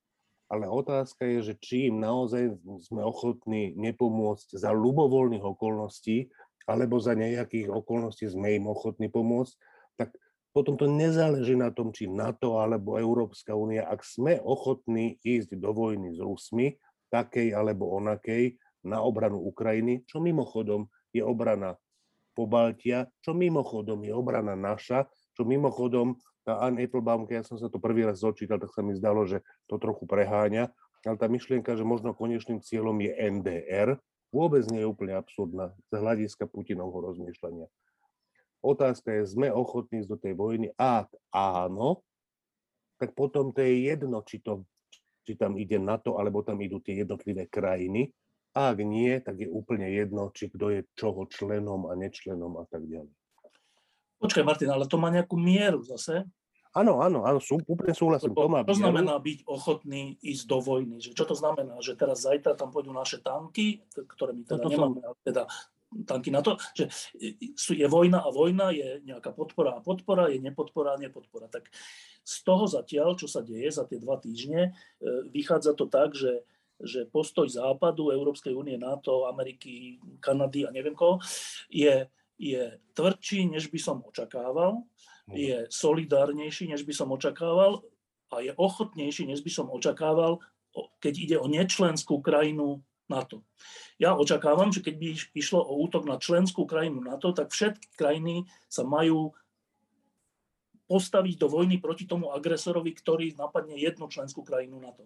Ale 0.46 0.70
otázka 0.70 1.26
je, 1.26 1.39
že 1.52 1.54
či 1.58 1.89
im 1.89 1.98
naozaj 1.98 2.54
sme 2.86 3.02
ochotní 3.02 3.74
nepomôcť 3.74 4.54
za 4.54 4.70
ľubovoľných 4.70 5.41
okolností, 5.41 6.30
alebo 6.70 7.02
za 7.02 7.18
nejakých 7.18 7.70
okolností 7.70 8.30
sme 8.30 8.58
im 8.58 8.70
ochotní 8.70 9.10
pomôcť, 9.10 9.54
tak 9.98 10.14
potom 10.54 10.78
to 10.80 10.88
nezáleží 10.88 11.58
na 11.58 11.74
tom, 11.74 11.91
či 11.91 12.08
NATO 12.08 12.62
alebo 12.62 12.96
Európska 12.96 13.58
únia, 13.58 13.89
ak 13.89 14.06
sme 14.06 14.39
ochotní 14.39 15.18
ísť 15.26 15.58
do 15.58 15.74
vojny 15.76 16.16
s 16.16 16.20
Rusmi, 16.22 16.78
takej 17.10 17.54
alebo 17.54 17.91
onakej, 17.91 18.58
na 18.86 19.02
obranu 19.02 19.41
Ukrajiny, 19.41 20.06
čo 20.06 20.22
mimochodom 20.22 20.86
je 21.10 21.26
obrana 21.26 21.74
Pobaltia, 22.38 23.10
čo 23.26 23.34
mimochodom 23.34 24.06
je 24.06 24.14
obrana 24.14 24.54
naša, 24.54 25.10
čo 25.34 25.48
mimochodom 25.48 26.20
tá 26.46 26.62
Anne 26.62 26.86
Applebaum, 26.86 27.26
keď 27.26 27.41
ja 27.41 27.46
som 27.50 27.58
sa 27.58 27.68
to 27.68 27.82
prvý 27.82 28.06
raz 28.06 28.22
zočítal, 28.22 28.62
tak 28.62 28.70
sa 28.72 28.86
mi 28.86 28.93
zdalo, 28.93 29.26
že 29.26 29.41
to 29.66 29.82
trochu 29.82 30.06
preháňa, 30.06 30.70
ale 31.02 31.18
tá 31.18 31.26
myšlienka, 31.26 31.74
že 31.74 31.82
možno 31.82 32.14
konečným 32.14 32.62
cieľom 32.62 32.96
je 33.02 33.12
NDR, 33.18 33.98
vôbec 34.30 34.62
nie 34.70 34.86
je 34.86 34.89
úplne 34.89 35.18
absurdná 35.18 35.74
z 35.89 35.98
hľadiska 35.98 36.46
Putinovho 36.46 37.02
rozmýšľania. 37.02 37.66
Otázka 38.62 39.14
je, 39.22 39.30
sme 39.30 39.50
ochotní 39.50 40.06
ísť 40.06 40.10
do 40.10 40.18
tej 40.18 40.34
vojny? 40.38 40.74
Ak 40.78 41.10
áno, 41.34 42.06
tak 42.98 43.14
potom 43.14 43.54
to 43.54 43.62
je 43.62 43.93
jedno, 43.93 44.26
či, 44.26 44.41
to, 44.41 44.66
či 45.26 45.38
tam 45.38 45.58
ide 45.58 45.78
NATO, 45.78 46.18
alebo 46.18 46.41
tam 46.41 46.62
idú 46.62 46.82
tie 46.82 47.06
jednotlivé 47.06 47.46
krajiny. 47.46 48.10
Ak 48.56 48.80
nie, 48.82 49.20
tak 49.22 49.43
je 49.43 49.50
úplne 49.52 49.91
jedno, 49.91 50.34
či 50.34 50.50
kto 50.50 50.72
je 50.72 50.82
čoho 50.98 51.28
členom 51.30 51.91
a 51.91 51.93
nečlenom 51.93 52.58
a 52.58 52.66
tak 52.66 52.88
ďalej. 52.88 53.12
Počkaj, 54.20 54.43
Martin, 54.43 54.72
ale 54.72 54.88
to 54.88 54.95
má 54.95 55.11
nejakú 55.11 55.36
mieru 55.36 55.84
zase. 55.84 56.24
Áno, 56.76 56.99
áno, 56.99 57.24
áno, 57.24 57.39
sú, 57.39 57.55
úplne 57.72 57.95
súhlasím. 57.95 58.36
To, 58.36 58.51
má 58.51 58.68
to 58.68 58.76
znamená 58.76 59.16
byť 59.16 59.47
ochotný 59.47 60.20
ísť 60.20 60.43
do 60.43 60.59
vojny. 60.59 60.99
Že 60.99 61.11
čo 61.16 61.24
to 61.24 61.36
znamená? 61.36 61.80
Že 61.80 61.95
teraz 61.95 62.28
zajtra 62.28 62.51
tam 62.59 62.68
pôjdu 62.68 62.91
naše 62.91 63.24
tanky, 63.24 63.80
ktoré 63.95 64.36
my 64.36 64.43
teda 64.43 64.68
nemáme, 64.68 64.99
som... 64.99 65.16
teda 65.24 65.47
tanky 66.03 66.36
na 66.36 66.43
to, 66.43 66.59
že 66.76 66.91
je 67.72 67.88
vojna 67.88 68.20
a 68.20 68.28
vojna, 68.28 68.76
je 68.76 68.99
nejaká 69.07 69.32
podpora 69.32 69.80
a 69.80 69.80
podpora, 69.80 70.28
je 70.28 70.43
nepodpora 70.43 70.99
a 70.99 70.99
nepodpora. 70.99 71.47
Tak 71.47 71.72
z 72.26 72.36
toho 72.43 72.68
zatiaľ, 72.68 73.16
čo 73.16 73.32
sa 73.32 73.39
deje 73.39 73.72
za 73.72 73.88
tie 73.88 73.95
dva 73.95 74.20
týždne, 74.20 74.76
e, 74.99 75.32
vychádza 75.32 75.72
to 75.80 75.88
tak, 75.88 76.11
že, 76.11 76.43
že 76.84 77.07
postoj 77.07 77.47
Západu, 77.47 78.11
Európskej 78.11 78.51
únie, 78.51 78.76
NATO, 78.76 79.32
Ameriky, 79.32 80.01
Kanady 80.20 80.68
a 80.68 80.76
neviem 80.76 80.97
koho, 80.97 81.24
je, 81.72 82.11
je 82.36 82.80
tvrdší, 82.94 83.48
než 83.48 83.68
by 83.72 83.80
som 83.80 84.04
očakával, 84.04 84.84
mhm. 85.28 85.36
je 85.36 85.58
solidárnejší, 85.70 86.68
než 86.68 86.84
by 86.84 86.94
som 86.94 87.12
očakával 87.12 87.84
a 88.34 88.42
je 88.42 88.52
ochotnejší, 88.58 89.30
než 89.30 89.42
by 89.42 89.52
som 89.54 89.68
očakával, 89.72 90.42
keď 91.00 91.14
ide 91.16 91.38
o 91.40 91.48
nečlenskú 91.48 92.20
krajinu 92.20 92.84
NATO. 93.06 93.46
Ja 94.02 94.18
očakávam, 94.18 94.74
že 94.74 94.82
keď 94.82 94.96
by 94.98 95.08
išlo 95.38 95.62
o 95.62 95.78
útok 95.86 96.10
na 96.10 96.18
členskú 96.18 96.66
krajinu 96.66 97.00
NATO, 97.06 97.32
tak 97.32 97.54
všetky 97.54 97.96
krajiny 97.96 98.50
sa 98.68 98.84
majú 98.84 99.32
postaviť 100.86 101.36
do 101.42 101.48
vojny 101.50 101.82
proti 101.82 102.06
tomu 102.06 102.34
agresorovi, 102.34 102.94
ktorý 102.94 103.34
napadne 103.38 103.78
jednu 103.78 104.10
členskú 104.10 104.46
krajinu 104.46 104.78
NATO. 104.82 105.06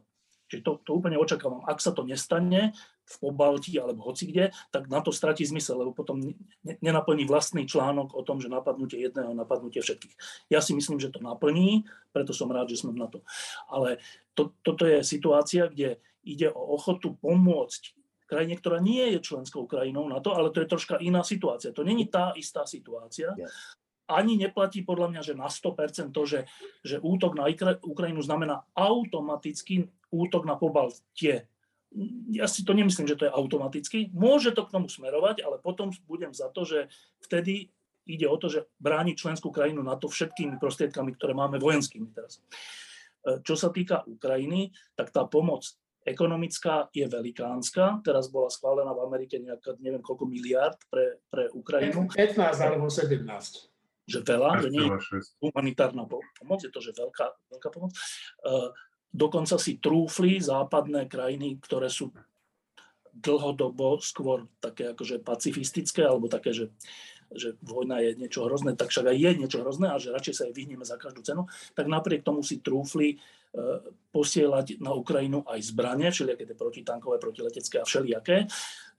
Čiže 0.50 0.66
to, 0.66 0.72
to 0.82 0.92
úplne 0.98 1.16
očakávam. 1.16 1.62
Ak 1.70 1.80
sa 1.80 1.94
to 1.94 2.04
nestane 2.04 2.74
v 3.10 3.16
Pobalti 3.18 3.74
alebo 3.82 4.06
hoci 4.06 4.30
kde, 4.30 4.54
tak 4.70 4.86
na 4.86 5.02
to 5.02 5.10
stratí 5.10 5.42
zmysel, 5.42 5.82
lebo 5.82 5.98
potom 5.98 6.22
nenaplní 6.62 7.26
vlastný 7.26 7.66
článok 7.66 8.14
o 8.14 8.22
tom, 8.22 8.38
že 8.38 8.54
napadnutie 8.54 9.02
jedného, 9.02 9.34
napadnutie 9.34 9.82
všetkých. 9.82 10.48
Ja 10.54 10.62
si 10.62 10.78
myslím, 10.78 11.02
že 11.02 11.10
to 11.10 11.18
naplní, 11.18 11.90
preto 12.14 12.38
som 12.38 12.54
rád, 12.54 12.70
že 12.70 12.86
sme 12.86 12.94
na 12.94 13.10
to. 13.10 13.26
Ale 13.66 13.98
to, 14.38 14.54
toto 14.62 14.86
je 14.86 15.02
situácia, 15.02 15.66
kde 15.66 15.98
ide 16.22 16.54
o 16.54 16.78
ochotu 16.78 17.18
pomôcť 17.18 17.98
krajine, 18.30 18.54
ktorá 18.62 18.78
nie 18.78 19.18
je 19.18 19.26
členskou 19.26 19.66
krajinou 19.66 20.06
na 20.06 20.22
to, 20.22 20.38
ale 20.38 20.54
to 20.54 20.62
je 20.62 20.70
troška 20.70 21.02
iná 21.02 21.26
situácia. 21.26 21.74
To 21.74 21.82
není 21.82 22.06
tá 22.06 22.38
istá 22.38 22.70
situácia. 22.70 23.34
Ani 24.06 24.38
neplatí 24.38 24.86
podľa 24.86 25.18
mňa, 25.18 25.22
že 25.26 25.34
na 25.34 25.50
100% 25.50 26.14
to, 26.14 26.22
že, 26.30 26.46
že 26.86 27.02
útok 27.02 27.34
na 27.34 27.50
Ukrajinu 27.82 28.22
znamená 28.22 28.70
automaticky 28.78 29.90
útok 30.14 30.46
na 30.46 30.58
Pobaltie. 30.58 31.50
Ja 32.30 32.46
si 32.46 32.62
to 32.62 32.78
nemyslím, 32.78 33.10
že 33.10 33.18
to 33.18 33.26
je 33.26 33.34
automaticky. 33.34 34.14
Môže 34.14 34.54
to 34.54 34.66
k 34.70 34.74
tomu 34.78 34.86
smerovať, 34.86 35.42
ale 35.42 35.58
potom 35.58 35.90
budem 36.06 36.30
za 36.38 36.54
to, 36.54 36.62
že 36.62 36.86
vtedy 37.26 37.74
ide 38.10 38.26
o 38.30 38.38
to, 38.38 38.50
že 38.50 38.66
bráni 38.82 39.14
členskú 39.14 39.50
krajinu 39.54 39.86
na 39.86 39.98
to 39.98 40.10
všetkými 40.10 40.58
prostriedkami, 40.58 41.14
ktoré 41.18 41.34
máme 41.38 41.62
vojenskými 41.62 42.10
teraz. 42.14 42.42
E, 43.26 43.42
čo 43.46 43.54
sa 43.54 43.70
týka 43.70 44.02
Ukrajiny, 44.06 44.74
tak 44.98 45.14
tá 45.14 45.26
pomoc 45.30 45.66
ekonomická 46.10 46.90
je 46.90 47.06
velikánska. 47.06 48.02
Teraz 48.02 48.34
bola 48.34 48.50
schválená 48.50 48.90
v 48.98 49.04
Amerike 49.06 49.38
nejaká, 49.38 49.78
neviem 49.78 50.02
koľko 50.02 50.26
miliard 50.26 50.80
pre, 50.90 51.22
pre 51.30 51.54
Ukrajinu. 51.54 52.10
15 52.10 52.66
alebo 52.66 52.90
17. 52.90 53.22
Že 54.10 54.20
veľa, 54.26 54.50
že 54.66 54.70
nie 54.74 54.90
je 54.90 55.22
humanitárna 55.38 56.10
pomoc, 56.10 56.60
je 56.66 56.74
to, 56.74 56.82
že 56.82 56.98
veľká, 56.98 57.30
veľká 57.54 57.70
pomoc. 57.70 57.94
Uh, 58.42 58.74
Dokonca 59.10 59.58
si 59.58 59.82
trúfli 59.82 60.38
západné 60.38 61.10
krajiny, 61.10 61.58
ktoré 61.58 61.90
sú 61.90 62.14
dlhodobo 63.20 64.00
skôr 64.00 64.48
také 64.64 64.94
akože 64.94 65.20
pacifistické, 65.20 66.06
alebo 66.06 66.32
také, 66.32 66.56
že, 66.56 66.72
že 67.34 67.58
vojna 67.60 68.00
je 68.00 68.16
niečo 68.16 68.46
hrozné, 68.48 68.78
tak 68.78 68.94
však 68.94 69.12
aj 69.12 69.18
je 69.18 69.32
niečo 69.36 69.60
hrozné 69.66 69.92
a 69.92 70.00
že 70.00 70.14
radšej 70.14 70.36
sa 70.36 70.44
aj 70.48 70.54
vyhneme 70.56 70.86
za 70.88 70.96
každú 70.96 71.26
cenu, 71.26 71.44
tak 71.76 71.92
napriek 71.92 72.24
tomu 72.24 72.46
si 72.46 72.64
trúfli 72.64 73.18
uh, 73.18 73.82
posielať 74.14 74.80
na 74.80 74.96
Ukrajinu 74.96 75.44
aj 75.44 75.60
zbranie, 75.74 76.14
všelijaké 76.14 76.48
tie 76.48 76.58
protitankové, 76.58 77.20
protiletecké 77.20 77.82
a 77.82 77.86
všelijaké 77.90 78.48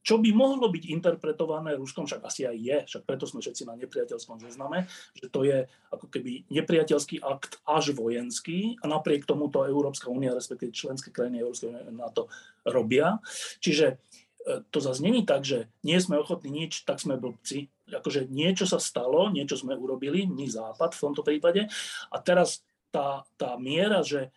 čo 0.00 0.16
by 0.16 0.32
mohlo 0.32 0.72
byť 0.72 0.84
interpretované 0.88 1.76
Ruskom, 1.76 2.08
však 2.08 2.24
asi 2.24 2.48
aj 2.48 2.56
je, 2.56 2.78
však 2.88 3.02
preto 3.04 3.28
sme 3.28 3.44
všetci 3.44 3.68
na 3.68 3.76
nepriateľskom 3.76 4.40
zozname, 4.40 4.88
že 5.12 5.28
to 5.28 5.44
je 5.44 5.68
ako 5.92 6.06
keby 6.08 6.48
nepriateľský 6.48 7.20
akt 7.20 7.60
až 7.68 7.92
vojenský 7.92 8.80
a 8.80 8.88
napriek 8.88 9.28
tomu 9.28 9.52
to 9.52 9.68
Európska 9.68 10.08
únia, 10.08 10.32
respektíve 10.32 10.72
členské 10.72 11.12
krajiny 11.12 11.44
Európskej 11.44 11.68
únie 11.68 11.82
na 11.92 12.08
to 12.08 12.32
robia. 12.64 13.20
Čiže 13.60 13.86
e, 13.92 14.64
to 14.72 14.78
zase 14.80 15.04
není 15.04 15.28
tak, 15.28 15.44
že 15.44 15.68
nie 15.84 16.00
sme 16.00 16.16
ochotní 16.16 16.48
nič, 16.48 16.88
tak 16.88 16.96
sme 16.96 17.20
blbci. 17.20 17.68
Akože 17.92 18.30
niečo 18.32 18.64
sa 18.64 18.80
stalo, 18.80 19.28
niečo 19.28 19.60
sme 19.60 19.76
urobili, 19.76 20.24
my 20.24 20.48
Západ 20.48 20.96
v 20.96 21.02
tomto 21.04 21.20
prípade. 21.20 21.68
A 22.08 22.16
teraz 22.24 22.64
tá, 22.88 23.28
tá 23.36 23.60
miera, 23.60 24.00
že 24.00 24.32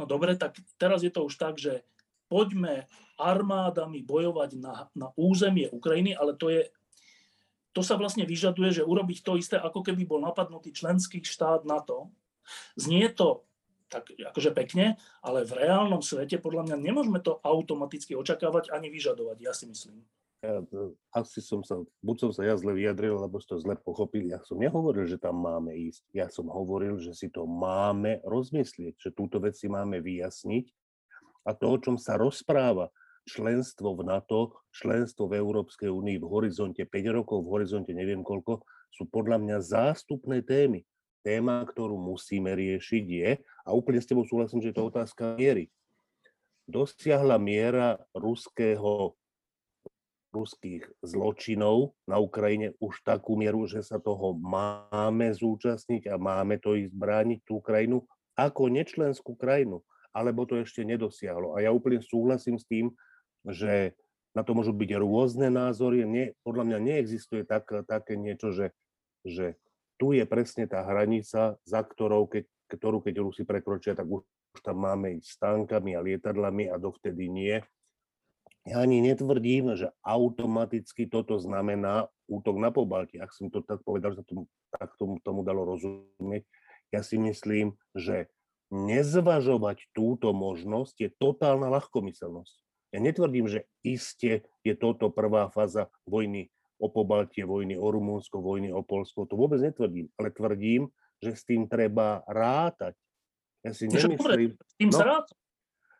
no 0.00 0.08
dobre, 0.08 0.34
tak 0.34 0.58
teraz 0.80 1.04
je 1.04 1.12
to 1.12 1.28
už 1.28 1.36
tak, 1.36 1.60
že 1.60 1.84
poďme 2.26 2.88
armádami 3.18 4.02
bojovať 4.02 4.50
na, 4.58 4.88
na 4.94 5.08
územie 5.14 5.70
Ukrajiny, 5.70 6.14
ale 6.14 6.34
to 6.34 6.50
je 6.50 6.68
to 7.74 7.82
sa 7.82 7.98
vlastne 7.98 8.22
vyžaduje, 8.22 8.70
že 8.70 8.86
urobiť 8.86 9.26
to 9.26 9.34
isté, 9.34 9.58
ako 9.58 9.82
keby 9.82 10.06
bol 10.06 10.22
napadnutý 10.22 10.70
členský 10.70 11.18
štát 11.26 11.66
NATO. 11.66 12.14
Znie 12.78 13.10
to 13.10 13.42
tak 13.90 14.10
akože 14.10 14.50
pekne, 14.54 14.98
ale 15.22 15.46
v 15.46 15.54
reálnom 15.54 16.02
svete 16.02 16.42
podľa 16.42 16.70
mňa 16.70 16.76
nemôžeme 16.82 17.20
to 17.22 17.38
automaticky 17.42 18.18
očakávať 18.18 18.74
ani 18.74 18.90
vyžadovať, 18.90 19.36
ja 19.38 19.52
si 19.54 19.70
myslím. 19.70 20.02
ja, 20.42 20.60
asi 21.14 21.38
som 21.38 21.62
sa, 21.62 21.78
buď 22.02 22.16
som 22.26 22.30
sa 22.34 22.42
ja 22.42 22.54
zle 22.58 22.74
vyjadril, 22.74 23.16
alebo 23.16 23.38
ste 23.38 23.54
to 23.54 23.62
zle 23.62 23.78
pochopili. 23.78 24.34
Ja 24.34 24.42
som 24.42 24.58
nehovoril, 24.58 25.06
že 25.06 25.16
tam 25.16 25.40
máme 25.40 25.72
ísť. 25.72 26.02
Ja 26.10 26.26
som 26.28 26.50
hovoril, 26.50 26.98
že 26.98 27.14
si 27.14 27.30
to 27.30 27.46
máme 27.46 28.20
rozmyslieť, 28.26 28.98
že 28.98 29.10
túto 29.14 29.38
vec 29.38 29.54
si 29.54 29.70
máme 29.70 30.02
vyjasniť. 30.02 30.66
A 31.44 31.52
to, 31.52 31.76
o 31.76 31.78
čom 31.80 31.96
sa 32.00 32.16
rozpráva, 32.16 32.88
členstvo 33.24 33.96
v 33.96 34.06
NATO, 34.08 34.54
členstvo 34.70 35.28
v 35.28 35.40
Európskej 35.40 35.88
únii 35.88 36.20
v 36.20 36.26
horizonte 36.28 36.84
5 36.84 37.16
rokov, 37.16 37.44
v 37.44 37.52
horizonte 37.60 37.92
neviem 37.96 38.20
koľko, 38.20 38.64
sú 38.92 39.08
podľa 39.08 39.40
mňa 39.40 39.56
zástupné 39.60 40.44
témy. 40.44 40.84
Téma, 41.24 41.64
ktorú 41.64 41.96
musíme 41.96 42.52
riešiť 42.52 43.04
je, 43.08 43.30
a 43.40 43.68
úplne 43.72 43.96
s 43.96 44.08
tebou 44.08 44.28
súhlasím, 44.28 44.60
že 44.60 44.70
je 44.70 44.76
to 44.76 44.92
otázka 44.92 45.40
miery. 45.40 45.72
Dosiahla 46.68 47.40
miera 47.40 47.96
ruského 48.12 49.16
ruských 50.34 50.84
zločinov 51.00 51.94
na 52.10 52.18
Ukrajine 52.18 52.74
už 52.82 53.00
takú 53.06 53.38
mieru, 53.38 53.64
že 53.70 53.80
sa 53.86 54.02
toho 54.02 54.34
máme 54.36 55.30
zúčastniť 55.30 56.10
a 56.10 56.18
máme 56.18 56.58
to 56.58 56.74
ísť 56.74 56.92
brániť 56.92 57.40
tú 57.46 57.62
krajinu 57.62 58.02
ako 58.34 58.66
nečlenskú 58.66 59.38
krajinu, 59.38 59.78
alebo 60.10 60.42
to 60.42 60.58
ešte 60.58 60.82
nedosiahlo. 60.82 61.54
A 61.54 61.62
ja 61.62 61.70
úplne 61.70 62.02
súhlasím 62.02 62.58
s 62.58 62.66
tým, 62.66 62.90
že 63.46 63.94
na 64.34 64.42
to 64.42 64.56
môžu 64.56 64.74
byť 64.74 64.90
rôzne 64.98 65.48
názory. 65.52 66.02
Nie, 66.04 66.34
podľa 66.42 66.64
mňa 66.74 66.78
neexistuje 66.80 67.46
tak, 67.46 67.70
také 67.86 68.18
niečo, 68.18 68.50
že, 68.50 68.74
že 69.22 69.54
tu 70.00 70.10
je 70.10 70.26
presne 70.26 70.66
tá 70.66 70.82
hranica, 70.82 71.56
za 71.62 71.80
ktorou, 71.80 72.26
keď, 72.26 72.44
ktorú 72.72 72.98
keď 73.04 73.14
Rusi 73.22 73.46
prekročia, 73.46 73.94
tak 73.94 74.10
už 74.10 74.26
tam 74.62 74.82
máme 74.82 75.18
ísť 75.18 75.28
s 75.28 75.36
tankami 75.38 75.94
a 75.94 76.02
lietadlami 76.02 76.70
a 76.70 76.78
dovtedy 76.78 77.30
nie 77.30 77.62
ja 78.64 78.80
ani 78.80 79.04
netvrdím, 79.04 79.76
že 79.76 79.92
automaticky 80.00 81.04
toto 81.04 81.36
znamená 81.36 82.08
útok 82.24 82.56
na 82.56 82.72
Pobaltie. 82.72 83.20
Ak 83.20 83.36
som 83.36 83.52
to 83.52 83.60
tak 83.60 83.84
povedal, 83.84 84.16
že 84.16 84.24
tomu, 84.24 84.48
tak 84.72 84.96
tomu, 84.96 85.20
tomu 85.20 85.44
dalo 85.44 85.68
rozumieť, 85.68 86.48
ja 86.88 87.04
si 87.04 87.20
myslím, 87.20 87.76
že 87.92 88.32
nezvažovať 88.72 89.92
túto 89.92 90.32
možnosť 90.32 90.96
je 90.96 91.08
totálna 91.12 91.68
ľahkomyselnosť. 91.76 92.63
Ja 92.94 93.02
netvrdím, 93.02 93.50
že 93.50 93.66
iste 93.82 94.46
je 94.62 94.74
toto 94.78 95.10
prvá 95.10 95.50
fáza 95.50 95.90
vojny 96.06 96.46
o 96.78 96.86
Pobaltie, 96.86 97.42
vojny 97.42 97.74
o 97.74 97.90
Rumunsko, 97.90 98.38
vojny 98.38 98.70
o 98.70 98.86
Polsko. 98.86 99.26
To 99.26 99.34
vôbec 99.34 99.58
netvrdím, 99.58 100.06
ale 100.14 100.30
tvrdím, 100.30 100.86
že 101.18 101.34
s 101.34 101.42
tým 101.42 101.66
treba 101.66 102.22
rátať. 102.30 102.94
Ja 103.66 103.74
si 103.74 103.90
nemyslím... 103.90 104.54
S 104.54 104.74
tým 104.78 104.90
no, 104.94 104.98
sa 104.98 105.04
ráta. 105.10 105.32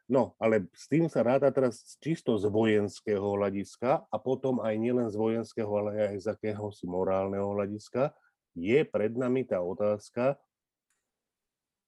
No, 0.07 0.22
ale 0.38 0.70
s 0.70 0.86
tým 0.86 1.11
sa 1.11 1.26
ráta 1.26 1.51
teraz 1.51 1.99
čisto 1.99 2.38
z 2.38 2.47
vojenského 2.47 3.24
hľadiska 3.24 4.07
a 4.07 4.16
potom 4.22 4.62
aj 4.62 4.74
nielen 4.78 5.11
z 5.11 5.18
vojenského, 5.18 5.70
ale 5.74 6.14
aj 6.14 6.16
z 6.22 6.26
akéhosi 6.30 6.86
morálneho 6.86 7.59
hľadiska. 7.59 8.14
Je 8.55 8.86
pred 8.86 9.11
nami 9.18 9.42
tá 9.42 9.59
otázka, 9.59 10.38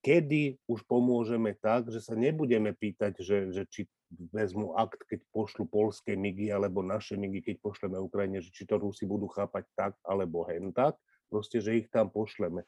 kedy 0.02 0.59
už 0.66 0.82
pomôžeme 0.88 1.54
tak, 1.54 1.94
že 1.94 2.02
sa 2.02 2.18
nebudeme 2.18 2.74
pýtať, 2.74 3.22
že, 3.22 3.38
že 3.54 3.62
či 3.70 3.86
vezmu 4.32 4.74
akt, 4.76 5.04
keď 5.06 5.20
pošlu 5.32 5.68
polské 5.68 6.16
migy, 6.16 6.50
alebo 6.52 6.82
naše 6.82 7.14
migy, 7.14 7.42
keď 7.42 7.56
pošleme 7.62 7.96
Ukrajine, 8.00 8.40
že 8.40 8.52
či 8.52 8.64
to 8.64 8.80
Rusi 8.80 9.04
budú 9.04 9.28
chápať 9.28 9.64
tak, 9.76 9.92
alebo 10.04 10.44
hen 10.48 10.72
tak, 10.72 10.96
proste, 11.28 11.60
že 11.60 11.84
ich 11.84 11.88
tam 11.92 12.08
pošleme. 12.08 12.64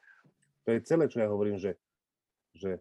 To 0.66 0.68
je 0.76 0.80
celé, 0.84 1.08
čo 1.08 1.24
ja 1.24 1.28
hovorím, 1.28 1.56
že, 1.56 1.76
že 2.52 2.76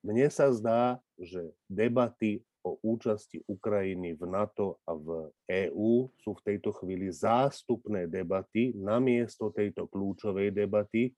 mne 0.00 0.26
sa 0.32 0.48
zdá, 0.50 0.98
že 1.20 1.52
debaty 1.68 2.40
o 2.60 2.76
účasti 2.84 3.40
Ukrajiny 3.48 4.16
v 4.16 4.22
NATO 4.28 4.80
a 4.84 4.92
v 4.92 5.32
EÚ 5.48 6.12
sú 6.20 6.36
v 6.36 6.44
tejto 6.44 6.76
chvíli 6.76 7.08
zástupné 7.08 8.04
debaty 8.04 8.76
namiesto 8.76 9.48
tejto 9.48 9.88
kľúčovej 9.88 10.52
debaty, 10.52 11.16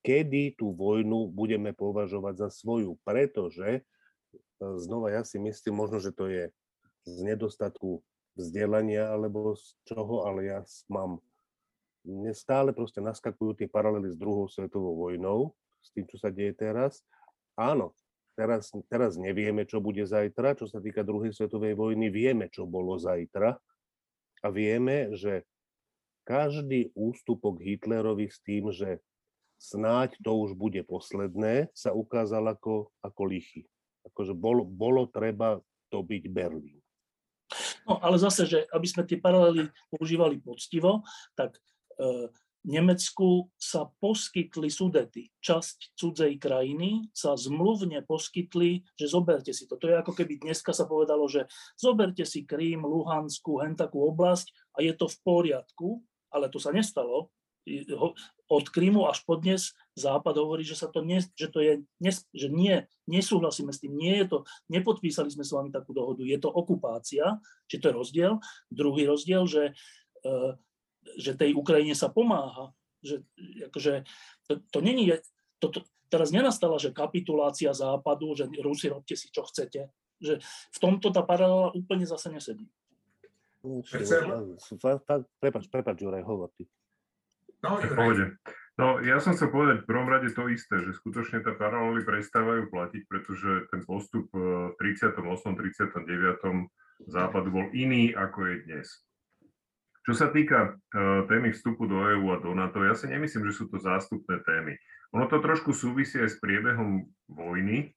kedy 0.00 0.56
tú 0.56 0.72
vojnu 0.72 1.28
budeme 1.28 1.76
považovať 1.76 2.48
za 2.48 2.48
svoju. 2.48 2.96
Pretože, 3.04 3.84
znova 4.58 5.14
ja 5.14 5.22
si 5.22 5.38
myslím, 5.38 5.78
možno, 5.78 6.02
že 6.02 6.10
to 6.10 6.26
je 6.28 6.50
z 7.06 7.16
nedostatku 7.24 8.02
vzdelania 8.38 9.10
alebo 9.10 9.54
z 9.58 9.74
čoho, 9.86 10.26
ale 10.26 10.50
ja 10.50 10.60
mám, 10.90 11.18
mne 12.06 12.32
stále 12.34 12.70
proste 12.70 13.02
naskakujú 13.02 13.58
tie 13.58 13.68
paralely 13.70 14.12
s 14.12 14.18
druhou 14.18 14.46
svetovou 14.46 14.94
vojnou, 14.94 15.54
s 15.82 15.90
tým, 15.94 16.06
čo 16.06 16.18
sa 16.18 16.30
deje 16.30 16.54
teraz. 16.54 17.02
Áno, 17.58 17.94
Teraz, 18.38 18.70
teraz 18.86 19.18
nevieme, 19.18 19.66
čo 19.66 19.82
bude 19.82 20.06
zajtra. 20.06 20.54
Čo 20.54 20.70
sa 20.70 20.78
týka 20.78 21.02
druhej 21.02 21.34
svetovej 21.34 21.74
vojny, 21.74 22.06
vieme, 22.06 22.46
čo 22.46 22.70
bolo 22.70 22.94
zajtra. 22.94 23.58
A 24.38 24.48
vieme, 24.54 25.10
že 25.18 25.42
každý 26.22 26.94
ústupok 26.94 27.58
Hitlerovi 27.58 28.30
s 28.30 28.38
tým, 28.46 28.70
že 28.70 29.02
snáď 29.58 30.14
to 30.22 30.38
už 30.38 30.54
bude 30.54 30.78
posledné, 30.86 31.66
sa 31.74 31.90
ukázal 31.90 32.54
ako, 32.54 32.94
ako 33.02 33.22
lichy. 33.26 33.66
Akože 34.08 34.32
bolo, 34.32 34.64
bolo 34.64 35.06
treba 35.08 35.60
to 35.88 36.04
byť 36.04 36.24
Berlín. 36.28 36.78
No 37.88 37.96
ale 38.04 38.20
zase, 38.20 38.44
že 38.44 38.58
aby 38.68 38.84
sme 38.84 39.08
tie 39.08 39.16
paralely 39.16 39.72
používali 39.88 40.36
poctivo, 40.36 41.00
tak 41.32 41.56
e, 41.96 42.28
Nemecku 42.68 43.48
sa 43.56 43.88
poskytli 43.88 44.68
sudety. 44.68 45.32
Časť 45.40 45.96
cudzej 45.96 46.36
krajiny 46.36 47.08
sa 47.16 47.32
zmluvne 47.32 48.04
poskytli, 48.04 48.84
že 48.92 49.06
zoberte 49.08 49.56
si 49.56 49.64
to. 49.64 49.80
To 49.80 49.88
je 49.88 49.96
ako 49.96 50.12
keby 50.12 50.36
dneska 50.42 50.76
sa 50.76 50.84
povedalo, 50.84 51.24
že 51.30 51.48
zoberte 51.80 52.28
si 52.28 52.44
Krím, 52.44 52.84
Luhanskú, 52.84 53.64
hen 53.64 53.72
takú 53.72 54.04
oblasť 54.12 54.52
a 54.76 54.84
je 54.84 54.92
to 54.92 55.08
v 55.08 55.16
poriadku, 55.24 55.88
ale 56.28 56.52
to 56.52 56.60
sa 56.60 56.74
nestalo. 56.74 57.32
Od 58.48 58.66
Krímu 58.72 59.04
až 59.04 59.22
po 59.28 59.36
dnes 59.36 59.76
Západ 59.92 60.40
hovorí, 60.40 60.64
že, 60.64 60.78
sa 60.78 60.88
to 60.88 61.04
nie, 61.04 61.20
že, 61.20 61.48
to 61.52 61.60
je, 61.60 61.84
že 62.32 62.48
nie, 62.48 62.88
nesúhlasíme 63.04 63.74
s 63.74 63.82
tým, 63.82 63.92
nie 63.92 64.24
je 64.24 64.26
to, 64.30 64.38
nepodpísali 64.72 65.28
sme 65.28 65.44
s 65.44 65.52
vami 65.52 65.68
takú 65.68 65.92
dohodu, 65.92 66.24
je 66.24 66.38
to 66.40 66.48
okupácia, 66.48 67.36
či 67.68 67.76
to 67.76 67.92
je 67.92 67.98
rozdiel. 67.98 68.32
Druhý 68.72 69.04
rozdiel, 69.04 69.44
že 69.44 69.76
e, 70.24 70.56
že 71.16 71.38
tej 71.38 71.56
Ukrajine 71.56 71.96
sa 71.96 72.12
pomáha. 72.12 72.74
Že, 73.00 73.22
akože, 73.70 73.92
to, 74.50 74.52
to 74.68 74.78
není, 74.82 75.14
to, 75.62 75.70
to, 75.70 75.80
teraz 76.10 76.34
nenastala, 76.34 76.76
že 76.76 76.92
kapitulácia 76.92 77.70
západu, 77.72 78.34
že 78.34 78.50
Rusi 78.60 78.90
robte 78.90 79.14
si, 79.14 79.30
čo 79.30 79.46
chcete. 79.46 79.88
Že 80.18 80.42
v 80.44 80.78
tomto 80.82 81.14
tá 81.14 81.22
paralela 81.22 81.70
úplne 81.72 82.04
zase 82.04 82.28
nesedí. 82.34 82.66
Prepač, 85.38 85.64
prepač, 85.70 85.96
Juraj, 86.02 86.26
hovor 86.26 86.50
ty. 86.54 86.66
No, 87.62 87.82
pohode. 87.82 88.38
No, 88.78 89.02
ja 89.02 89.18
som 89.18 89.34
chcel 89.34 89.50
povedať 89.50 89.82
v 89.82 89.90
prvom 89.90 90.06
rade 90.06 90.30
to 90.30 90.46
isté, 90.46 90.78
že 90.78 90.94
skutočne 90.94 91.42
tá 91.42 91.50
paralely 91.58 92.06
prestávajú 92.06 92.70
platiť, 92.70 93.02
pretože 93.10 93.66
ten 93.74 93.82
postup 93.82 94.30
v 94.30 94.70
38. 94.78 95.18
39. 95.18 97.10
západu 97.10 97.48
bol 97.50 97.66
iný, 97.74 98.14
ako 98.14 98.38
je 98.46 98.56
dnes. 98.62 98.86
Čo 100.06 100.14
sa 100.14 100.30
týka 100.30 100.78
uh, 100.78 101.26
témy 101.26 101.50
vstupu 101.50 101.90
do 101.90 102.00
EÚ 102.00 102.32
a 102.32 102.40
do 102.40 102.54
NATO, 102.54 102.80
ja 102.86 102.94
si 102.94 103.10
nemyslím, 103.10 103.50
že 103.50 103.60
sú 103.60 103.64
to 103.66 103.82
zástupné 103.82 104.40
témy. 104.46 104.78
Ono 105.12 105.26
to 105.26 105.42
trošku 105.42 105.74
súvisí 105.74 106.22
aj 106.22 106.38
s 106.38 106.40
priebehom 106.40 107.10
vojny, 107.28 107.92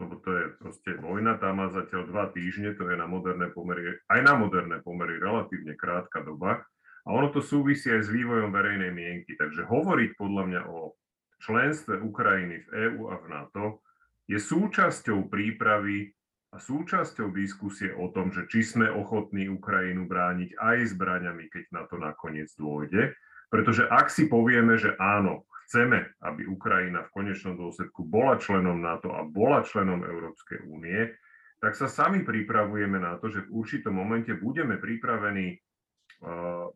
lebo 0.00 0.16
to 0.22 0.30
je 0.32 0.44
proste 0.56 0.90
vojna, 1.02 1.36
tá 1.36 1.52
má 1.52 1.68
zatiaľ 1.68 2.08
dva 2.08 2.24
týždne, 2.32 2.72
to 2.78 2.88
je 2.88 2.96
na 2.96 3.04
moderné 3.04 3.52
pomery, 3.52 4.00
aj 4.08 4.20
na 4.24 4.38
moderné 4.38 4.80
pomery 4.80 5.20
relatívne 5.20 5.76
krátka 5.76 6.24
doba. 6.24 6.64
A 7.02 7.08
ono 7.10 7.34
to 7.34 7.42
súvisí 7.42 7.90
aj 7.90 8.06
s 8.06 8.14
vývojom 8.14 8.54
verejnej 8.54 8.94
mienky. 8.94 9.34
Takže 9.34 9.66
hovoriť 9.66 10.10
podľa 10.14 10.42
mňa 10.46 10.62
o 10.70 10.94
členstve 11.42 11.98
Ukrajiny 11.98 12.62
v 12.62 12.68
EÚ 12.70 13.10
a 13.10 13.16
v 13.18 13.26
NATO 13.26 13.64
je 14.30 14.38
súčasťou 14.38 15.26
prípravy 15.26 16.14
a 16.52 16.60
súčasťou 16.60 17.32
diskusie 17.32 17.90
o 17.96 18.12
tom, 18.12 18.30
že 18.30 18.46
či 18.46 18.62
sme 18.62 18.86
ochotní 18.92 19.48
Ukrajinu 19.48 20.04
brániť 20.06 20.54
aj 20.60 20.94
zbraňami, 20.94 21.48
keď 21.48 21.64
na 21.74 21.82
to 21.88 21.96
nakoniec 21.98 22.52
dôjde. 22.54 23.16
Pretože 23.48 23.88
ak 23.88 24.12
si 24.12 24.28
povieme, 24.28 24.76
že 24.76 24.94
áno, 25.00 25.48
chceme, 25.66 26.12
aby 26.20 26.44
Ukrajina 26.44 27.08
v 27.08 27.12
konečnom 27.12 27.56
dôsledku 27.56 28.04
bola 28.04 28.36
členom 28.36 28.78
NATO 28.78 29.10
a 29.16 29.24
bola 29.24 29.64
členom 29.64 30.04
Európskej 30.04 30.68
únie, 30.68 31.08
tak 31.58 31.72
sa 31.72 31.88
sami 31.88 32.20
pripravujeme 32.26 33.00
na 33.00 33.16
to, 33.16 33.32
že 33.32 33.48
v 33.48 33.54
určitom 33.64 33.96
momente 33.96 34.34
budeme 34.36 34.76
pripravení 34.76 35.56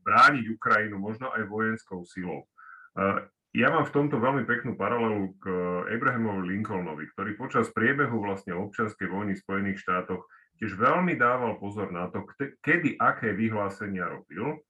brániť 0.02 0.44
Ukrajinu 0.58 0.98
možno 0.98 1.30
aj 1.30 1.46
vojenskou 1.46 2.02
silou. 2.02 2.44
Ja 3.56 3.72
mám 3.72 3.88
v 3.88 3.94
tomto 3.96 4.20
veľmi 4.20 4.44
peknú 4.44 4.76
paralelu 4.76 5.32
k 5.40 5.48
eh, 5.48 5.96
Abrahamovi 5.96 6.52
Lincolnovi, 6.52 7.08
ktorý 7.16 7.40
počas 7.40 7.72
priebehu 7.72 8.20
vlastne 8.20 8.52
občianskej 8.52 9.08
vojny 9.08 9.32
v 9.32 9.40
Spojených 9.40 9.80
štátoch 9.80 10.28
tiež 10.60 10.76
veľmi 10.76 11.16
dával 11.16 11.56
pozor 11.56 11.88
na 11.88 12.12
to, 12.12 12.28
kedy 12.60 13.00
aké 13.00 13.32
vyhlásenia 13.32 14.12
robil, 14.12 14.60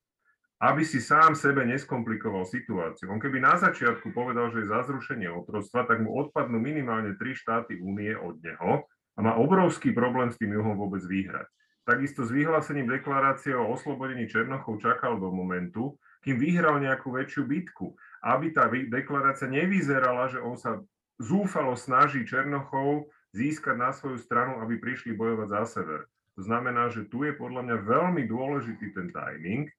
aby 0.62 0.86
si 0.86 1.02
sám 1.02 1.34
sebe 1.34 1.66
neskomplikoval 1.66 2.46
situáciu. 2.46 3.10
On 3.10 3.18
keby 3.18 3.42
na 3.42 3.58
začiatku 3.58 4.14
povedal, 4.14 4.54
že 4.54 4.62
je 4.62 4.70
za 4.70 4.86
zrušenie 4.86 5.30
otroctva, 5.34 5.86
tak 5.90 6.06
mu 6.06 6.14
odpadnú 6.22 6.62
minimálne 6.62 7.18
tri 7.18 7.34
štáty 7.34 7.82
únie 7.82 8.14
od 8.14 8.38
neho 8.38 8.86
a 9.14 9.18
má 9.18 9.34
obrovský 9.34 9.90
problém 9.90 10.30
s 10.30 10.38
tým 10.38 10.54
juhom 10.54 10.78
vôbec 10.78 11.02
vyhrať. 11.02 11.46
Takisto 11.86 12.26
s 12.26 12.34
vyhlásením 12.34 12.90
deklarácie 12.90 13.54
o 13.54 13.70
oslobodení 13.70 14.26
Černochov 14.26 14.82
čakal 14.82 15.22
do 15.22 15.30
momentu, 15.30 15.94
kým 16.26 16.36
vyhral 16.36 16.82
nejakú 16.82 17.14
väčšiu 17.14 17.46
bitku. 17.46 17.94
Aby 18.26 18.50
tá 18.50 18.66
deklarácia 18.66 19.46
nevyzerala, 19.46 20.26
že 20.26 20.42
on 20.42 20.58
sa 20.58 20.82
zúfalo 21.22 21.78
snaží 21.78 22.26
Černochov 22.26 23.06
získať 23.30 23.78
na 23.78 23.94
svoju 23.94 24.18
stranu, 24.18 24.58
aby 24.66 24.82
prišli 24.82 25.14
bojovať 25.14 25.48
za 25.48 25.62
sever. 25.78 26.10
To 26.36 26.44
znamená, 26.44 26.92
že 26.92 27.08
tu 27.08 27.24
je 27.24 27.32
podľa 27.32 27.64
mňa 27.64 27.76
veľmi 27.86 28.22
dôležitý 28.28 28.92
ten 28.92 29.08
timing 29.14 29.70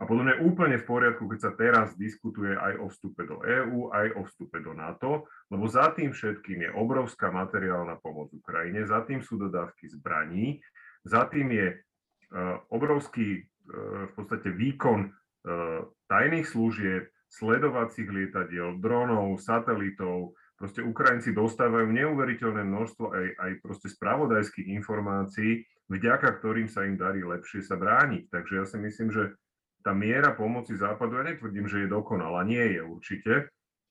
a 0.00 0.08
podľa 0.08 0.24
mňa 0.26 0.36
úplne 0.48 0.76
v 0.80 0.88
poriadku, 0.88 1.28
keď 1.28 1.40
sa 1.44 1.52
teraz 1.52 1.92
diskutuje 1.94 2.56
aj 2.56 2.80
o 2.80 2.88
vstupe 2.88 3.20
do 3.28 3.44
EÚ, 3.44 3.92
aj 3.92 4.16
o 4.16 4.24
vstupe 4.24 4.58
do 4.64 4.72
NATO, 4.72 5.28
lebo 5.52 5.68
za 5.68 5.92
tým 5.92 6.10
všetkým 6.16 6.66
je 6.66 6.70
obrovská 6.72 7.28
materiálna 7.28 8.00
pomoc 8.00 8.32
Ukrajine, 8.32 8.88
za 8.88 9.04
tým 9.04 9.20
sú 9.20 9.36
dodávky 9.36 9.92
zbraní, 9.92 10.58
za 11.04 11.28
tým 11.28 11.48
je 11.52 11.68
uh, 11.74 12.60
obrovský 12.72 13.42
uh, 13.42 14.08
v 14.08 14.12
podstate 14.16 14.52
výkon 14.52 15.08
uh, 15.08 15.84
tajných 16.10 16.46
služieb, 16.46 17.08
sledovacích 17.30 18.10
lietadiel, 18.10 18.82
dronov, 18.82 19.38
satelitov, 19.38 20.34
proste 20.58 20.82
Ukrajinci 20.82 21.30
dostávajú 21.30 21.88
neuveriteľné 21.88 22.66
množstvo 22.66 23.06
aj, 23.14 23.26
aj 23.38 23.52
proste 23.62 23.88
spravodajských 23.88 24.66
informácií, 24.76 25.64
vďaka 25.86 26.42
ktorým 26.42 26.66
sa 26.66 26.84
im 26.84 26.98
darí 26.98 27.22
lepšie 27.22 27.62
sa 27.62 27.78
brániť. 27.78 28.28
Takže 28.28 28.52
ja 28.58 28.64
si 28.66 28.76
myslím, 28.82 29.08
že 29.14 29.38
tá 29.80 29.96
miera 29.96 30.36
pomoci 30.36 30.76
Západu, 30.76 31.16
ja 31.16 31.24
netvrdím, 31.24 31.64
že 31.64 31.86
je 31.86 31.88
dokonalá, 31.88 32.44
nie 32.44 32.76
je 32.76 32.80
určite, 32.84 33.32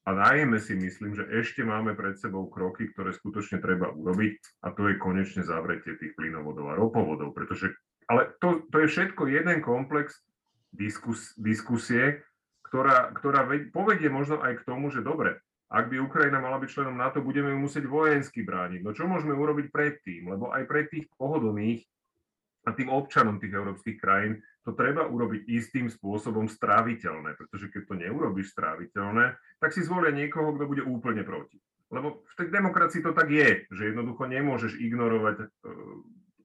a 0.10 0.18
najmä 0.18 0.58
si 0.58 0.74
myslím, 0.74 1.14
že 1.14 1.30
ešte 1.30 1.62
máme 1.62 1.94
pred 1.94 2.18
sebou 2.18 2.50
kroky, 2.50 2.90
ktoré 2.90 3.14
skutočne 3.14 3.62
treba 3.62 3.94
urobiť 3.94 4.66
a 4.66 4.74
to 4.74 4.90
je 4.90 4.98
konečne 4.98 5.46
zavretie 5.46 6.02
tých 6.02 6.18
plynovodov 6.18 6.74
a 6.74 6.78
ropovodov, 6.82 7.38
pretože, 7.38 7.78
ale 8.10 8.34
to, 8.42 8.66
to 8.74 8.82
je 8.82 8.88
všetko 8.90 9.30
jeden 9.30 9.62
komplex 9.62 10.18
diskus, 10.74 11.38
diskusie, 11.38 12.26
ktorá, 12.66 13.14
ktorá 13.14 13.46
povedie 13.70 14.10
možno 14.10 14.42
aj 14.42 14.58
k 14.58 14.66
tomu, 14.66 14.90
že 14.90 15.06
dobre, 15.06 15.38
ak 15.70 15.94
by 15.94 16.02
Ukrajina 16.02 16.42
mala 16.42 16.58
byť 16.58 16.70
členom 16.74 16.98
NATO, 16.98 17.22
budeme 17.22 17.54
ju 17.54 17.62
musieť 17.62 17.86
vojensky 17.86 18.42
brániť. 18.42 18.82
No 18.82 18.98
čo 18.98 19.06
môžeme 19.06 19.38
urobiť 19.38 19.70
predtým? 19.70 20.26
Lebo 20.26 20.50
aj 20.50 20.66
pre 20.66 20.90
tých 20.90 21.06
pohodlných 21.22 21.86
a 22.66 22.74
tým 22.74 22.90
občanom 22.90 23.38
tých 23.38 23.54
európskych 23.54 24.02
krajín 24.02 24.42
to 24.70 24.78
treba 24.78 25.10
urobiť 25.10 25.50
istým 25.50 25.90
spôsobom 25.90 26.46
stráviteľné, 26.46 27.34
pretože 27.34 27.74
keď 27.74 27.82
to 27.90 27.94
neurobiš 27.98 28.54
stráviteľné, 28.54 29.34
tak 29.58 29.74
si 29.74 29.82
zvolia 29.82 30.14
niekoho, 30.14 30.54
kto 30.54 30.70
bude 30.70 30.86
úplne 30.86 31.26
proti. 31.26 31.58
Lebo 31.90 32.22
v 32.22 32.34
tej 32.38 32.54
demokracii 32.54 33.02
to 33.02 33.18
tak 33.18 33.34
je, 33.34 33.66
že 33.74 33.90
jednoducho 33.90 34.30
nemôžeš 34.30 34.78
ignorovať 34.78 35.36
e, 35.42 35.46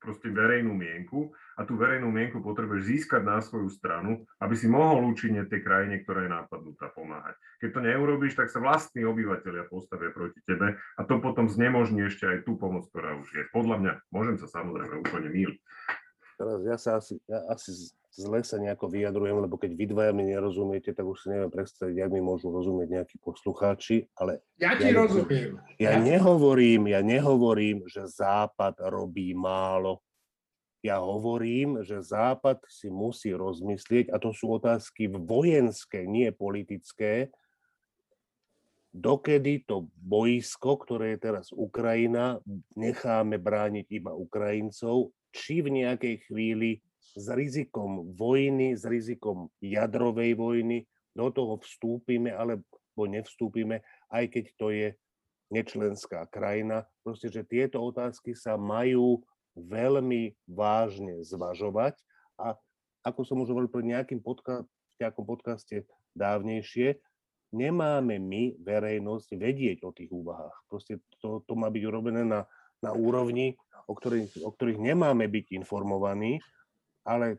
proste 0.01 0.33
verejnú 0.33 0.73
mienku 0.73 1.37
a 1.61 1.69
tú 1.69 1.77
verejnú 1.77 2.09
mienku 2.09 2.41
potrebuješ 2.41 2.89
získať 2.89 3.21
na 3.29 3.45
svoju 3.45 3.69
stranu, 3.69 4.25
aby 4.41 4.57
si 4.57 4.73
mohol 4.73 5.05
účinne 5.05 5.45
tej 5.45 5.61
krajine, 5.61 6.01
ktorá 6.01 6.25
je 6.25 6.33
nápadnutá, 6.33 6.97
pomáhať. 6.97 7.37
Keď 7.61 7.71
to 7.77 7.81
neurobíš, 7.85 8.41
tak 8.41 8.49
sa 8.49 8.57
vlastní 8.57 9.05
obyvateľia 9.05 9.69
postavia 9.69 10.09
proti 10.17 10.41
tebe 10.49 10.81
a 10.81 11.01
to 11.05 11.21
potom 11.21 11.53
znemožní 11.53 12.09
ešte 12.09 12.25
aj 12.25 12.49
tú 12.49 12.57
pomoc, 12.57 12.89
ktorá 12.89 13.21
už 13.21 13.29
je. 13.37 13.45
Podľa 13.53 13.77
mňa, 13.85 13.93
môžem 14.17 14.41
sa 14.41 14.49
samozrejme 14.49 15.05
úplne 15.05 15.29
míliť. 15.29 15.61
Teraz 16.35 16.61
ja 16.67 16.77
sa 16.81 16.91
asi, 16.99 17.15
ja 17.31 17.41
asi 17.53 17.95
zle 18.15 18.47
sa 18.47 18.63
nejako 18.63 18.87
vyjadrujem, 18.87 19.43
lebo 19.43 19.59
keď 19.59 19.75
vy 19.75 19.85
dvaja 19.91 20.13
mi 20.15 20.31
nerozumiete, 20.31 20.95
tak 20.95 21.03
už 21.03 21.27
si 21.27 21.27
neviem 21.35 21.51
predstaviť, 21.51 21.95
jak 21.99 22.11
mi 22.15 22.23
môžu 22.23 22.55
rozumieť 22.55 22.89
nejakí 23.03 23.17
poslucháči, 23.19 24.07
ale... 24.15 24.39
Ja 24.63 24.79
ti 24.79 24.91
ja, 24.91 24.95
rozumiem. 24.95 25.59
Ja, 25.83 25.95
ja 25.95 25.99
nehovorím, 25.99 26.95
ja 26.95 27.03
nehovorím, 27.03 27.83
že 27.91 28.07
Západ 28.07 28.79
robí 28.87 29.35
málo. 29.35 29.99
Ja 30.85 31.03
hovorím, 31.03 31.83
že 31.83 31.99
Západ 31.99 32.63
si 32.71 32.87
musí 32.87 33.35
rozmyslieť, 33.35 34.15
a 34.15 34.23
to 34.23 34.31
sú 34.31 34.55
otázky 34.55 35.11
vojenské, 35.11 36.07
nie 36.07 36.31
politické, 36.31 37.35
dokedy 38.95 39.67
to 39.67 39.91
boisko, 39.99 40.79
ktoré 40.79 41.19
je 41.19 41.19
teraz 41.19 41.51
Ukrajina, 41.51 42.39
necháme 42.79 43.43
brániť 43.43 43.91
iba 43.91 44.15
Ukrajincov, 44.15 45.11
či 45.35 45.67
v 45.67 45.83
nejakej 45.83 46.31
chvíli 46.31 46.79
s 47.13 47.27
rizikom 47.29 48.17
vojny, 48.17 48.73
s 48.75 48.89
rizikom 48.89 49.53
jadrovej 49.61 50.35
vojny, 50.35 50.89
do 51.15 51.31
toho 51.31 51.63
vstúpime 51.63 52.35
alebo 52.35 52.67
nevstúpime, 53.07 53.85
aj 54.11 54.25
keď 54.35 54.45
to 54.59 54.67
je 54.75 54.89
nečlenská 55.55 56.27
krajina. 56.27 56.83
Proste, 57.07 57.31
že 57.31 57.47
tieto 57.47 57.79
otázky 57.79 58.35
sa 58.35 58.59
majú 58.59 59.23
veľmi 59.55 60.35
vážne 60.51 61.23
zvažovať 61.23 61.95
a 62.43 62.59
ako 63.07 63.21
som 63.23 63.39
už 63.45 63.55
hovoril 63.55 63.71
pri 63.71 63.85
nejakým 63.95 64.19
podca- 64.19 64.67
nejakom 64.99 65.23
podcaste 65.23 65.87
dávnejšie, 66.19 66.99
nemáme 67.55 68.19
my, 68.19 68.59
verejnosť, 68.59 69.39
vedieť 69.39 69.79
o 69.87 69.95
tých 69.95 70.11
úvahách. 70.11 70.57
Proste 70.67 70.99
to, 71.23 71.45
to 71.47 71.55
má 71.55 71.71
byť 71.71 71.83
urobené 71.87 72.27
na, 72.27 72.49
na 72.83 72.91
úrovni, 72.91 73.55
o 73.87 73.95
ktorých, 73.95 74.43
o 74.43 74.51
ktorých 74.51 74.81
nemáme 74.81 75.31
byť 75.31 75.55
informovaní 75.55 76.43
ale, 77.05 77.39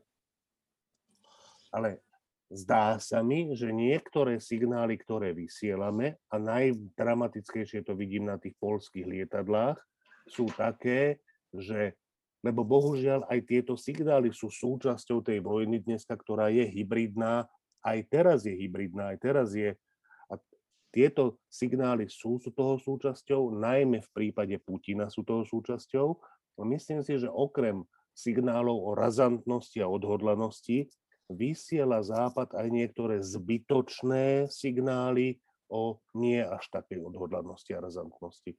ale 1.73 2.05
zdá 2.53 3.01
sa 3.01 3.19
mi, 3.25 3.51
že 3.57 3.73
niektoré 3.73 4.37
signály, 4.37 4.95
ktoré 5.01 5.33
vysielame, 5.33 6.21
a 6.29 6.37
najdramatickejšie 6.37 7.83
to 7.83 7.97
vidím 7.97 8.29
na 8.29 8.37
tých 8.37 8.53
polských 8.61 9.03
lietadlách, 9.03 9.81
sú 10.29 10.49
také, 10.53 11.19
že 11.53 11.97
lebo 12.45 12.61
bohužiaľ 12.61 13.25
aj 13.25 13.39
tieto 13.49 13.73
signály 13.73 14.29
sú 14.29 14.53
súčasťou 14.53 15.25
tej 15.25 15.41
vojny 15.41 15.81
dneska, 15.81 16.13
ktorá 16.13 16.53
je 16.53 16.61
hybridná, 16.61 17.49
aj 17.81 18.05
teraz 18.05 18.45
je 18.45 18.53
hybridná, 18.53 19.13
aj 19.13 19.17
teraz 19.17 19.57
je. 19.57 19.73
A 20.29 20.37
tieto 20.93 21.41
signály 21.49 22.05
sú, 22.05 22.37
sú 22.37 22.53
toho 22.53 22.77
súčasťou, 22.77 23.49
najmä 23.49 24.05
v 24.05 24.09
prípade 24.13 24.61
Putina 24.61 25.09
sú 25.09 25.25
toho 25.25 25.41
súčasťou. 25.41 26.21
Myslím 26.69 27.01
si, 27.01 27.17
že 27.17 27.33
okrem 27.33 27.81
signálov 28.15 28.79
o 28.79 28.91
razantnosti 28.95 29.83
a 29.83 29.91
odhodlanosti, 29.91 30.87
vysiela 31.27 31.99
Západ 31.99 32.55
aj 32.55 32.67
niektoré 32.71 33.19
zbytočné 33.19 34.47
signály 34.47 35.41
o 35.67 35.99
nie 36.15 36.39
až 36.39 36.63
takej 36.71 37.01
odhodlanosti 37.03 37.75
a 37.75 37.83
razantnosti. 37.83 38.55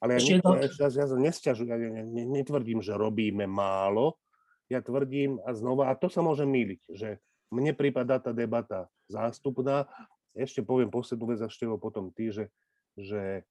Ale 0.00 0.20
ja, 0.20 0.40
ne, 0.40 0.68
ja, 0.76 0.88
ja, 0.92 1.06
nesťažujem, 1.08 1.68
ja 1.68 1.78
ne, 1.80 2.04
ne, 2.04 2.24
netvrdím, 2.28 2.84
že 2.84 2.94
robíme 2.94 3.48
málo, 3.48 4.20
ja 4.68 4.82
tvrdím 4.82 5.40
a 5.46 5.54
znova, 5.54 5.88
a 5.90 5.98
to 5.98 6.10
sa 6.10 6.20
môže 6.20 6.44
míliť, 6.44 6.80
že 6.90 7.22
mne 7.54 7.72
prípada 7.72 8.18
tá 8.18 8.34
debata 8.34 8.90
zástupná. 9.06 9.86
Ešte 10.34 10.60
poviem 10.60 10.90
poslednú 10.90 11.32
vec 11.32 11.40
a 11.40 11.48
Števo 11.48 11.78
potom 11.78 12.10
ty, 12.12 12.34
že, 12.34 12.52
že 12.98 13.46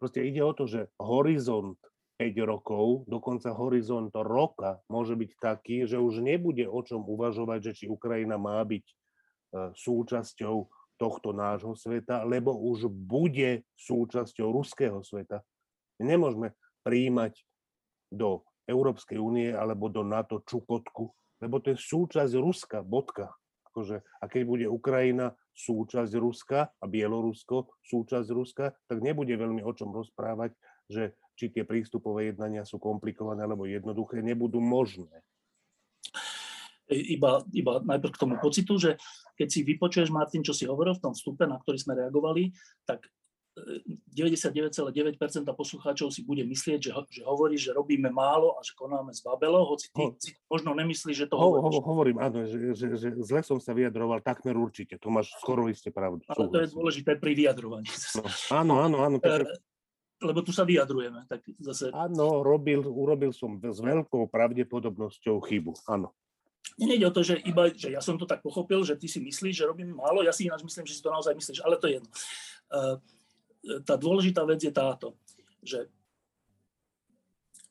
proste 0.00 0.24
ide 0.24 0.42
o 0.42 0.50
to, 0.56 0.66
že 0.66 0.88
horizont 0.98 1.78
5 1.78 1.97
rokov, 2.18 3.06
dokonca 3.06 3.54
horizont 3.54 4.10
roka 4.10 4.82
môže 4.90 5.14
byť 5.14 5.30
taký, 5.38 5.86
že 5.86 6.02
už 6.02 6.18
nebude 6.18 6.66
o 6.66 6.82
čom 6.82 7.06
uvažovať, 7.06 7.70
že 7.70 7.72
či 7.78 7.84
Ukrajina 7.86 8.34
má 8.34 8.58
byť 8.66 8.84
e, 8.84 8.94
súčasťou 9.78 10.56
tohto 10.98 11.30
nášho 11.30 11.78
sveta, 11.78 12.26
lebo 12.26 12.58
už 12.58 12.90
bude 12.90 13.62
súčasťou 13.78 14.50
ruského 14.50 14.98
sveta. 15.06 15.46
Nemôžeme 16.02 16.58
príjmať 16.82 17.38
do 18.10 18.42
Európskej 18.66 19.22
únie 19.22 19.54
alebo 19.54 19.86
do 19.86 20.02
NATO 20.02 20.42
čukotku, 20.42 21.14
lebo 21.38 21.62
to 21.62 21.70
je 21.70 21.78
súčasť 21.78 22.34
Ruska, 22.34 22.82
bodka. 22.82 23.30
Akože, 23.70 24.02
a 24.02 24.24
keď 24.26 24.42
bude 24.42 24.66
Ukrajina 24.66 25.38
súčasť 25.54 26.12
Ruska 26.18 26.66
a 26.66 26.84
Bielorusko 26.90 27.78
súčasť 27.86 28.28
Ruska, 28.34 28.74
tak 28.90 28.98
nebude 29.06 29.38
veľmi 29.38 29.62
o 29.62 29.70
čom 29.70 29.94
rozprávať, 29.94 30.58
že 30.90 31.14
či 31.38 31.54
tie 31.54 31.62
prístupové 31.62 32.34
jednania 32.34 32.66
sú 32.66 32.82
komplikované 32.82 33.46
alebo 33.46 33.62
jednoduché, 33.70 34.18
nebudú 34.18 34.58
možné. 34.58 35.22
Iba, 36.90 37.44
iba 37.54 37.78
najprv 37.84 38.12
k 38.16 38.22
tomu 38.26 38.34
pocitu, 38.42 38.74
že 38.80 38.98
keď 39.38 39.48
si 39.48 39.60
vypočuješ, 39.62 40.10
Martin, 40.10 40.42
čo 40.42 40.56
si 40.56 40.66
hovoril 40.66 40.98
v 40.98 41.04
tom 41.04 41.14
vstupe, 41.14 41.46
na 41.46 41.60
ktorý 41.60 41.78
sme 41.78 41.94
reagovali, 41.94 42.50
tak 42.82 43.06
99,9% 44.14 45.18
e, 45.18 45.54
poslucháčov 45.54 46.08
si 46.14 46.22
bude 46.22 46.42
myslieť, 46.46 46.78
že, 46.78 46.90
že 47.10 47.22
hovorí, 47.26 47.58
že 47.58 47.74
robíme 47.74 48.10
málo 48.10 48.54
a 48.58 48.62
že 48.62 48.74
konáme 48.74 49.14
z 49.14 49.20
Babelo, 49.22 49.66
hoci 49.66 49.90
ty, 49.90 50.14
si 50.18 50.30
možno 50.46 50.74
nemyslíš, 50.74 51.16
že 51.16 51.26
to 51.26 51.36
ho, 51.38 51.58
hovoríš. 51.58 51.78
Ho, 51.78 51.82
hovorím, 51.82 52.16
áno, 52.22 52.46
že, 52.46 52.58
že, 52.74 52.86
že 52.98 53.08
zle 53.22 53.40
som 53.42 53.58
sa 53.58 53.74
vyjadroval 53.74 54.22
takmer 54.22 54.54
určite, 54.54 54.98
to 54.98 55.10
máš 55.10 55.32
skoro 55.38 55.66
isté 55.70 55.90
pravdu. 55.90 56.22
Ale 56.30 56.50
to 56.50 56.60
je 56.62 56.68
dôležité 56.72 57.18
pri 57.18 57.32
vyjadrovaní. 57.34 57.88
No, 58.18 58.22
áno, 58.54 58.74
áno, 58.82 58.96
áno. 59.04 59.16
Tak 59.18 59.46
lebo 60.18 60.42
tu 60.42 60.50
sa 60.50 60.66
vyjadrujeme. 60.66 61.26
Tak 61.30 61.46
zase... 61.62 61.94
Áno, 61.94 62.42
robil, 62.42 62.82
urobil 62.82 63.30
som 63.30 63.58
s 63.58 63.78
veľkou 63.78 64.26
pravdepodobnosťou 64.30 65.38
chybu, 65.42 65.72
áno. 65.86 66.14
Nejde 66.78 67.10
o 67.10 67.14
to, 67.14 67.26
že 67.26 67.42
iba, 67.42 67.70
že 67.74 67.90
ja 67.90 67.98
som 67.98 68.14
to 68.18 68.26
tak 68.26 68.42
pochopil, 68.42 68.86
že 68.86 68.94
ty 68.94 69.10
si 69.10 69.18
myslíš, 69.18 69.54
že 69.54 69.66
robím 69.66 69.94
málo, 69.94 70.22
ja 70.22 70.30
si 70.30 70.46
ináč 70.46 70.62
myslím, 70.62 70.86
že 70.86 70.94
si 70.94 71.02
to 71.02 71.10
naozaj 71.10 71.34
myslíš, 71.34 71.62
ale 71.66 71.78
to 71.78 71.90
je 71.90 71.98
jedno. 71.98 72.10
Uh, 72.70 72.96
tá 73.82 73.98
dôležitá 73.98 74.46
vec 74.46 74.62
je 74.62 74.70
táto, 74.70 75.18
že 75.62 75.90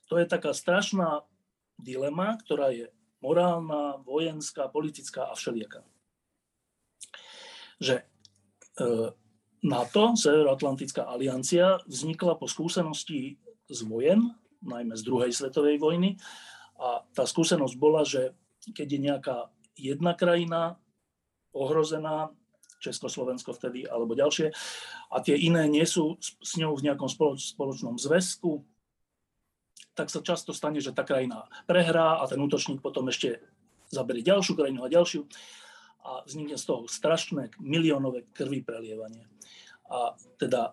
to 0.07 0.19
je 0.19 0.25
taká 0.27 0.51
strašná 0.51 1.23
dilema, 1.79 2.35
ktorá 2.39 2.71
je 2.71 2.91
morálna, 3.19 3.99
vojenská, 4.03 4.67
politická 4.71 5.27
a 5.29 5.35
všelijaká. 5.35 5.83
Že 7.77 7.95
e, 8.01 8.05
NATO, 9.65 10.13
Severoatlantická 10.13 11.09
aliancia, 11.09 11.81
vznikla 11.89 12.37
po 12.37 12.45
skúsenosti 12.45 13.41
z 13.67 13.79
vojen, 13.89 14.37
najmä 14.61 14.93
z 14.93 15.03
druhej 15.05 15.31
svetovej 15.33 15.81
vojny. 15.81 16.17
A 16.77 17.01
tá 17.13 17.25
skúsenosť 17.25 17.75
bola, 17.81 18.05
že 18.05 18.37
keď 18.69 18.87
je 18.87 18.99
nejaká 19.01 19.37
jedna 19.73 20.13
krajina 20.13 20.77
ohrozená, 21.53 22.29
Československo 22.77 23.57
vtedy 23.57 23.89
alebo 23.89 24.13
ďalšie, 24.13 24.53
a 25.09 25.17
tie 25.25 25.33
iné 25.33 25.65
nie 25.65 25.81
sú 25.81 26.21
s 26.21 26.53
ňou 26.61 26.77
v 26.77 26.85
nejakom 26.85 27.09
spoločnom 27.41 27.97
zväzku, 27.97 28.61
tak 29.97 30.13
sa 30.13 30.21
často 30.21 30.53
stane, 30.53 30.77
že 30.77 30.93
tá 30.93 31.01
krajina 31.01 31.49
prehrá 31.65 32.21
a 32.21 32.29
ten 32.29 32.37
útočník 32.37 32.85
potom 32.85 33.09
ešte 33.09 33.41
zaberie 33.89 34.21
ďalšiu 34.21 34.53
krajinu 34.53 34.85
a 34.85 34.93
ďalšiu 34.93 35.25
a 36.07 36.23
vznikne 36.23 36.55
z 36.55 36.63
toho 36.63 36.87
strašné 36.87 37.51
miliónové 37.59 38.31
krvi 38.31 38.63
prelievanie. 38.63 39.27
A 39.91 40.15
teda 40.39 40.71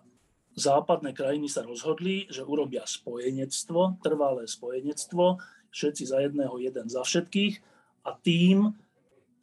západné 0.55 1.11
krajiny 1.11 1.51
sa 1.51 1.67
rozhodli, 1.67 2.31
že 2.31 2.47
urobia 2.47 2.87
spojenectvo, 2.87 3.99
trvalé 3.99 4.47
spojenectvo, 4.47 5.43
všetci 5.75 6.03
za 6.07 6.23
jedného, 6.23 6.55
jeden 6.63 6.87
za 6.87 7.03
všetkých 7.03 7.59
a 8.07 8.15
tým 8.15 8.71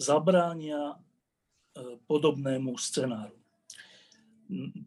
zabránia 0.00 0.96
e, 0.96 2.00
podobnému 2.08 2.72
scenáru 2.80 3.36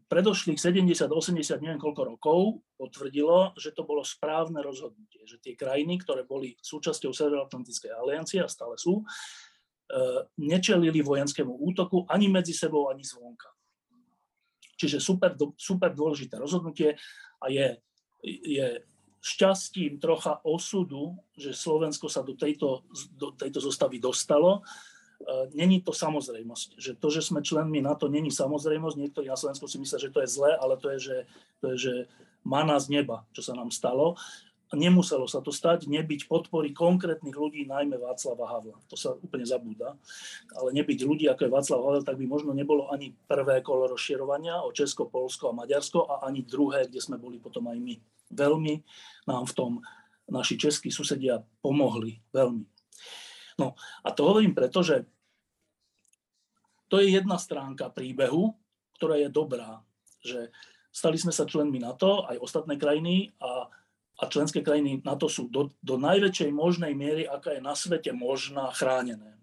predošlých 0.07 0.59
70, 0.59 1.09
80, 1.09 1.63
neviem 1.63 1.81
koľko 1.81 2.01
rokov 2.15 2.39
potvrdilo, 2.75 3.55
že 3.57 3.73
to 3.73 3.87
bolo 3.87 4.05
správne 4.05 4.61
rozhodnutie, 4.61 5.23
že 5.25 5.41
tie 5.41 5.57
krajiny, 5.57 5.97
ktoré 6.03 6.27
boli 6.27 6.53
súčasťou 6.59 7.15
Severoatlantickej 7.15 7.91
aliancie 7.95 8.39
a 8.43 8.51
stále 8.51 8.77
sú, 8.77 9.01
nečelili 10.41 11.05
vojenskému 11.05 11.61
útoku 11.61 12.09
ani 12.09 12.27
medzi 12.27 12.53
sebou, 12.57 12.89
ani 12.89 13.05
zvonka. 13.05 13.49
Čiže 14.75 14.99
super, 14.99 15.37
super 15.55 15.93
dôležité 15.93 16.35
rozhodnutie 16.35 16.97
a 17.39 17.45
je, 17.47 17.79
je 18.25 18.83
šťastím 19.23 20.01
trocha 20.01 20.41
osudu, 20.43 21.15
že 21.37 21.55
Slovensko 21.55 22.11
sa 22.11 22.25
do 22.25 22.35
tejto, 22.35 22.83
do 23.15 23.31
tejto 23.37 23.63
zostavy 23.63 24.01
dostalo, 24.01 24.65
E, 25.15 25.47
není 25.55 25.81
to 25.81 25.95
samozrejmosť. 25.95 26.75
Že 26.75 26.91
to, 26.99 27.07
že 27.07 27.21
sme 27.23 27.39
členmi 27.39 27.79
NATO, 27.79 28.11
není 28.11 28.29
samozrejmosť. 28.31 28.97
Niektorí 28.99 29.27
na 29.31 29.39
Slovensku 29.39 29.65
si 29.65 29.79
myslia, 29.79 29.99
že 30.01 30.11
to 30.11 30.19
je 30.21 30.29
zlé, 30.29 30.51
ale 30.59 30.75
to 30.77 30.91
je, 30.95 30.99
že, 30.99 31.17
to 31.63 31.65
je, 31.73 31.75
že 31.77 31.93
mana 32.43 32.77
z 32.77 32.99
neba, 33.01 33.23
čo 33.31 33.41
sa 33.41 33.55
nám 33.55 33.71
stalo. 33.71 34.19
Nemuselo 34.73 35.29
sa 35.29 35.45
to 35.45 35.53
stať, 35.53 35.85
nebyť 35.85 36.25
podpory 36.25 36.73
konkrétnych 36.73 37.37
ľudí, 37.37 37.69
najmä 37.69 38.01
Václava 38.01 38.49
Havla. 38.49 38.81
To 38.89 38.97
sa 38.97 39.13
úplne 39.13 39.45
zabúda. 39.45 39.93
Ale 40.57 40.73
nebyť 40.73 41.05
ľudí, 41.05 41.29
ako 41.29 41.45
je 41.45 41.53
Václav 41.53 41.81
Havel, 41.85 42.01
tak 42.01 42.17
by 42.17 42.25
možno 42.25 42.49
nebolo 42.57 42.89
ani 42.89 43.13
prvé 43.29 43.61
kolo 43.61 43.85
rozširovania 43.93 44.65
o 44.65 44.73
Česko, 44.73 45.05
Polsko 45.05 45.53
a 45.53 45.57
Maďarsko 45.57 46.09
a 46.09 46.25
ani 46.25 46.41
druhé, 46.41 46.89
kde 46.89 46.97
sme 46.97 47.21
boli 47.21 47.37
potom 47.37 47.69
aj 47.69 47.77
my. 47.77 47.95
Veľmi 48.33 48.81
nám 49.29 49.45
v 49.45 49.53
tom 49.53 49.71
naši 50.25 50.57
českí 50.57 50.89
susedia 50.89 51.45
pomohli. 51.61 52.17
Veľmi. 52.33 52.65
No 53.61 53.77
a 54.01 54.09
to 54.11 54.25
hovorím 54.25 54.57
preto, 54.57 54.81
že 54.81 55.05
to 56.89 56.97
je 57.01 57.13
jedna 57.13 57.37
stránka 57.37 57.93
príbehu, 57.93 58.57
ktorá 58.97 59.21
je 59.21 59.29
dobrá, 59.29 59.85
že 60.25 60.49
stali 60.89 61.21
sme 61.21 61.29
sa 61.29 61.45
členmi 61.45 61.77
NATO, 61.77 62.25
aj 62.25 62.41
ostatné 62.41 62.79
krajiny 62.79 63.35
a, 63.37 63.69
a 64.15 64.31
členské 64.31 64.63
krajiny 64.63 65.03
NATO 65.03 65.27
sú 65.27 65.51
do, 65.51 65.75
do 65.83 65.99
najväčšej 65.99 66.51
možnej 66.55 66.95
miery, 66.95 67.27
aká 67.27 67.55
je 67.55 67.61
na 67.63 67.75
svete 67.75 68.15
možná, 68.15 68.71
chránené. 68.71 69.35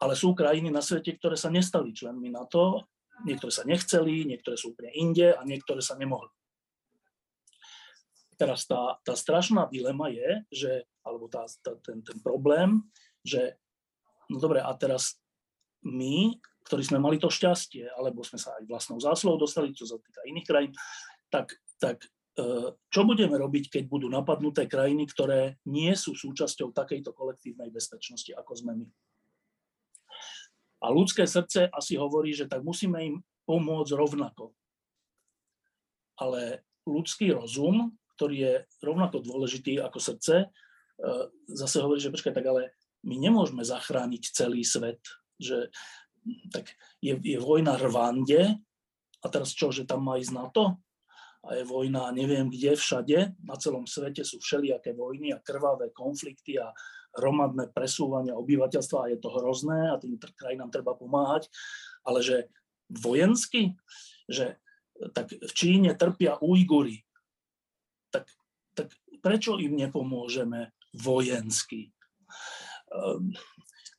Ale 0.00 0.18
sú 0.18 0.34
krajiny 0.34 0.74
na 0.74 0.82
svete, 0.82 1.14
ktoré 1.14 1.38
sa 1.38 1.52
nestali 1.52 1.94
členmi 1.94 2.32
NATO, 2.32 2.90
niektoré 3.22 3.52
sa 3.52 3.62
nechceli, 3.62 4.26
niektoré 4.26 4.58
sú 4.58 4.74
úplne 4.74 4.90
inde 4.96 5.30
a 5.30 5.44
niektoré 5.46 5.84
sa 5.84 5.94
nemohli. 5.94 6.32
Teraz 8.40 8.64
tá, 8.64 8.96
tá 9.04 9.12
strašná 9.12 9.68
dilema 9.68 10.08
je, 10.08 10.30
že, 10.48 10.72
alebo 11.04 11.28
tá, 11.28 11.44
tá, 11.60 11.76
ten, 11.84 12.00
ten 12.00 12.18
problém, 12.24 12.80
že 13.20 13.60
no 14.32 14.40
dobre, 14.40 14.64
a 14.64 14.72
teraz 14.74 15.20
my, 15.84 16.40
ktorí 16.64 16.82
sme 16.82 16.98
mali 16.98 17.20
to 17.20 17.28
šťastie, 17.28 17.92
alebo 17.92 18.24
sme 18.24 18.40
sa 18.40 18.56
aj 18.56 18.64
vlastnou 18.64 18.96
zásluhou 18.96 19.36
dostali, 19.36 19.76
čo 19.76 19.84
sa 19.84 20.00
týka 20.00 20.24
iných 20.24 20.48
krajín, 20.48 20.72
tak, 21.28 21.60
tak 21.76 22.00
čo 22.88 23.00
budeme 23.04 23.36
robiť, 23.36 23.68
keď 23.68 23.82
budú 23.90 24.06
napadnuté 24.06 24.64
krajiny, 24.70 25.04
ktoré 25.10 25.58
nie 25.66 25.92
sú 25.98 26.14
súčasťou 26.14 26.70
takejto 26.70 27.10
kolektívnej 27.10 27.68
bezpečnosti, 27.68 28.30
ako 28.32 28.52
sme 28.54 28.72
my. 28.80 28.86
A 30.80 30.86
ľudské 30.88 31.28
srdce 31.28 31.68
asi 31.68 32.00
hovorí, 32.00 32.32
že 32.32 32.48
tak 32.48 32.64
musíme 32.64 32.98
im 33.02 33.16
pomôcť 33.44 33.92
rovnako. 33.92 34.56
Ale 36.16 36.64
ľudský 36.88 37.36
rozum 37.36 38.00
ktorý 38.20 38.36
je 38.36 38.54
rovnako 38.84 39.24
dôležitý 39.24 39.80
ako 39.80 39.96
srdce, 39.96 40.44
e, 40.44 40.46
zase 41.56 41.80
hovorí, 41.80 42.04
že 42.04 42.12
počkaj, 42.12 42.36
tak 42.36 42.44
ale 42.44 42.76
my 43.00 43.16
nemôžeme 43.16 43.64
zachrániť 43.64 44.28
celý 44.36 44.60
svet, 44.60 45.00
že 45.40 45.72
tak 46.52 46.68
je, 47.00 47.16
je 47.16 47.40
vojna 47.40 47.80
Rwande 47.80 48.60
a 49.24 49.26
teraz 49.32 49.56
čo, 49.56 49.72
že 49.72 49.88
tam 49.88 50.04
má 50.04 50.20
ísť 50.20 50.36
na 50.36 50.52
to? 50.52 50.76
A 51.40 51.56
je 51.56 51.64
vojna 51.64 52.12
neviem 52.12 52.52
kde, 52.52 52.76
všade, 52.76 53.18
na 53.40 53.56
celom 53.56 53.88
svete 53.88 54.20
sú 54.24 54.40
všelijaké 54.44 54.92
vojny 54.92 55.32
a 55.32 55.40
krvavé 55.40 55.88
konflikty 55.88 56.60
a 56.60 56.68
hromadné 57.16 57.72
presúvania 57.72 58.36
obyvateľstva 58.38 58.98
a 59.02 59.10
je 59.10 59.18
to 59.18 59.32
hrozné 59.32 59.90
a 59.90 59.98
tým 59.98 60.20
krajinám 60.20 60.70
treba 60.70 60.94
pomáhať, 60.94 61.48
ale 62.04 62.22
že 62.22 62.36
vojensky, 62.92 63.74
že 64.28 64.60
tak 65.16 65.32
v 65.32 65.52
Číne 65.56 65.96
trpia 65.96 66.36
Ujguri, 66.38 67.00
tak, 68.12 68.28
tak 68.76 68.92
prečo 69.24 69.56
im 69.56 69.80
nepomôžeme 69.80 70.76
vojensky? 70.92 71.90
Ehm, 72.90 73.32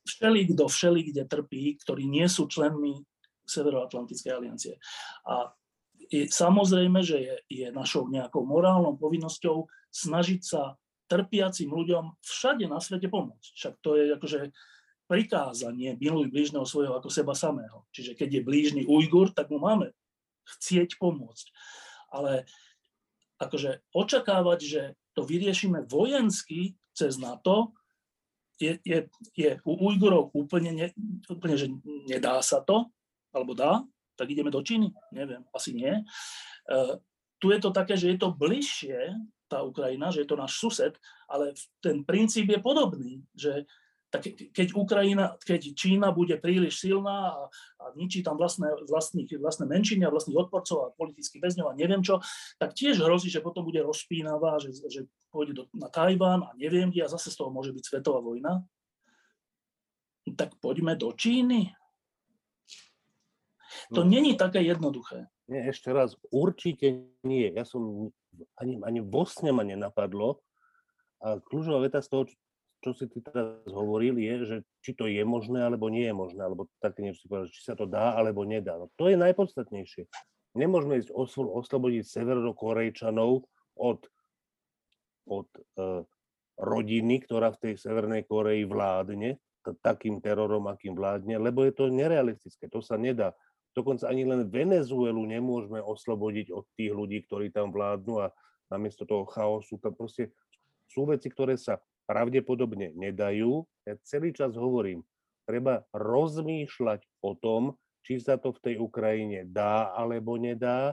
všeli, 0.06 0.52
kto 0.54 0.68
všeli, 0.68 1.00
kde 1.10 1.22
trpí, 1.26 1.80
ktorí 1.82 2.06
nie 2.06 2.28
sú 2.28 2.46
členmi 2.46 3.02
Severoatlantickej 3.42 4.32
aliancie. 4.32 4.74
A 5.26 5.50
je, 6.12 6.28
samozrejme, 6.28 7.00
že 7.00 7.16
je, 7.24 7.34
je 7.48 7.66
našou 7.72 8.04
nejakou 8.12 8.44
morálnou 8.44 9.00
povinnosťou 9.00 9.64
snažiť 9.88 10.40
sa 10.44 10.76
trpiacim 11.08 11.72
ľuďom 11.72 12.20
všade 12.20 12.68
na 12.68 12.76
svete 12.84 13.08
pomôcť. 13.08 13.50
Však 13.56 13.74
to 13.80 13.96
je 13.96 14.04
akože 14.20 14.40
prikázanie 15.08 15.96
miluj 15.96 16.28
blížneho 16.28 16.68
svojho 16.68 17.00
ako 17.00 17.08
seba 17.08 17.32
samého. 17.32 17.88
Čiže 17.96 18.16
keď 18.16 18.28
je 18.40 18.42
blížny 18.44 18.82
Ujgur, 18.84 19.32
tak 19.32 19.48
mu 19.48 19.60
máme 19.60 19.92
chcieť 20.56 21.00
pomôcť. 21.00 21.46
Ale 22.12 22.44
akože 23.40 23.80
očakávať, 23.96 24.60
že 24.60 24.82
to 25.16 25.24
vyriešime 25.24 25.84
vojensky 25.88 26.76
cez 26.92 27.16
NATO, 27.16 27.72
je, 28.60 28.78
je, 28.84 29.08
je 29.34 29.50
u 29.64 29.72
Ujgurov 29.90 30.30
úplne, 30.36 30.70
ne, 30.70 30.88
úplne, 31.26 31.56
že 31.58 31.72
nedá 32.06 32.38
sa 32.44 32.62
to, 32.62 32.88
alebo 33.32 33.56
dá, 33.56 33.82
tak 34.16 34.30
ideme 34.30 34.50
do 34.50 34.62
Číny? 34.62 34.92
Neviem, 35.12 35.44
asi 35.52 35.74
nie. 35.74 35.92
E, 35.92 36.02
tu 37.42 37.50
je 37.50 37.58
to 37.58 37.70
také, 37.74 37.98
že 37.98 38.14
je 38.14 38.18
to 38.18 38.30
bližšie, 38.30 39.14
tá 39.50 39.60
Ukrajina, 39.60 40.08
že 40.08 40.24
je 40.24 40.28
to 40.32 40.40
náš 40.40 40.56
sused, 40.56 40.96
ale 41.28 41.52
ten 41.84 42.00
princíp 42.08 42.48
je 42.48 42.60
podobný, 42.62 43.20
že 43.36 43.68
tak 44.12 44.28
keď 44.28 44.76
Ukrajina, 44.76 45.40
keď 45.40 45.72
Čína 45.72 46.12
bude 46.12 46.36
príliš 46.36 46.84
silná 46.84 47.32
a, 47.32 47.42
a 47.80 47.84
ničí 47.96 48.20
tam 48.20 48.36
vlastné, 48.36 48.68
vlastných, 48.84 49.40
vlastné 49.40 49.64
menšiny 49.64 50.04
a 50.04 50.12
vlastných 50.12 50.36
odporcov 50.36 50.78
a 50.84 50.92
politických 51.00 51.40
väzňov 51.40 51.72
a 51.72 51.78
neviem 51.80 52.04
čo, 52.04 52.20
tak 52.60 52.76
tiež 52.76 53.00
hrozí, 53.00 53.32
že 53.32 53.40
potom 53.40 53.64
bude 53.64 53.80
rozpínavá, 53.80 54.60
že, 54.60 54.76
že 54.92 55.08
pôjde 55.32 55.56
do, 55.56 55.64
na 55.72 55.88
Tajván 55.88 56.44
a 56.44 56.52
neviem 56.60 56.92
kde 56.92 57.08
a 57.08 57.12
zase 57.12 57.32
z 57.32 57.40
toho 57.40 57.48
môže 57.48 57.72
byť 57.72 57.84
svetová 57.88 58.20
vojna. 58.20 58.60
Tak 60.28 60.60
poďme 60.60 60.92
do 61.00 61.08
Číny. 61.16 61.72
To 63.94 64.04
no. 64.04 64.10
není 64.10 64.36
také 64.36 64.62
jednoduché. 64.62 65.26
Nie, 65.48 65.68
ešte 65.68 65.92
raz, 65.92 66.16
určite 66.32 67.12
nie. 67.26 67.52
Ja 67.52 67.66
som, 67.68 68.12
ani, 68.56 68.80
ani 68.80 69.00
vo 69.04 69.28
sne 69.28 69.52
ma 69.52 69.66
nenapadlo, 69.66 70.40
a 71.22 71.38
kľúčová 71.38 71.86
veta 71.86 72.02
z 72.02 72.10
toho, 72.10 72.22
čo 72.82 72.90
si 72.98 73.06
ty 73.06 73.22
teraz 73.22 73.62
hovoril, 73.70 74.18
je, 74.18 74.34
že 74.42 74.56
či 74.82 74.98
to 74.98 75.06
je 75.06 75.22
možné, 75.22 75.62
alebo 75.62 75.86
nie 75.86 76.10
je 76.10 76.16
možné, 76.18 76.42
alebo 76.42 76.66
také 76.82 77.06
niečo 77.06 77.22
si 77.22 77.30
povedal, 77.30 77.48
či 77.54 77.62
sa 77.62 77.78
to 77.78 77.86
dá, 77.86 78.18
alebo 78.18 78.42
nedá. 78.42 78.74
No 78.74 78.90
to 78.98 79.06
je 79.06 79.14
najpodstatnejšie. 79.14 80.10
Nemôžeme 80.58 80.98
ísť 80.98 81.14
oslobodiť 81.38 82.02
Severokorejčanov 82.02 83.46
od, 83.78 84.00
od 85.30 85.48
uh, 85.78 86.02
rodiny, 86.58 87.22
ktorá 87.22 87.54
v 87.54 87.70
tej 87.70 87.74
Severnej 87.78 88.26
Koreji 88.26 88.66
vládne, 88.66 89.38
t- 89.38 89.78
takým 89.80 90.18
terorom, 90.18 90.66
akým 90.66 90.98
vládne, 90.98 91.38
lebo 91.38 91.62
je 91.62 91.72
to 91.72 91.86
nerealistické, 91.86 92.66
to 92.66 92.82
sa 92.82 92.98
nedá. 92.98 93.30
Dokonca 93.72 94.08
ani 94.08 94.28
len 94.28 94.48
Venezuelu 94.52 95.22
nemôžeme 95.24 95.80
oslobodiť 95.80 96.52
od 96.52 96.68
tých 96.76 96.92
ľudí, 96.92 97.24
ktorí 97.24 97.48
tam 97.48 97.72
vládnu 97.72 98.20
a 98.20 98.26
namiesto 98.68 99.08
toho 99.08 99.24
chaosu 99.28 99.80
tam 99.80 99.96
proste 99.96 100.32
sú 100.92 101.08
veci, 101.08 101.32
ktoré 101.32 101.56
sa 101.56 101.80
pravdepodobne 102.04 102.92
nedajú. 102.92 103.64
Ja 103.88 103.96
celý 104.04 104.36
čas 104.36 104.52
hovorím, 104.52 105.00
treba 105.48 105.88
rozmýšľať 105.96 107.00
o 107.24 107.32
tom, 107.32 107.80
či 108.04 108.20
sa 108.20 108.36
to 108.36 108.52
v 108.52 108.60
tej 108.60 108.74
Ukrajine 108.82 109.48
dá 109.48 109.88
alebo 109.94 110.36
nedá. 110.36 110.92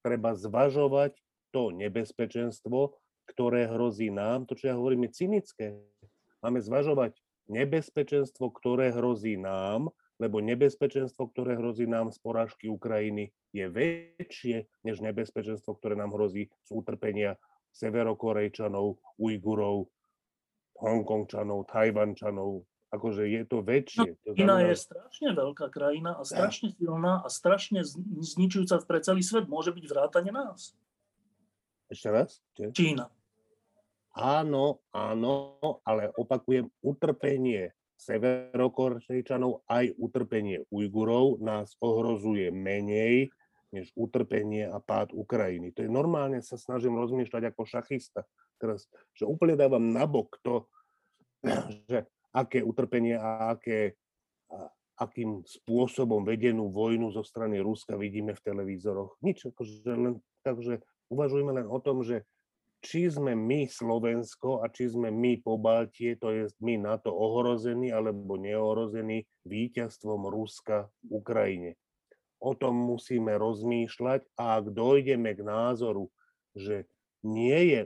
Treba 0.00 0.32
zvažovať 0.38 1.18
to 1.50 1.74
nebezpečenstvo, 1.74 2.94
ktoré 3.26 3.66
hrozí 3.66 4.08
nám. 4.08 4.46
To, 4.46 4.54
čo 4.54 4.70
ja 4.70 4.74
hovorím, 4.78 5.10
je 5.10 5.26
cynické. 5.26 5.66
Máme 6.40 6.62
zvažovať 6.62 7.18
nebezpečenstvo, 7.50 8.54
ktoré 8.54 8.94
hrozí 8.94 9.34
nám, 9.34 9.90
lebo 10.20 10.44
nebezpečenstvo, 10.44 11.32
ktoré 11.32 11.56
hrozí 11.56 11.88
nám 11.88 12.12
z 12.12 12.20
porážky 12.20 12.68
Ukrajiny, 12.68 13.32
je 13.56 13.64
väčšie 13.66 14.68
než 14.84 15.00
nebezpečenstvo, 15.00 15.80
ktoré 15.80 15.96
nám 15.96 16.12
hrozí 16.12 16.52
z 16.68 16.70
utrpenia 16.76 17.40
severokorejčanov, 17.72 19.00
Ujgurov, 19.16 19.88
Hongkongčanov, 20.76 21.64
Tajvančanov, 21.72 22.68
akože 22.92 23.22
je 23.30 23.42
to 23.46 23.64
väčšie. 23.64 24.10
To 24.26 24.34
Čína 24.36 24.60
znamená, 24.60 24.68
je 24.68 24.76
strašne 24.76 25.28
veľká 25.32 25.66
krajina 25.72 26.10
a 26.18 26.22
strašne 26.26 26.74
silná 26.74 27.24
a 27.24 27.28
strašne 27.30 27.80
zničujúca 28.20 28.82
pre 28.84 28.98
celý 29.00 29.22
svet. 29.22 29.46
Môže 29.46 29.72
byť 29.72 29.84
vrátane 29.86 30.30
nás. 30.34 30.74
ešte 31.88 32.08
raz? 32.10 32.42
Čína. 32.54 33.08
Áno, 34.10 34.82
áno, 34.90 35.56
ale 35.86 36.10
opakujem, 36.18 36.66
utrpenie 36.82 37.70
severokorejčanov 38.00 39.68
aj 39.68 39.92
utrpenie 40.00 40.64
Ujgurov 40.72 41.44
nás 41.44 41.76
ohrozuje 41.84 42.48
menej 42.48 43.28
než 43.70 43.92
utrpenie 43.94 44.66
a 44.66 44.82
pád 44.82 45.14
Ukrajiny. 45.14 45.70
To 45.76 45.86
je 45.86 45.90
normálne, 45.92 46.42
sa 46.42 46.58
snažím 46.58 46.98
rozmýšľať 46.98 47.54
ako 47.54 47.62
šachista. 47.68 48.26
Teraz, 48.58 48.90
že 49.14 49.28
úplne 49.28 49.54
dávam 49.54 49.92
nabok 49.92 50.42
to, 50.42 50.66
že 51.90 52.08
aké 52.34 52.64
utrpenie 52.66 53.14
a 53.14 53.54
aké, 53.54 53.94
a 54.50 54.66
akým 55.00 55.46
spôsobom 55.46 56.26
vedenú 56.26 56.68
vojnu 56.74 57.14
zo 57.14 57.22
strany 57.22 57.62
Ruska 57.62 57.94
vidíme 57.94 58.34
v 58.34 58.42
televízoroch. 58.42 59.22
Nič, 59.22 59.48
akože 59.54 59.86
len, 59.96 60.18
takže 60.42 60.82
uvažujme 61.08 61.52
len 61.54 61.66
o 61.70 61.78
tom, 61.78 62.02
že 62.02 62.26
či 62.80 63.12
sme 63.12 63.36
my 63.36 63.68
Slovensko 63.68 64.64
a 64.64 64.72
či 64.72 64.88
sme 64.88 65.12
my 65.12 65.40
po 65.44 65.60
Baltie, 65.60 66.16
to 66.16 66.32
je 66.32 66.48
my 66.64 66.80
na 66.80 66.96
to 66.96 67.12
ohrození 67.12 67.92
alebo 67.92 68.40
neohrození 68.40 69.28
víťazstvom 69.44 70.28
Ruska 70.32 70.88
v 71.04 71.20
Ukrajine. 71.20 71.70
O 72.40 72.56
tom 72.56 72.72
musíme 72.72 73.36
rozmýšľať 73.36 74.24
a 74.40 74.56
ak 74.56 74.72
dojdeme 74.72 75.36
k 75.36 75.40
názoru, 75.44 76.08
že 76.56 76.88
nie 77.20 77.76
je 77.76 77.80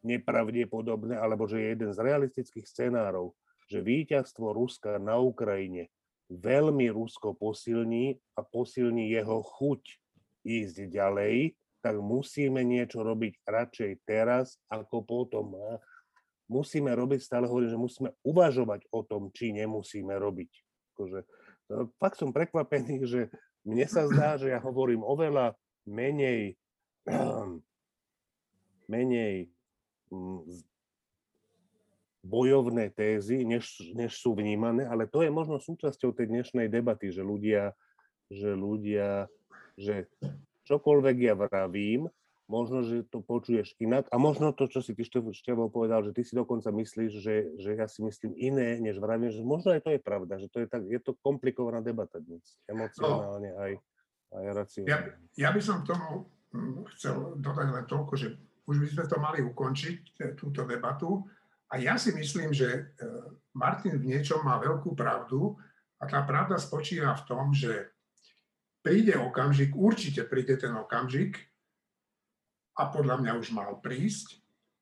nepravdepodobné, 0.00 1.20
alebo 1.20 1.44
že 1.44 1.60
je 1.60 1.66
jeden 1.76 1.90
z 1.92 2.00
realistických 2.00 2.64
scenárov, 2.64 3.36
že 3.68 3.84
víťazstvo 3.84 4.56
Ruska 4.56 4.96
na 4.96 5.20
Ukrajine 5.20 5.92
veľmi 6.32 6.88
Rusko 6.88 7.36
posilní 7.36 8.16
a 8.38 8.40
posilní 8.40 9.12
jeho 9.12 9.44
chuť 9.44 9.82
ísť 10.46 10.88
ďalej, 10.88 11.52
tak 11.80 11.96
musíme 11.98 12.60
niečo 12.60 13.00
robiť 13.00 13.44
radšej 13.48 14.04
teraz 14.04 14.60
ako 14.68 15.02
potom. 15.04 15.56
Musíme 16.50 16.92
robiť, 16.92 17.20
stále 17.22 17.46
hovorím, 17.46 17.70
že 17.70 17.78
musíme 17.78 18.10
uvažovať 18.26 18.90
o 18.90 19.00
tom, 19.06 19.30
či 19.32 19.54
nemusíme 19.54 20.12
robiť. 20.18 20.50
Akože, 20.92 21.20
no, 21.72 21.88
fakt 21.96 22.18
som 22.18 22.34
prekvapený, 22.34 23.06
že 23.06 23.30
mne 23.64 23.86
sa 23.86 24.04
zdá, 24.10 24.36
že 24.36 24.50
ja 24.50 24.58
hovorím 24.58 25.06
oveľa 25.06 25.54
menej, 25.86 26.58
menej 28.92 29.48
mm, 30.10 30.42
bojovné 32.20 32.92
tézy, 32.92 33.48
než, 33.48 33.80
než 33.96 34.20
sú 34.20 34.36
vnímané, 34.36 34.84
ale 34.84 35.08
to 35.08 35.24
je 35.24 35.32
možno 35.32 35.56
súčasťou 35.56 36.12
tej 36.12 36.28
dnešnej 36.28 36.68
debaty, 36.68 37.08
že 37.08 37.24
ľudia, 37.24 37.72
že 38.28 38.52
ľudia, 38.52 39.30
že 39.80 40.04
čokoľvek 40.70 41.16
ja 41.26 41.34
vravím, 41.34 42.06
možno, 42.50 42.82
že 42.82 43.06
to 43.06 43.22
počuješ 43.22 43.78
inak 43.78 44.06
a 44.10 44.18
možno 44.18 44.50
to, 44.50 44.66
čo 44.66 44.82
si 44.82 44.94
ty 44.94 45.06
Števo, 45.06 45.70
povedal, 45.70 46.02
že 46.06 46.14
ty 46.14 46.26
si 46.26 46.34
dokonca 46.34 46.70
myslíš, 46.74 47.10
že, 47.22 47.34
že 47.58 47.70
ja 47.78 47.86
si 47.86 48.02
myslím 48.02 48.34
iné, 48.34 48.78
než 48.82 48.98
vravím, 48.98 49.30
že 49.30 49.46
možno 49.46 49.70
aj 49.74 49.86
to 49.86 49.90
je 49.94 50.00
pravda, 50.02 50.34
že 50.38 50.50
to 50.50 50.62
je, 50.62 50.66
tak, 50.66 50.82
je 50.86 50.98
to 50.98 51.14
komplikovaná 51.22 51.78
debata 51.78 52.18
dnes, 52.18 52.58
emocionálne 52.66 53.54
aj, 53.54 53.72
aj 54.34 54.42
Ja, 54.42 54.52
racionálne. 54.54 55.14
ja 55.38 55.50
by 55.54 55.60
som 55.62 55.86
k 55.86 55.94
tomu 55.94 56.26
mm, 56.50 56.90
chcel 56.98 57.38
dodať 57.38 57.68
len 57.70 57.86
toľko, 57.86 58.12
že 58.18 58.34
už 58.66 58.76
by 58.82 58.88
sme 58.90 59.04
to 59.06 59.16
mali 59.22 59.38
ukončiť, 59.46 59.98
e, 60.18 60.24
túto 60.34 60.62
debatu. 60.62 61.26
A 61.70 61.78
ja 61.78 61.94
si 61.98 62.10
myslím, 62.14 62.50
že 62.50 62.66
e, 62.70 62.80
Martin 63.54 63.98
v 63.98 64.10
niečom 64.10 64.42
má 64.42 64.58
veľkú 64.58 64.94
pravdu 64.98 65.54
a 65.98 66.06
tá 66.06 66.22
pravda 66.26 66.58
spočíva 66.58 67.14
v 67.14 67.26
tom, 67.26 67.54
že 67.54 67.89
príde 68.80 69.16
okamžik, 69.16 69.76
určite 69.76 70.24
príde 70.24 70.56
ten 70.56 70.72
okamžik 70.76 71.36
a 72.76 72.88
podľa 72.88 73.20
mňa 73.20 73.32
už 73.36 73.52
mal 73.52 73.78
prísť, 73.80 74.40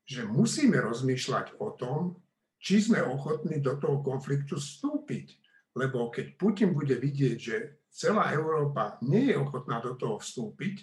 že 0.09 0.24
musíme 0.24 0.78
rozmýšľať 0.80 1.61
o 1.61 1.74
tom, 1.76 2.16
či 2.59 2.82
sme 2.82 3.05
ochotní 3.05 3.62
do 3.62 3.78
toho 3.78 4.03
konfliktu 4.03 4.59
vstúpiť. 4.59 5.38
Lebo 5.78 6.11
keď 6.11 6.34
Putin 6.34 6.74
bude 6.74 6.99
vidieť, 6.99 7.36
že 7.38 7.57
celá 7.92 8.34
Európa 8.34 8.99
nie 9.05 9.30
je 9.30 9.36
ochotná 9.38 9.78
do 9.78 9.94
toho 9.94 10.18
vstúpiť, 10.18 10.82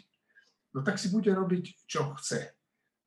no 0.72 0.86
tak 0.86 0.96
si 1.02 1.12
bude 1.12 1.32
robiť, 1.36 1.88
čo 1.88 2.16
chce. 2.16 2.56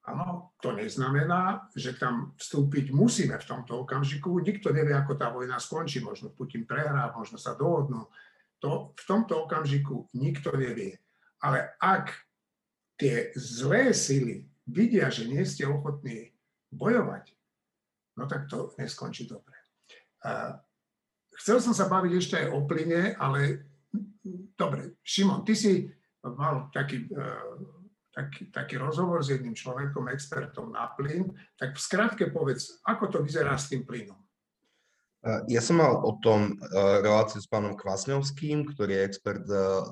Áno, 0.09 0.57
to 0.65 0.73
neznamená, 0.73 1.69
že 1.77 1.93
tam 1.93 2.33
vstúpiť 2.41 2.97
musíme 2.97 3.37
v 3.37 3.45
tomto 3.45 3.85
okamžiku. 3.85 4.41
Nikto 4.41 4.73
nevie, 4.73 4.97
ako 4.97 5.21
tá 5.21 5.29
vojna 5.29 5.61
skončí. 5.61 6.01
Možno 6.01 6.33
Putin 6.33 6.65
prehrá, 6.65 7.13
možno 7.13 7.37
sa 7.37 7.53
dohodnú. 7.53 8.09
To 8.65 8.95
v 8.99 9.03
tomto 9.07 9.47
okamžiku 9.47 10.11
nikto 10.19 10.51
nevie. 10.59 10.99
Ale 11.39 11.79
ak 11.79 12.11
tie 12.99 13.31
zlé 13.39 13.95
sily 13.95 14.51
vidia, 14.67 15.07
že 15.09 15.31
nie 15.31 15.47
ste 15.47 15.65
ochotní 15.65 16.35
bojovať, 16.75 17.31
no 18.19 18.27
tak 18.27 18.51
to 18.51 18.75
neskončí 18.77 19.31
dobre. 19.31 19.55
A 20.27 20.59
chcel 21.39 21.63
som 21.63 21.71
sa 21.71 21.87
baviť 21.87 22.13
ešte 22.19 22.35
aj 22.43 22.47
o 22.51 22.67
plyne, 22.67 23.15
ale 23.15 23.71
dobre, 24.59 24.99
Šimon, 25.07 25.47
ty 25.47 25.55
si 25.55 25.87
mal 26.27 26.69
taký, 26.75 27.07
eh, 27.07 27.55
taký, 28.11 28.51
taký 28.51 28.75
rozhovor 28.77 29.23
s 29.23 29.31
jedným 29.31 29.55
človekom, 29.55 30.11
expertom 30.11 30.75
na 30.75 30.91
plyn, 30.91 31.31
tak 31.55 31.79
v 31.79 31.81
skratke 31.81 32.25
povedz, 32.35 32.83
ako 32.83 33.07
to 33.07 33.19
vyzerá 33.23 33.55
s 33.55 33.71
tým 33.71 33.87
plynom? 33.87 34.19
Uh, 35.27 35.43
Ja 35.51 35.59
som 35.59 35.83
mal 35.83 35.99
o 35.99 36.15
tom 36.23 36.55
uh, 36.55 37.03
reláciu 37.03 37.43
s 37.43 37.51
pánom 37.51 37.75
Kvasňovským, 37.75 38.71
ktorý 38.71 39.03
je 39.03 39.07
expert 39.07 39.47
uh, 39.51 39.83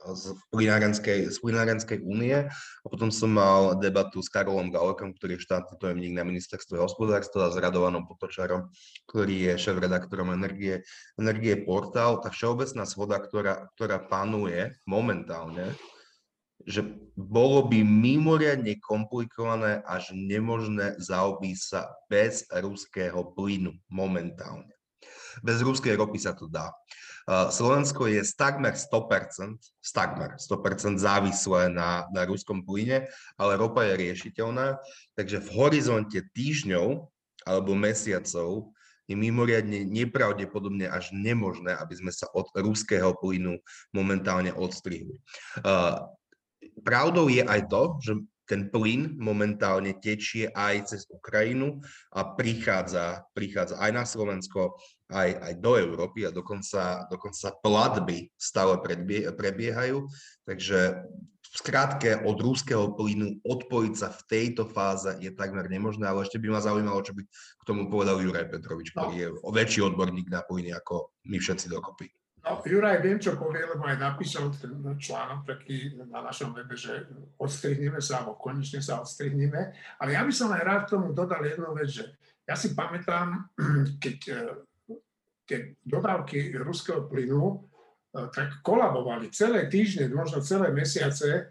z 0.00 0.32
plynárenskej, 0.48 1.28
z 1.28 1.36
plynárenskej 1.44 2.00
únie 2.00 2.48
a 2.48 2.86
potom 2.88 3.12
som 3.12 3.36
mal 3.36 3.76
debatu 3.76 4.24
s 4.24 4.32
Karolom 4.32 4.72
Galekom, 4.72 5.12
ktorý 5.12 5.36
je 5.36 5.44
štátny 5.44 5.76
tajomník 5.76 6.16
na 6.16 6.24
ministerstve 6.24 6.80
hospodárstva 6.80 7.48
a 7.48 7.52
s 7.52 7.60
Radovanom 7.60 8.08
Potočarom, 8.08 8.72
ktorý 9.04 9.52
je 9.52 9.60
šéf-redaktorom 9.60 10.32
Energie, 10.32 10.80
Energie 11.20 11.52
Portál. 11.60 12.16
Tá 12.24 12.32
všeobecná 12.32 12.88
shoda, 12.88 13.20
ktorá, 13.20 13.68
ktorá 13.76 14.00
panuje 14.00 14.72
momentálne, 14.88 15.76
že 16.68 16.84
bolo 17.16 17.64
by 17.68 17.80
mimoriadne 17.84 18.76
komplikované 18.80 19.80
až 19.84 20.12
nemožné 20.12 20.96
zaobísť 21.00 21.64
sa 21.64 21.82
bez 22.08 22.44
ruského 22.50 23.32
plynu 23.36 23.76
momentálne. 23.88 24.72
Bez 25.40 25.62
ruskej 25.62 25.96
ropy 25.96 26.18
sa 26.20 26.34
to 26.36 26.50
dá. 26.50 26.72
Slovensko 27.30 28.10
je 28.10 28.24
takmer 28.34 28.74
100%, 28.74 29.60
z 29.60 29.90
takmer 29.94 30.34
100% 30.34 30.98
závislé 30.98 31.70
na, 31.70 32.08
na 32.10 32.26
ruskom 32.26 32.64
plyne, 32.64 33.06
ale 33.38 33.60
ropa 33.60 33.86
je 33.86 33.94
riešiteľná, 33.94 34.80
takže 35.14 35.38
v 35.38 35.48
horizonte 35.54 36.18
týždňov 36.34 37.06
alebo 37.46 37.72
mesiacov 37.78 38.74
je 39.06 39.18
mimoriadne 39.18 39.86
nepravdepodobne 39.90 40.86
až 40.86 41.10
nemožné, 41.10 41.74
aby 41.74 41.94
sme 41.98 42.14
sa 42.14 42.30
od 42.30 42.46
ruského 42.54 43.14
plynu 43.18 43.58
momentálne 43.90 44.54
odstrihli. 44.54 45.18
Pravdou 46.82 47.28
je 47.30 47.44
aj 47.44 47.70
to, 47.70 47.82
že 48.00 48.12
ten 48.50 48.66
plyn 48.66 49.14
momentálne 49.14 49.94
tečie 50.02 50.50
aj 50.50 50.90
cez 50.90 51.06
Ukrajinu 51.06 51.78
a 52.10 52.34
prichádza, 52.34 53.22
prichádza 53.30 53.78
aj 53.78 53.90
na 53.94 54.02
Slovensko, 54.02 54.74
aj, 55.06 55.30
aj 55.38 55.52
do 55.62 55.78
Európy 55.78 56.26
a 56.26 56.34
dokonca, 56.34 57.06
dokonca 57.06 57.54
platby 57.62 58.26
stále 58.34 58.82
predbie, 58.82 59.30
prebiehajú. 59.30 60.02
Takže 60.42 61.06
v 61.50 61.56
skrátke 61.58 62.26
od 62.26 62.38
ruského 62.42 62.90
plynu 62.94 63.38
odpojiť 63.42 63.94
sa 63.94 64.10
v 64.10 64.22
tejto 64.26 64.66
fáze 64.66 65.14
je 65.22 65.30
takmer 65.30 65.70
nemožné, 65.70 66.06
ale 66.10 66.26
ešte 66.26 66.38
by 66.42 66.50
ma 66.50 66.62
zaujímalo, 66.62 67.06
čo 67.06 67.14
by 67.14 67.22
k 67.26 67.66
tomu 67.66 67.86
povedal 67.86 68.18
Juraj 68.18 68.50
Petrovič, 68.50 68.94
ktorý 68.94 69.14
je 69.14 69.28
o 69.30 69.50
väčší 69.50 69.82
odborník 69.86 70.26
na 70.26 70.42
plyny 70.42 70.74
ako 70.74 71.14
my 71.26 71.38
všetci 71.38 71.70
dokopy. 71.70 72.10
No, 72.40 72.64
Juraj, 72.64 73.04
viem, 73.04 73.20
čo 73.20 73.36
povie, 73.36 73.60
lebo 73.68 73.84
aj 73.84 74.00
napísal 74.00 74.48
ten 74.56 74.72
článok 74.96 75.44
taký 75.44 75.92
na 76.08 76.24
našom 76.24 76.56
webe, 76.56 76.72
že 76.72 77.04
odstrihneme 77.36 78.00
sa, 78.00 78.24
alebo 78.24 78.40
konečne 78.40 78.80
sa 78.80 79.04
odstrihneme. 79.04 79.76
Ale 80.00 80.16
ja 80.16 80.24
by 80.24 80.32
som 80.32 80.48
aj 80.48 80.62
rád 80.64 80.82
k 80.88 80.92
tomu 80.96 81.12
dodal 81.12 81.44
jednu 81.44 81.76
vec, 81.76 81.92
že 81.92 82.04
ja 82.48 82.56
si 82.56 82.72
pamätám, 82.72 83.52
keď 84.02 84.16
tie 85.50 85.74
dodávky 85.82 86.54
ruského 86.62 87.10
plynu 87.10 87.42
e, 87.50 87.56
tak 88.30 88.62
kolabovali 88.62 89.34
celé 89.34 89.66
týždne, 89.66 90.06
možno 90.14 90.38
celé 90.46 90.70
mesiace 90.70 91.50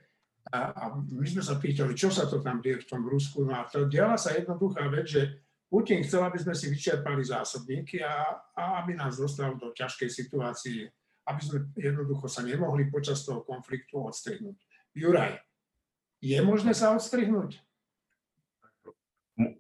a, 0.56 0.72
a 0.72 0.84
my 0.96 1.28
sme 1.28 1.44
sa 1.44 1.60
pýtali, 1.60 1.92
čo 1.92 2.08
sa 2.08 2.24
to 2.24 2.40
tam 2.40 2.64
deje 2.64 2.88
v 2.88 2.88
tom 2.88 3.04
Rusku. 3.04 3.44
No 3.44 3.60
a 3.60 3.68
to 3.68 3.92
diala 3.92 4.16
sa 4.16 4.32
jednoduchá 4.32 4.88
vec, 4.88 5.12
že 5.12 5.44
Putin 5.70 6.02
chcel, 6.02 6.26
aby 6.26 6.42
sme 6.42 6.58
si 6.58 6.66
vyčerpali 6.74 7.22
zásobníky 7.22 8.02
a, 8.02 8.42
a 8.58 8.82
aby 8.82 8.98
nás 8.98 9.22
dostal 9.22 9.54
do 9.54 9.70
ťažkej 9.70 10.10
situácie, 10.10 10.90
aby 11.30 11.42
sme 11.46 11.58
jednoducho 11.78 12.26
sa 12.26 12.42
nemohli 12.42 12.90
počas 12.90 13.22
toho 13.22 13.46
konfliktu 13.46 14.02
odstrihnúť. 14.02 14.58
Juraj, 14.98 15.38
je 16.26 16.42
možné 16.42 16.74
sa 16.74 16.98
odstrihnúť? 16.98 17.62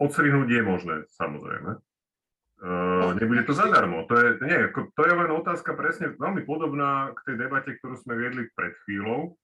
Odstrihnúť 0.01 0.49
je 0.49 0.61
možné, 0.65 0.95
samozrejme. 1.13 1.77
Uh, 2.59 3.15
nebude 3.15 3.47
to 3.47 3.55
zadarmo. 3.55 4.03
To 4.11 4.13
je, 4.19 4.27
nie, 4.43 4.59
to 4.75 5.01
je 5.07 5.13
len 5.15 5.31
otázka 5.31 5.77
presne 5.77 6.11
veľmi 6.19 6.43
podobná 6.43 7.15
k 7.15 7.31
tej 7.31 7.35
debate, 7.47 7.77
ktorú 7.79 7.95
sme 7.95 8.19
viedli 8.19 8.51
pred 8.51 8.75
chvíľou. 8.83 9.39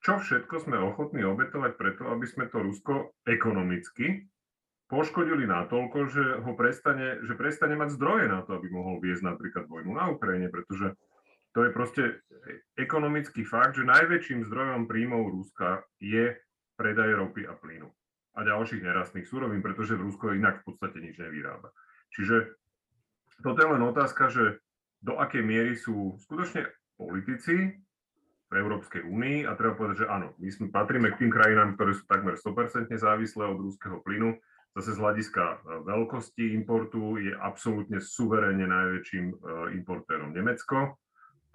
Čo 0.00 0.22
všetko 0.22 0.64
sme 0.64 0.80
ochotní 0.80 1.26
obetovať 1.26 1.76
preto, 1.76 2.08
aby 2.08 2.24
sme 2.24 2.48
to 2.48 2.62
Rusko 2.62 3.12
ekonomicky 3.26 4.24
poškodili 4.86 5.46
natoľko, 5.50 5.98
že 6.06 6.24
ho 6.42 6.52
prestane, 6.54 7.22
že 7.26 7.34
prestane 7.34 7.74
mať 7.74 7.98
zdroje 7.98 8.30
na 8.30 8.46
to, 8.46 8.54
aby 8.58 8.70
mohol 8.70 9.02
viesť 9.02 9.26
napríklad 9.26 9.66
vojnu 9.66 9.92
na 9.94 10.14
Ukrajine, 10.14 10.46
pretože 10.46 10.94
to 11.50 11.66
je 11.66 11.70
proste 11.72 12.02
ekonomický 12.78 13.42
fakt, 13.42 13.80
že 13.80 13.88
najväčším 13.88 14.46
zdrojom 14.46 14.86
príjmov 14.86 15.32
Ruska 15.32 15.82
je 15.98 16.36
predaj 16.76 17.16
ropy 17.16 17.48
a 17.48 17.56
plynu 17.56 17.88
a 18.36 18.44
ďalších 18.44 18.84
nerastných 18.84 19.24
súrovín, 19.24 19.64
pretože 19.64 19.96
v 19.96 20.04
Rusko 20.06 20.36
inak 20.36 20.60
v 20.62 20.64
podstate 20.68 21.00
nič 21.00 21.16
nevyrába. 21.16 21.72
Čiže 22.12 22.54
toto 23.40 23.58
je 23.58 23.72
len 23.72 23.82
otázka, 23.82 24.28
že 24.28 24.60
do 25.00 25.16
akej 25.16 25.40
miery 25.40 25.72
sú 25.74 26.20
skutočne 26.20 26.68
politici 27.00 27.80
v 28.46 28.52
Európskej 28.52 29.02
únii 29.08 29.48
a 29.48 29.56
treba 29.58 29.74
povedať, 29.74 30.06
že 30.06 30.12
áno, 30.12 30.36
my 30.38 30.48
sme, 30.52 30.66
patríme 30.68 31.08
k 31.16 31.24
tým 31.24 31.32
krajinám, 31.32 31.74
ktoré 31.74 31.96
sú 31.96 32.04
takmer 32.04 32.36
100% 32.38 32.92
závislé 32.94 33.44
od 33.48 33.58
ruského 33.58 33.98
plynu 34.04 34.36
Zase 34.76 34.92
z 34.92 35.00
hľadiska 35.00 35.44
e, 35.48 35.56
veľkosti 35.88 36.52
importu 36.52 37.16
je 37.16 37.32
absolútne 37.32 37.96
suverénne 37.96 38.68
najväčším 38.68 39.24
e, 39.32 39.34
importérom 39.72 40.36
Nemecko, 40.36 41.00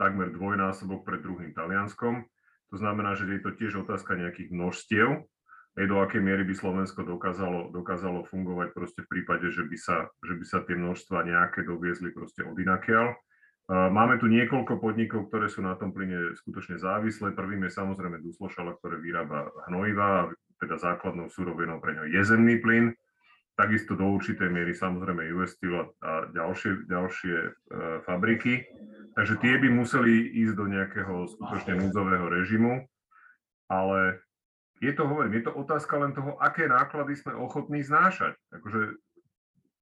takmer 0.01 0.34
dvojnásobok 0.34 1.05
pred 1.05 1.22
druhým 1.22 1.53
Talianskom. 1.53 2.26
To 2.74 2.76
znamená, 2.82 3.13
že 3.13 3.30
je 3.30 3.45
to 3.45 3.53
tiež 3.53 3.86
otázka 3.86 4.17
nejakých 4.17 4.49
množstiev, 4.49 5.30
aj 5.78 5.86
do 5.86 6.01
akej 6.01 6.17
miery 6.17 6.41
by 6.49 6.57
Slovensko 6.57 7.05
dokázalo, 7.05 7.69
dokázalo 7.69 8.26
fungovať 8.26 8.74
proste 8.74 9.05
v 9.05 9.11
prípade, 9.13 9.53
že 9.53 9.69
by 9.69 9.78
sa, 9.78 10.09
že 10.26 10.41
by 10.41 10.45
sa 10.49 10.65
tie 10.65 10.74
množstva 10.74 11.22
nejaké 11.22 11.61
doviezli 11.61 12.09
proste 12.09 12.41
od 12.41 12.57
inakiaľ. 12.57 13.13
E, 13.13 13.15
máme 13.69 14.17
tu 14.17 14.26
niekoľko 14.34 14.82
podnikov, 14.82 15.30
ktoré 15.30 15.45
sú 15.45 15.61
na 15.61 15.78
tom 15.78 15.93
plyne 15.93 16.34
skutočne 16.41 16.82
závislé. 16.82 17.38
Prvým 17.38 17.69
je 17.69 17.78
samozrejme 17.78 18.17
Duslošala, 18.17 18.82
ktoré 18.82 18.97
vyrába 18.97 19.53
hnojiva, 19.69 20.34
teda 20.57 20.82
základnou 20.82 21.30
súrovinou 21.30 21.78
pre 21.78 21.93
ňo 21.93 22.09
je 22.09 22.22
zemný 22.26 22.57
plyn 22.57 22.97
takisto 23.55 23.93
do 23.93 24.07
určitej 24.17 24.47
miery 24.47 24.71
samozrejme 24.71 25.27
US 25.37 25.53
Steel 25.55 25.91
a 26.01 26.31
ďalšie, 26.31 26.87
ďalšie 26.87 27.35
e, 27.37 27.49
fabriky. 28.07 28.63
Takže 29.11 29.37
tie 29.43 29.59
by 29.59 29.67
museli 29.69 30.31
ísť 30.39 30.53
do 30.55 30.65
nejakého 30.71 31.27
skutočne 31.35 31.75
núdzového 31.75 32.31
režimu, 32.31 32.87
ale 33.67 34.23
je 34.79 34.91
to, 34.95 35.03
hovorím, 35.05 35.35
je 35.37 35.43
to 35.45 35.53
otázka 35.53 35.93
len 35.99 36.15
toho, 36.15 36.39
aké 36.39 36.65
náklady 36.65 37.19
sme 37.19 37.35
ochotní 37.35 37.83
znášať. 37.83 38.33
Akože 38.55 38.97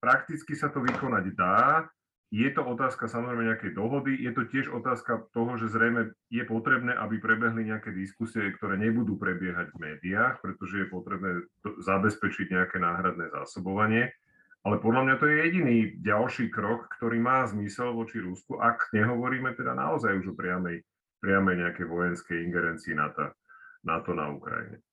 prakticky 0.01 0.57
sa 0.57 0.67
to 0.73 0.81
vykonať 0.81 1.25
dá, 1.37 1.85
je 2.29 2.49
to 2.53 2.61
otázka 2.61 3.09
samozrejme 3.09 3.49
nejakej 3.49 3.73
dohody, 3.73 4.13
je 4.13 4.29
to 4.37 4.45
tiež 4.45 4.69
otázka 4.69 5.25
toho, 5.33 5.57
že 5.57 5.73
zrejme 5.73 6.13
je 6.29 6.45
potrebné, 6.45 6.93
aby 6.93 7.17
prebehli 7.17 7.65
nejaké 7.65 7.89
diskusie, 7.89 8.53
ktoré 8.53 8.77
nebudú 8.77 9.17
prebiehať 9.17 9.73
v 9.73 9.81
médiách, 9.81 10.37
pretože 10.45 10.85
je 10.85 10.93
potrebné 10.93 11.49
zabezpečiť 11.65 12.53
nejaké 12.53 12.77
náhradné 12.77 13.33
zásobovanie. 13.33 14.13
Ale 14.61 14.77
podľa 14.77 15.01
mňa 15.09 15.15
to 15.17 15.25
je 15.25 15.35
jediný 15.41 15.77
ďalší 16.05 16.53
krok, 16.53 16.91
ktorý 17.01 17.17
má 17.17 17.49
zmysel 17.49 17.97
voči 17.97 18.21
Rusku, 18.21 18.61
ak 18.61 18.93
nehovoríme 18.93 19.55
teda 19.57 19.73
naozaj 19.73 20.21
už 20.21 20.35
o 20.35 20.37
priamej, 20.37 20.85
priamej 21.25 21.65
nejakej 21.65 21.85
vojenskej 21.89 22.37
ingerencii 22.45 22.93
NATO, 22.93 23.33
NATO 23.81 24.11
na 24.13 24.29
Ukrajine. 24.29 24.83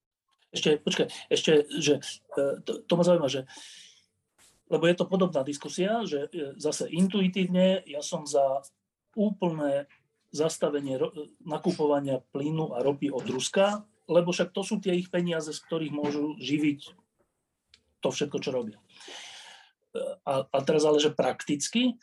Ešte, 0.55 0.81
počkaj, 0.81 1.07
ešte, 1.29 1.69
že 1.83 2.01
e, 2.39 2.63
to, 2.65 2.87
to 2.87 2.93
ma 2.97 3.05
zaujíma, 3.05 3.29
že 3.29 3.45
lebo 4.67 4.85
je 4.87 4.97
to 4.99 5.07
podobná 5.07 5.47
diskusia, 5.47 6.03
že 6.03 6.27
e, 6.31 6.59
zase 6.59 6.91
intuitívne 6.91 7.87
ja 7.87 8.03
som 8.03 8.27
za 8.27 8.67
úplné 9.17 9.87
zastavenie 10.35 11.01
nakupovania 11.47 12.21
plynu 12.35 12.77
a 12.77 12.83
ropy 12.85 13.09
od 13.09 13.25
Ruska, 13.31 13.87
lebo 14.11 14.35
však 14.35 14.53
to 14.53 14.63
sú 14.67 14.83
tie 14.83 14.99
ich 14.99 15.09
peniaze, 15.09 15.49
z 15.49 15.61
ktorých 15.65 15.95
môžu 15.95 16.37
živiť 16.37 16.81
to 18.05 18.09
všetko, 18.13 18.39
čo 18.43 18.51
robia. 18.51 18.79
E, 18.79 18.83
a, 20.27 20.45
a 20.45 20.59
teraz 20.67 20.83
ale, 20.83 20.99
že 20.99 21.15
prakticky, 21.15 21.97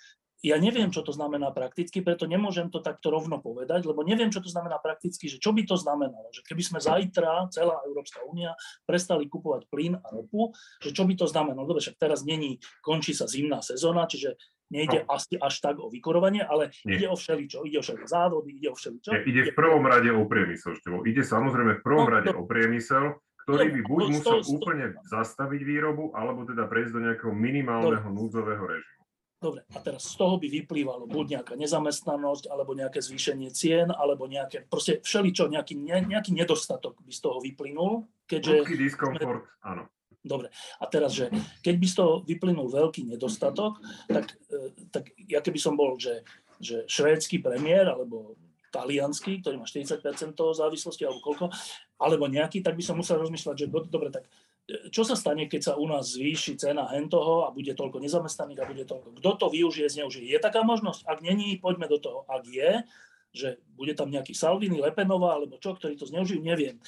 ja 0.43 0.59
neviem, 0.59 0.91
čo 0.91 1.07
to 1.07 1.15
znamená 1.15 1.55
prakticky, 1.55 2.03
preto 2.03 2.27
nemôžem 2.27 2.67
to 2.67 2.83
takto 2.83 3.07
rovno 3.07 3.39
povedať, 3.39 3.87
lebo 3.87 4.03
neviem, 4.03 4.27
čo 4.27 4.43
to 4.43 4.51
znamená 4.51 4.75
prakticky, 4.83 5.31
že 5.31 5.39
čo 5.39 5.55
by 5.55 5.63
to 5.63 5.79
znamenalo, 5.79 6.27
že 6.35 6.43
keby 6.43 6.59
sme 6.59 6.79
zajtra, 6.83 7.47
celá 7.47 7.79
Európska 7.87 8.19
únia, 8.27 8.51
prestali 8.83 9.31
kupovať 9.31 9.71
plyn 9.71 9.95
a 9.95 10.07
ropu, 10.11 10.51
že 10.83 10.91
čo 10.91 11.07
by 11.07 11.15
to 11.15 11.31
znamenalo. 11.31 11.63
Dobre, 11.63 11.79
však 11.79 11.95
teraz 11.95 12.27
není, 12.27 12.59
končí 12.83 13.15
sa 13.15 13.23
zimná 13.23 13.63
sezóna, 13.63 14.03
čiže 14.03 14.35
nejde 14.67 15.07
no. 15.07 15.15
asi 15.15 15.39
až 15.39 15.63
tak 15.63 15.79
o 15.79 15.87
vykorovanie, 15.87 16.43
ale 16.43 16.75
Nie. 16.83 16.99
ide 16.99 17.07
o 17.07 17.15
všeličo, 17.15 17.63
ide 17.63 17.79
o 17.79 17.83
všeličo 17.85 18.07
závody, 18.11 18.59
ide 18.59 18.67
o 18.67 18.75
všeličo. 18.75 19.09
Nie, 19.15 19.23
ide 19.23 19.41
v 19.47 19.55
prvom 19.55 19.87
rade 19.87 20.11
o 20.11 20.27
priemysel, 20.27 20.75
Števo. 20.75 21.07
Ide 21.07 21.23
samozrejme 21.23 21.79
v 21.79 21.81
prvom 21.87 22.07
no, 22.09 22.13
rade 22.19 22.35
no, 22.35 22.43
o 22.43 22.49
priemysel, 22.49 23.15
ktorý 23.47 23.79
by 23.79 23.81
buď 23.87 24.01
musel 24.11 24.39
úplne 24.51 24.85
zastaviť 25.07 25.61
výrobu, 25.63 26.11
alebo 26.15 26.43
teda 26.43 26.67
prejsť 26.67 26.91
do 26.95 27.01
nejakého 27.03 27.31
minimálneho 27.31 28.07
núdzového 28.11 28.65
režimu. 28.65 29.02
Dobre, 29.43 29.67
a 29.75 29.79
teraz 29.83 30.07
z 30.07 30.15
toho 30.15 30.39
by 30.39 30.47
vyplývalo 30.47 31.03
buď 31.03 31.25
nejaká 31.35 31.59
nezamestnanosť, 31.59 32.47
alebo 32.47 32.71
nejaké 32.71 33.03
zvýšenie 33.03 33.51
cien, 33.51 33.91
alebo 33.91 34.23
nejaké, 34.23 34.63
proste 34.71 35.03
všeličo, 35.03 35.51
nejaký, 35.51 35.75
ne, 35.75 35.99
nejaký 36.15 36.31
nedostatok 36.31 37.03
by 37.03 37.11
z 37.11 37.19
toho 37.19 37.43
vyplynul. 37.43 38.07
Keďže 38.23 38.63
veľký 38.63 38.77
diskomfort, 38.79 39.43
áno. 39.59 39.91
Dobre, 40.23 40.47
a 40.79 40.87
teraz, 40.87 41.11
že 41.11 41.27
keď 41.59 41.75
by 41.75 41.87
z 41.91 41.95
toho 41.99 42.13
vyplynul 42.23 42.71
veľký 42.71 43.03
nedostatok, 43.03 43.83
tak, 44.07 44.31
e, 44.47 44.71
tak 44.87 45.11
ja 45.27 45.43
keby 45.43 45.59
som 45.59 45.75
bol, 45.75 45.99
že, 45.99 46.23
že 46.63 46.87
švédsky 46.87 47.43
premiér, 47.43 47.91
alebo 47.91 48.39
talianský, 48.71 49.43
ktorý 49.43 49.59
má 49.59 49.67
40% 49.67 49.99
závislosti, 50.39 51.03
alebo 51.03 51.19
koľko, 51.19 51.51
alebo 51.99 52.31
nejaký, 52.31 52.63
tak 52.63 52.79
by 52.79 52.83
som 52.87 52.95
musel 52.95 53.19
rozmýšľať, 53.19 53.55
že 53.59 53.67
dobre, 53.67 54.07
tak 54.07 54.31
čo 54.63 55.03
sa 55.03 55.19
stane, 55.19 55.51
keď 55.51 55.61
sa 55.61 55.73
u 55.75 55.83
nás 55.83 56.15
zvýši 56.15 56.55
cena 56.55 56.87
toho 57.11 57.43
a 57.43 57.51
bude 57.51 57.75
toľko 57.75 57.99
nezamestnaných 57.99 58.59
a 58.63 58.69
bude 58.69 58.83
toľko. 58.87 59.19
Kto 59.19 59.29
to 59.35 59.47
využije, 59.51 59.91
zneužije? 59.91 60.31
Je 60.31 60.39
taká 60.39 60.63
možnosť? 60.63 61.03
Ak 61.03 61.19
není, 61.19 61.59
poďme 61.59 61.91
do 61.91 61.99
toho. 61.99 62.23
Ak 62.31 62.47
je, 62.47 62.87
že 63.35 63.59
bude 63.75 63.91
tam 63.97 64.13
nejaký 64.13 64.31
Salvini, 64.31 64.79
Lepenová 64.79 65.35
alebo 65.35 65.59
čo, 65.59 65.75
ktorí 65.75 65.99
to 65.99 66.07
zneužijú, 66.07 66.39
neviem. 66.39 66.79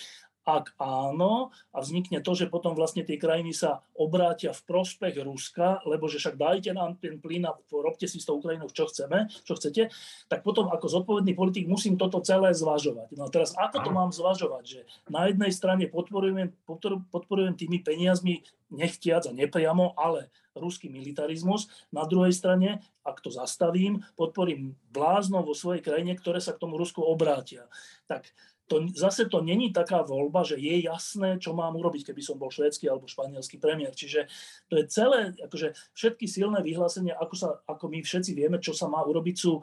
Ak 0.46 0.78
áno, 0.78 1.50
a 1.74 1.82
vznikne 1.82 2.22
to, 2.22 2.38
že 2.38 2.54
potom 2.54 2.78
vlastne 2.78 3.02
tie 3.02 3.18
krajiny 3.18 3.50
sa 3.50 3.82
obrátia 3.98 4.54
v 4.54 4.62
prospech 4.70 5.18
Ruska, 5.26 5.82
lebo 5.90 6.06
že 6.06 6.22
však 6.22 6.38
dajte 6.38 6.70
nám 6.78 7.02
ten 7.02 7.18
plyn 7.18 7.50
a 7.50 7.58
robte 7.74 8.06
si 8.06 8.22
s 8.22 8.30
tou 8.30 8.38
Ukrajinou, 8.38 8.70
čo 8.70 8.86
chceme, 8.86 9.26
čo 9.42 9.58
chcete, 9.58 9.90
tak 10.30 10.46
potom 10.46 10.70
ako 10.70 10.86
zodpovedný 10.86 11.34
politik 11.34 11.66
musím 11.66 11.98
toto 11.98 12.22
celé 12.22 12.54
zvažovať. 12.54 13.18
No 13.18 13.26
a 13.26 13.34
teraz 13.34 13.58
ako 13.58 13.82
to 13.82 13.90
mám 13.90 14.14
zvažovať? 14.14 14.64
Že 14.70 14.80
na 15.10 15.26
jednej 15.34 15.50
strane 15.50 15.90
podporujem, 15.90 16.54
podporujem 17.10 17.58
tými 17.58 17.82
peniazmi 17.82 18.46
nechtiac 18.70 19.26
a 19.26 19.34
nepriamo, 19.34 19.98
ale 19.98 20.30
ruský 20.56 20.88
militarizmus. 20.88 21.68
Na 21.90 22.08
druhej 22.08 22.32
strane, 22.32 22.86
ak 23.04 23.20
to 23.20 23.34
zastavím, 23.34 24.06
podporím 24.16 24.78
blázno 24.94 25.44
vo 25.44 25.58
svojej 25.58 25.84
krajine, 25.84 26.16
ktoré 26.16 26.40
sa 26.40 26.56
k 26.56 26.62
tomu 26.64 26.80
Rusku 26.80 27.04
obrátia. 27.04 27.68
Tak 28.08 28.30
to, 28.66 28.90
zase 28.98 29.30
to 29.30 29.46
není 29.46 29.70
taká 29.70 30.02
voľba, 30.02 30.42
že 30.42 30.58
je 30.58 30.90
jasné, 30.90 31.38
čo 31.38 31.54
mám 31.54 31.78
urobiť, 31.78 32.10
keby 32.10 32.22
som 32.26 32.42
bol 32.42 32.50
švédsky 32.50 32.90
alebo 32.90 33.06
španielský 33.06 33.62
premiér. 33.62 33.94
Čiže 33.94 34.26
to 34.70 34.82
je 34.82 34.86
celé, 34.90 35.38
akože 35.38 35.78
všetky 35.94 36.26
silné 36.26 36.66
vyhlásenia, 36.66 37.14
ako, 37.14 37.36
sa, 37.38 37.50
ako 37.70 37.94
my 37.94 38.02
všetci 38.02 38.32
vieme, 38.34 38.58
čo 38.58 38.74
sa 38.74 38.90
má 38.90 39.06
urobiť, 39.06 39.36
sú 39.38 39.62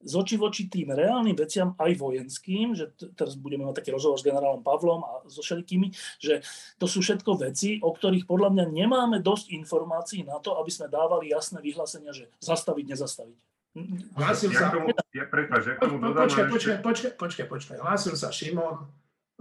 z 0.00 0.12
oči 0.16 0.40
voči 0.40 0.64
tým 0.72 0.96
reálnym 0.96 1.36
veciam 1.36 1.76
aj 1.76 1.92
vojenským, 2.00 2.72
že 2.72 2.88
teraz 3.12 3.36
budeme 3.36 3.68
mať 3.68 3.84
taký 3.84 3.92
rozhovor 3.92 4.16
s 4.16 4.24
generálom 4.24 4.64
Pavlom 4.64 5.04
a 5.04 5.12
so 5.28 5.44
všetkými, 5.44 5.92
že 6.16 6.40
to 6.80 6.88
sú 6.88 7.04
všetko 7.04 7.36
veci, 7.36 7.76
o 7.84 7.92
ktorých 7.92 8.24
podľa 8.24 8.48
mňa 8.56 8.64
nemáme 8.72 9.20
dosť 9.20 9.52
informácií 9.52 10.24
na 10.24 10.40
to, 10.40 10.56
aby 10.56 10.72
sme 10.72 10.88
dávali 10.88 11.28
jasné 11.28 11.60
vyhlásenia, 11.60 12.16
že 12.16 12.32
zastaviť, 12.40 12.96
nezastaviť. 12.96 13.49
Hlásil 14.18 14.50
Ja 14.50 14.66
sa... 14.66 14.74
tomu, 14.74 14.90
ja, 15.14 15.24
prepáč, 15.30 15.62
ja 15.70 15.74
tomu 15.78 16.02
Po- 16.02 16.10
Počkaj, 16.10 16.44
počkaj, 16.50 16.76
ešte, 16.78 16.82
počkaj, 16.82 17.12
počkaj, 17.14 17.46
počkaj. 17.46 17.76
Hlásil 17.78 18.14
sa 18.18 18.34
Šimon, 18.34 18.90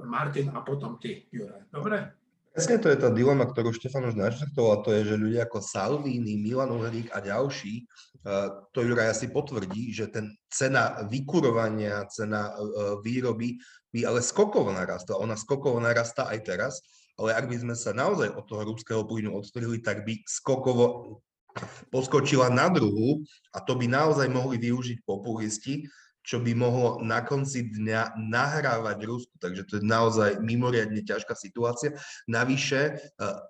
Martin 0.05 0.53
a 0.53 0.61
potom 0.61 1.01
ty, 1.01 1.25
Juraj. 1.33 1.65
Dobre? 1.73 2.13
Presne 2.49 2.81
to 2.81 2.89
je 2.89 2.97
tá 2.97 3.09
dilema, 3.13 3.45
ktorú 3.45 3.73
Štefan 3.73 4.09
už 4.09 4.17
načrtol, 4.17 4.73
a 4.73 4.81
to 4.81 4.89
je, 4.93 5.05
že 5.05 5.21
ľudia 5.21 5.45
ako 5.45 5.61
Salvini, 5.61 6.37
Milan 6.37 6.73
Uhrík 6.73 7.09
a 7.13 7.21
ďalší, 7.21 7.85
eh, 8.25 8.47
to 8.73 8.85
Juraj 8.85 9.13
asi 9.17 9.29
potvrdí, 9.29 9.93
že 9.93 10.09
ten 10.09 10.33
cena 10.49 11.05
vykurovania, 11.09 12.05
cena 12.09 12.53
eh, 12.53 12.97
výroby 13.01 13.57
by 13.89 13.99
ale 14.05 14.21
skokovo 14.21 14.69
narastla. 14.69 15.17
Ona 15.17 15.33
skokovo 15.33 15.81
narastá 15.81 16.29
aj 16.29 16.39
teraz, 16.45 16.73
ale 17.17 17.33
ak 17.33 17.49
by 17.49 17.57
sme 17.57 17.75
sa 17.77 17.93
naozaj 17.97 18.29
od 18.33 18.45
toho 18.45 18.61
ruského 18.65 19.01
plynu 19.05 19.33
odstrihli, 19.33 19.81
tak 19.81 20.05
by 20.05 20.21
skokovo 20.25 21.17
poskočila 21.89 22.49
na 22.53 22.69
druhu 22.69 23.25
a 23.53 23.61
to 23.63 23.73
by 23.75 23.89
naozaj 23.89 24.29
mohli 24.29 24.61
využiť 24.61 25.03
populisti, 25.03 25.89
čo 26.29 26.37
by 26.37 26.53
mohlo 26.53 27.01
na 27.01 27.25
konci 27.25 27.73
dňa 27.73 28.21
nahrávať 28.29 28.97
Rusku. 29.07 29.33
Takže 29.41 29.65
to 29.65 29.73
je 29.79 29.83
naozaj 29.87 30.37
mimoriadne 30.43 31.01
ťažká 31.01 31.33
situácia. 31.33 31.97
Navyše, 32.29 32.81
e, 32.85 32.93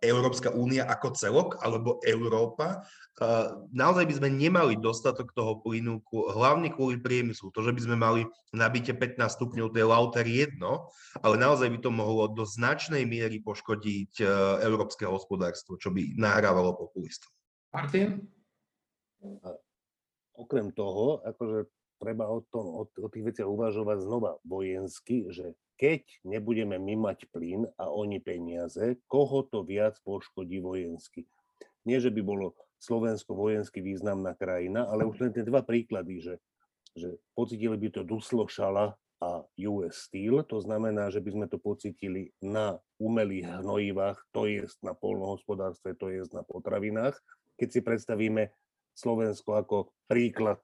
Európska 0.08 0.54
únia 0.56 0.88
ako 0.88 1.12
celok, 1.12 1.50
alebo 1.60 2.00
Európa, 2.08 2.80
e, 3.20 3.28
naozaj 3.76 4.08
by 4.08 4.14
sme 4.24 4.30
nemali 4.32 4.80
dostatok 4.80 5.36
toho 5.36 5.60
plynu, 5.60 6.00
hlavne 6.32 6.72
kvôli 6.72 7.02
priemyslu. 7.02 7.52
To, 7.52 7.66
že 7.68 7.76
by 7.76 7.82
sme 7.84 7.96
mali 8.00 8.22
nabite 8.56 8.96
15 8.96 9.28
stupňov, 9.36 9.76
to 9.76 9.82
je 9.84 9.88
lauter 9.90 10.24
jedno, 10.24 10.88
ale 11.20 11.36
naozaj 11.36 11.68
by 11.68 11.80
to 11.84 11.92
mohlo 11.92 12.32
do 12.32 12.48
značnej 12.48 13.04
miery 13.04 13.44
poškodiť 13.44 14.24
e, 14.24 14.26
európske 14.64 15.04
hospodárstvo, 15.04 15.76
čo 15.76 15.92
by 15.92 16.16
nahrávalo 16.16 16.80
populistom. 16.80 17.34
Martin? 17.70 18.26
Okrem 20.34 20.72
toho, 20.72 21.22
akože 21.28 21.68
treba 22.00 22.32
o, 22.32 22.42
tom, 22.48 22.88
o, 22.88 23.08
tých 23.12 23.36
veciach 23.36 23.50
uvažovať 23.50 23.98
znova 24.08 24.40
vojensky, 24.48 25.28
že 25.30 25.54
keď 25.76 26.04
nebudeme 26.24 26.80
my 26.80 27.12
mať 27.12 27.28
plyn 27.32 27.68
a 27.76 27.92
oni 27.92 28.24
peniaze, 28.24 29.00
koho 29.08 29.44
to 29.48 29.68
viac 29.68 30.00
poškodí 30.04 30.64
vojensky. 30.64 31.28
Nie, 31.84 32.00
že 32.00 32.12
by 32.12 32.22
bolo 32.24 32.56
Slovensko 32.80 33.36
vojensky 33.36 33.84
významná 33.84 34.36
krajina, 34.36 34.88
ale 34.88 35.04
už 35.04 35.20
len 35.28 35.32
tie 35.36 35.44
dva 35.44 35.64
príklady, 35.64 36.24
že, 36.24 36.36
že 36.96 37.20
pocitili 37.36 37.76
by 37.76 37.92
to 37.92 38.02
Duslo 38.08 38.48
Šala 38.48 38.96
a 39.20 39.44
US 39.68 40.08
Steel, 40.08 40.48
to 40.48 40.64
znamená, 40.64 41.12
že 41.12 41.20
by 41.20 41.36
sme 41.36 41.46
to 41.52 41.60
pocitili 41.60 42.32
na 42.40 42.80
umelých 42.96 43.60
hnojivách, 43.60 44.20
to 44.32 44.48
je 44.48 44.64
na 44.80 44.96
polnohospodárstve, 44.96 45.92
to 46.00 46.08
je 46.08 46.24
na 46.32 46.44
potravinách. 46.48 47.20
Keď 47.60 47.70
si 47.70 47.82
predstavíme 47.84 48.48
Slovensko 48.96 49.60
ako 49.60 49.92
príklad 50.08 50.64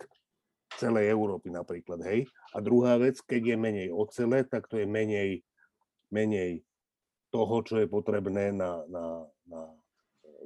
celej 0.80 1.12
Európy 1.12 1.52
napríklad, 1.52 2.00
hej. 2.08 2.28
A 2.56 2.64
druhá 2.64 2.96
vec, 2.96 3.20
keď 3.20 3.56
je 3.56 3.58
menej 3.60 3.90
ocele, 3.92 4.48
tak 4.48 4.72
to 4.72 4.80
je 4.80 4.88
menej, 4.88 5.44
menej 6.12 6.64
toho, 7.32 7.60
čo 7.68 7.84
je 7.84 7.88
potrebné 7.88 8.56
na, 8.56 8.84
na, 8.88 9.28
na 9.44 9.62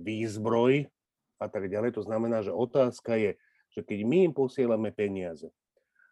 výzbroj 0.01 0.89
a 1.37 1.45
tak 1.45 1.69
ďalej. 1.69 1.97
To 1.97 2.03
znamená, 2.05 2.41
že 2.41 2.53
otázka 2.53 3.15
je, 3.17 3.37
že 3.73 3.81
keď 3.85 3.99
my 4.05 4.17
im 4.29 4.33
posielame 4.33 4.89
peniaze 4.89 5.49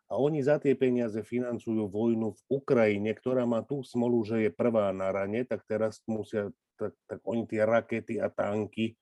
a 0.07 0.15
oni 0.15 0.39
za 0.39 0.55
tie 0.55 0.71
peniaze 0.71 1.19
financujú 1.19 1.91
vojnu 1.91 2.31
v 2.31 2.41
Ukrajine, 2.47 3.11
ktorá 3.11 3.43
má 3.43 3.59
tú 3.59 3.83
smolu, 3.83 4.23
že 4.23 4.47
je 4.47 4.51
prvá 4.53 4.95
na 4.95 5.11
rane, 5.11 5.43
tak 5.43 5.67
teraz 5.67 5.99
musia, 6.07 6.47
tak, 6.79 6.95
tak 7.11 7.19
oni 7.27 7.43
tie 7.43 7.67
rakety 7.67 8.15
a 8.21 8.31
tanky 8.31 8.95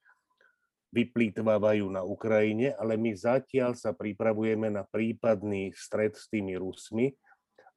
vyplýtvávajú 0.95 1.91
na 1.91 2.07
Ukrajine, 2.07 2.71
ale 2.79 2.95
my 2.95 3.11
zatiaľ 3.11 3.75
sa 3.75 3.91
pripravujeme 3.91 4.71
na 4.71 4.87
prípadný 4.87 5.75
stred 5.75 6.15
s 6.15 6.31
tými 6.31 6.55
Rusmi. 6.55 7.11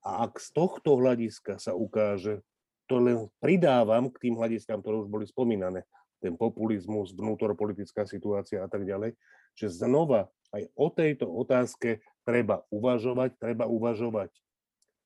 A 0.07 0.31
ak 0.31 0.39
z 0.39 0.55
tohto 0.55 0.95
hľadiska 0.95 1.59
sa 1.59 1.75
ukáže, 1.75 2.47
to 2.87 3.03
len 3.03 3.27
pridávam 3.43 4.07
k 4.09 4.31
tým 4.31 4.39
hľadiskám, 4.39 4.79
ktoré 4.81 5.03
už 5.03 5.11
boli 5.11 5.27
spomínané, 5.27 5.83
ten 6.23 6.39
populizmus, 6.39 7.15
vnútorpolitická 7.15 8.07
situácia 8.07 8.63
a 8.63 8.69
tak 8.71 8.87
ďalej, 8.87 9.19
že 9.59 9.67
znova 9.71 10.31
aj 10.55 10.71
o 10.79 10.87
tejto 10.91 11.27
otázke 11.27 12.01
treba 12.23 12.63
uvažovať, 12.71 13.35
treba 13.39 13.67
uvažovať 13.67 14.31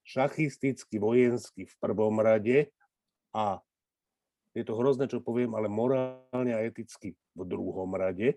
šachisticky, 0.04 1.00
vojensky 1.00 1.68
v 1.68 1.74
prvom 1.80 2.20
rade 2.20 2.68
a 3.32 3.60
je 4.53 4.64
to 4.64 4.76
hrozné, 4.76 5.09
čo 5.09 5.24
poviem, 5.24 5.57
ale 5.57 5.68
morálne 5.68 6.53
a 6.53 6.61
eticky 6.61 7.16
v 7.32 7.42
druhom 7.48 7.96
rade. 7.96 8.36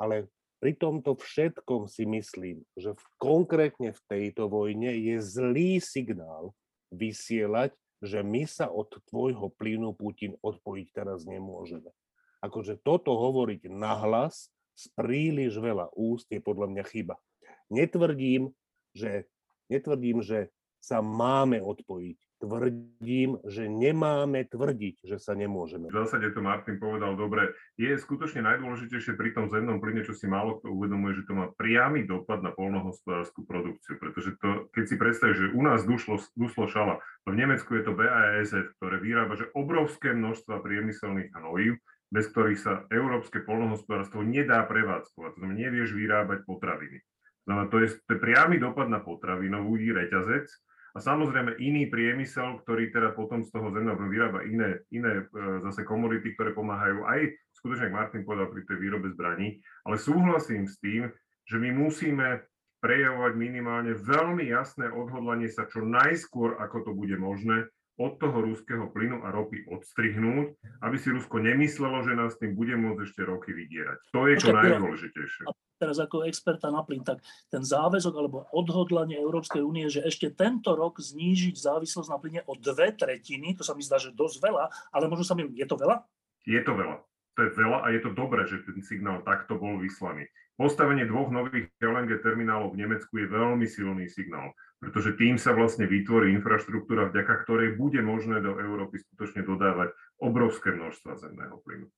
Ale 0.00 0.32
pri 0.60 0.76
tomto 0.76 1.16
všetkom 1.16 1.88
si 1.88 2.04
myslím, 2.08 2.64
že 2.76 2.96
v, 2.96 3.02
konkrétne 3.20 3.92
v 3.92 4.00
tejto 4.08 4.48
vojne 4.48 4.92
je 4.96 5.16
zlý 5.20 5.80
signál 5.80 6.52
vysielať, 6.92 7.76
že 8.00 8.24
my 8.24 8.48
sa 8.48 8.72
od 8.72 8.88
tvojho 9.08 9.52
plynu 9.52 9.92
Putin 9.92 10.36
odpojiť 10.40 10.86
teraz 10.96 11.28
nemôžeme. 11.28 11.92
Akože 12.40 12.80
toto 12.80 13.12
hovoriť 13.12 13.68
nahlas 13.68 14.48
z 14.72 14.84
príliš 14.96 15.60
veľa 15.60 15.92
úst 15.92 16.24
je 16.32 16.40
podľa 16.40 16.72
mňa 16.72 16.84
chyba. 16.88 17.20
Netvrdím, 17.68 18.48
že, 18.96 19.28
netvrdím, 19.68 20.24
že 20.24 20.48
sa 20.80 21.04
máme 21.04 21.60
odpojiť. 21.60 22.16
Tvrdím, 22.40 23.36
že 23.44 23.68
nemáme 23.68 24.48
tvrdiť, 24.48 25.04
že 25.04 25.20
sa 25.20 25.36
nemôžeme. 25.36 25.92
V 25.92 26.00
zásade 26.00 26.32
to 26.32 26.40
Martin 26.40 26.80
povedal 26.80 27.12
dobre. 27.12 27.52
Je 27.76 27.92
skutočne 28.00 28.40
najdôležitejšie 28.40 29.12
pri 29.12 29.36
tom 29.36 29.52
zemnom 29.52 29.76
plyne, 29.76 30.00
čo 30.08 30.16
si 30.16 30.24
málo 30.24 30.56
kto 30.56 30.72
uvedomuje, 30.72 31.20
že 31.20 31.28
to 31.28 31.36
má 31.36 31.52
priamy 31.52 32.08
dopad 32.08 32.40
na 32.40 32.48
polnohospodárskú 32.48 33.44
produkciu. 33.44 34.00
Pretože 34.00 34.40
to, 34.40 34.72
keď 34.72 34.84
si 34.88 34.96
predstavíš, 34.96 35.36
že 35.36 35.52
u 35.52 35.60
nás 35.60 35.84
dušlo, 35.84 36.16
duslo 36.32 36.64
šala, 36.64 37.04
v 37.28 37.36
Nemecku 37.36 37.76
je 37.76 37.84
to 37.84 37.92
BASF, 37.92 38.72
ktoré 38.80 38.96
vyrába 39.04 39.36
že 39.36 39.52
obrovské 39.52 40.16
množstva 40.16 40.64
priemyselných 40.64 41.36
hnojív, 41.36 41.76
bez 42.08 42.24
ktorých 42.32 42.56
sa 42.56 42.72
európske 42.88 43.44
polnohospodárstvo 43.44 44.24
nedá 44.24 44.64
prevádzkovať. 44.64 45.30
To 45.36 45.38
znamená, 45.44 45.68
nevieš 45.68 45.92
vyrábať 45.92 46.48
potraviny. 46.48 47.04
Znamená, 47.44 47.68
to 47.68 47.84
je, 47.84 47.88
to 48.08 48.10
je 48.16 48.20
priamy 48.20 48.56
dopad 48.56 48.88
na 48.88 49.04
potravinový 49.04 49.92
reťazec, 49.92 50.48
a 50.94 50.98
samozrejme 50.98 51.58
iný 51.62 51.86
priemysel, 51.86 52.62
ktorý 52.64 52.90
teda 52.90 53.14
potom 53.14 53.46
z 53.46 53.50
toho 53.54 53.70
zemného 53.70 53.96
plynu 53.96 54.10
vyrába 54.10 54.40
iné, 54.46 54.82
iné 54.90 55.22
e, 55.22 55.24
zase 55.66 55.86
komodity, 55.86 56.34
ktoré 56.34 56.50
pomáhajú 56.54 57.06
aj, 57.06 57.30
skutočne, 57.54 57.90
ako 57.90 57.98
Martin 57.98 58.22
povedal, 58.26 58.50
pri 58.50 58.62
tej 58.66 58.78
výrobe 58.78 59.10
zbraní, 59.14 59.62
ale 59.86 59.96
súhlasím 60.00 60.66
s 60.66 60.78
tým, 60.82 61.10
že 61.46 61.56
my 61.58 61.70
musíme 61.74 62.42
prejavovať 62.80 63.32
minimálne 63.36 63.92
veľmi 63.92 64.48
jasné 64.48 64.88
odhodlanie 64.88 65.52
sa 65.52 65.68
čo 65.68 65.84
najskôr, 65.84 66.56
ako 66.58 66.90
to 66.90 66.92
bude 66.96 67.14
možné, 67.20 67.68
od 68.00 68.16
toho 68.16 68.40
ruského 68.40 68.88
plynu 68.88 69.20
a 69.20 69.28
ropy 69.28 69.68
odstrihnúť, 69.68 70.56
aby 70.80 70.96
si 70.96 71.12
Rusko 71.12 71.36
nemyslelo, 71.36 72.00
že 72.00 72.16
nás 72.16 72.32
tým 72.40 72.56
bude 72.56 72.72
môcť 72.72 73.04
ešte 73.04 73.22
roky 73.28 73.52
vydierať. 73.52 74.00
To 74.16 74.24
je 74.24 74.40
Juro, 74.40 74.56
najdôležitejšie. 74.56 75.44
Teraz 75.80 75.96
ako 75.96 76.28
experta 76.28 76.68
na 76.68 76.84
plyn, 76.84 77.00
tak 77.00 77.24
ten 77.48 77.64
záväzok 77.64 78.12
alebo 78.12 78.44
odhodlanie 78.52 79.16
Európskej 79.16 79.64
únie, 79.64 79.88
že 79.88 80.04
ešte 80.04 80.28
tento 80.36 80.76
rok 80.76 81.00
znížiť 81.00 81.56
závislosť 81.56 82.08
na 82.12 82.20
plyne 82.20 82.40
o 82.44 82.52
dve 82.60 82.92
tretiny, 82.92 83.56
to 83.56 83.64
sa 83.64 83.72
mi 83.72 83.80
zdá, 83.80 83.96
že 83.96 84.12
dosť 84.12 84.44
veľa, 84.44 84.64
ale 84.92 85.08
možno 85.08 85.24
sa 85.24 85.32
mi, 85.32 85.48
je 85.56 85.64
to 85.64 85.80
veľa? 85.80 86.04
Je 86.44 86.60
to 86.60 86.76
veľa. 86.76 87.00
To 87.38 87.40
je 87.48 87.50
veľa 87.56 87.78
a 87.80 87.86
je 87.96 88.00
to 88.04 88.10
dobré, 88.12 88.44
že 88.44 88.60
ten 88.68 88.84
signál 88.84 89.24
takto 89.24 89.56
bol 89.56 89.80
vyslaný. 89.80 90.28
Postavenie 90.60 91.08
dvoch 91.08 91.32
nových 91.32 91.72
LNG 91.80 92.20
terminálov 92.20 92.76
v 92.76 92.84
Nemecku 92.84 93.16
je 93.16 93.32
veľmi 93.32 93.64
silný 93.64 94.12
signál, 94.12 94.52
pretože 94.76 95.16
tým 95.16 95.40
sa 95.40 95.56
vlastne 95.56 95.88
vytvorí 95.88 96.36
infraštruktúra, 96.36 97.08
vďaka 97.08 97.48
ktorej 97.48 97.80
bude 97.80 98.04
možné 98.04 98.44
do 98.44 98.60
Európy 98.60 99.00
skutočne 99.00 99.40
dodávať 99.40 99.96
obrovské 100.20 100.76
množstva 100.76 101.16
zemného 101.16 101.64
plynu. 101.64 101.88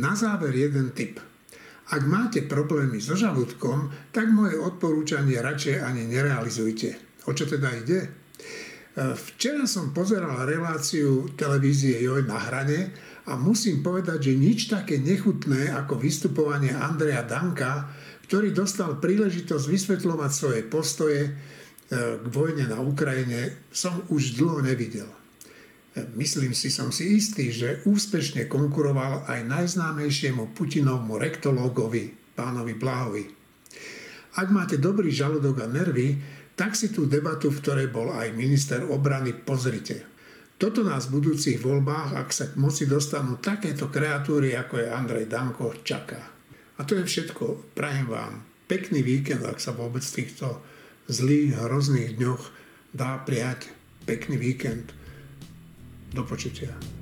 Na 0.00 0.16
záver 0.16 0.56
jeden 0.56 0.96
tip. 0.96 1.20
Ak 1.90 2.06
máte 2.06 2.46
problémy 2.46 3.02
so 3.02 3.18
žalúdkom, 3.18 3.90
tak 4.14 4.30
moje 4.30 4.54
odporúčanie 4.54 5.42
radšej 5.42 5.82
ani 5.82 6.06
nerealizujte. 6.06 6.94
O 7.26 7.34
čo 7.34 7.50
teda 7.50 7.74
ide? 7.74 8.06
E, 8.06 8.08
Včera 9.18 9.66
som 9.66 9.90
pozeral 9.90 10.46
reláciu 10.46 11.34
televízie 11.34 11.98
Joj 11.98 12.30
na 12.30 12.38
hrane 12.38 12.94
a 13.26 13.34
musím 13.34 13.82
povedať, 13.82 14.30
že 14.30 14.38
nič 14.38 14.70
také 14.70 15.02
nechutné 15.02 15.74
ako 15.74 15.98
vystupovanie 15.98 16.70
Andreja 16.70 17.26
Danka, 17.26 17.90
ktorý 18.30 18.54
dostal 18.54 19.02
príležitosť 19.02 19.64
vysvetľovať 19.66 20.30
svoje 20.30 20.60
postoje 20.62 21.20
e, 21.26 21.30
k 22.22 22.26
vojne 22.30 22.70
na 22.70 22.78
Ukrajine, 22.78 23.66
som 23.74 23.98
už 24.14 24.38
dlho 24.38 24.62
nevidel. 24.62 25.10
Myslím 26.14 26.56
si, 26.56 26.72
som 26.72 26.94
si 26.94 27.18
istý, 27.18 27.50
že 27.52 27.84
úspešne 27.84 28.46
konkuroval 28.46 29.28
aj 29.28 29.40
najznámejšiemu 29.44 30.54
Putinovmu 30.54 31.20
rektológovi, 31.20 32.12
pánovi 32.36 32.74
Blahovi. 32.76 33.24
Ak 34.38 34.48
máte 34.54 34.78
dobrý 34.78 35.10
žalúdok 35.10 35.64
a 35.64 35.66
nervy, 35.66 36.16
tak 36.54 36.76
si 36.76 36.92
tú 36.92 37.08
debatu, 37.08 37.48
v 37.50 37.60
ktorej 37.60 37.88
bol 37.88 38.12
aj 38.12 38.36
minister 38.36 38.84
obrany, 38.84 39.32
pozrite. 39.32 40.06
Toto 40.60 40.84
nás 40.84 41.08
v 41.08 41.18
budúcich 41.18 41.56
voľbách, 41.56 42.20
ak 42.20 42.28
sa 42.30 42.52
k 42.52 42.60
moci 42.60 42.84
dostanú 42.84 43.40
takéto 43.40 43.88
kreatúry, 43.88 44.52
ako 44.52 44.84
je 44.84 44.92
Andrej 44.92 45.26
Danko, 45.26 45.72
čaká. 45.80 46.20
A 46.76 46.84
to 46.84 47.00
je 47.00 47.08
všetko. 47.08 47.72
Prajem 47.72 48.12
vám 48.12 48.44
pekný 48.68 49.00
víkend, 49.00 49.42
ak 49.42 49.56
sa 49.56 49.72
vôbec 49.72 50.04
v 50.04 50.16
týchto 50.20 50.60
zlých, 51.08 51.56
hrozných 51.58 52.20
dňoch 52.20 52.42
dá 52.92 53.18
prijať 53.24 53.72
pekný 54.04 54.38
víkend. 54.38 54.92
Do 56.14 56.24
počutia. 56.24 56.99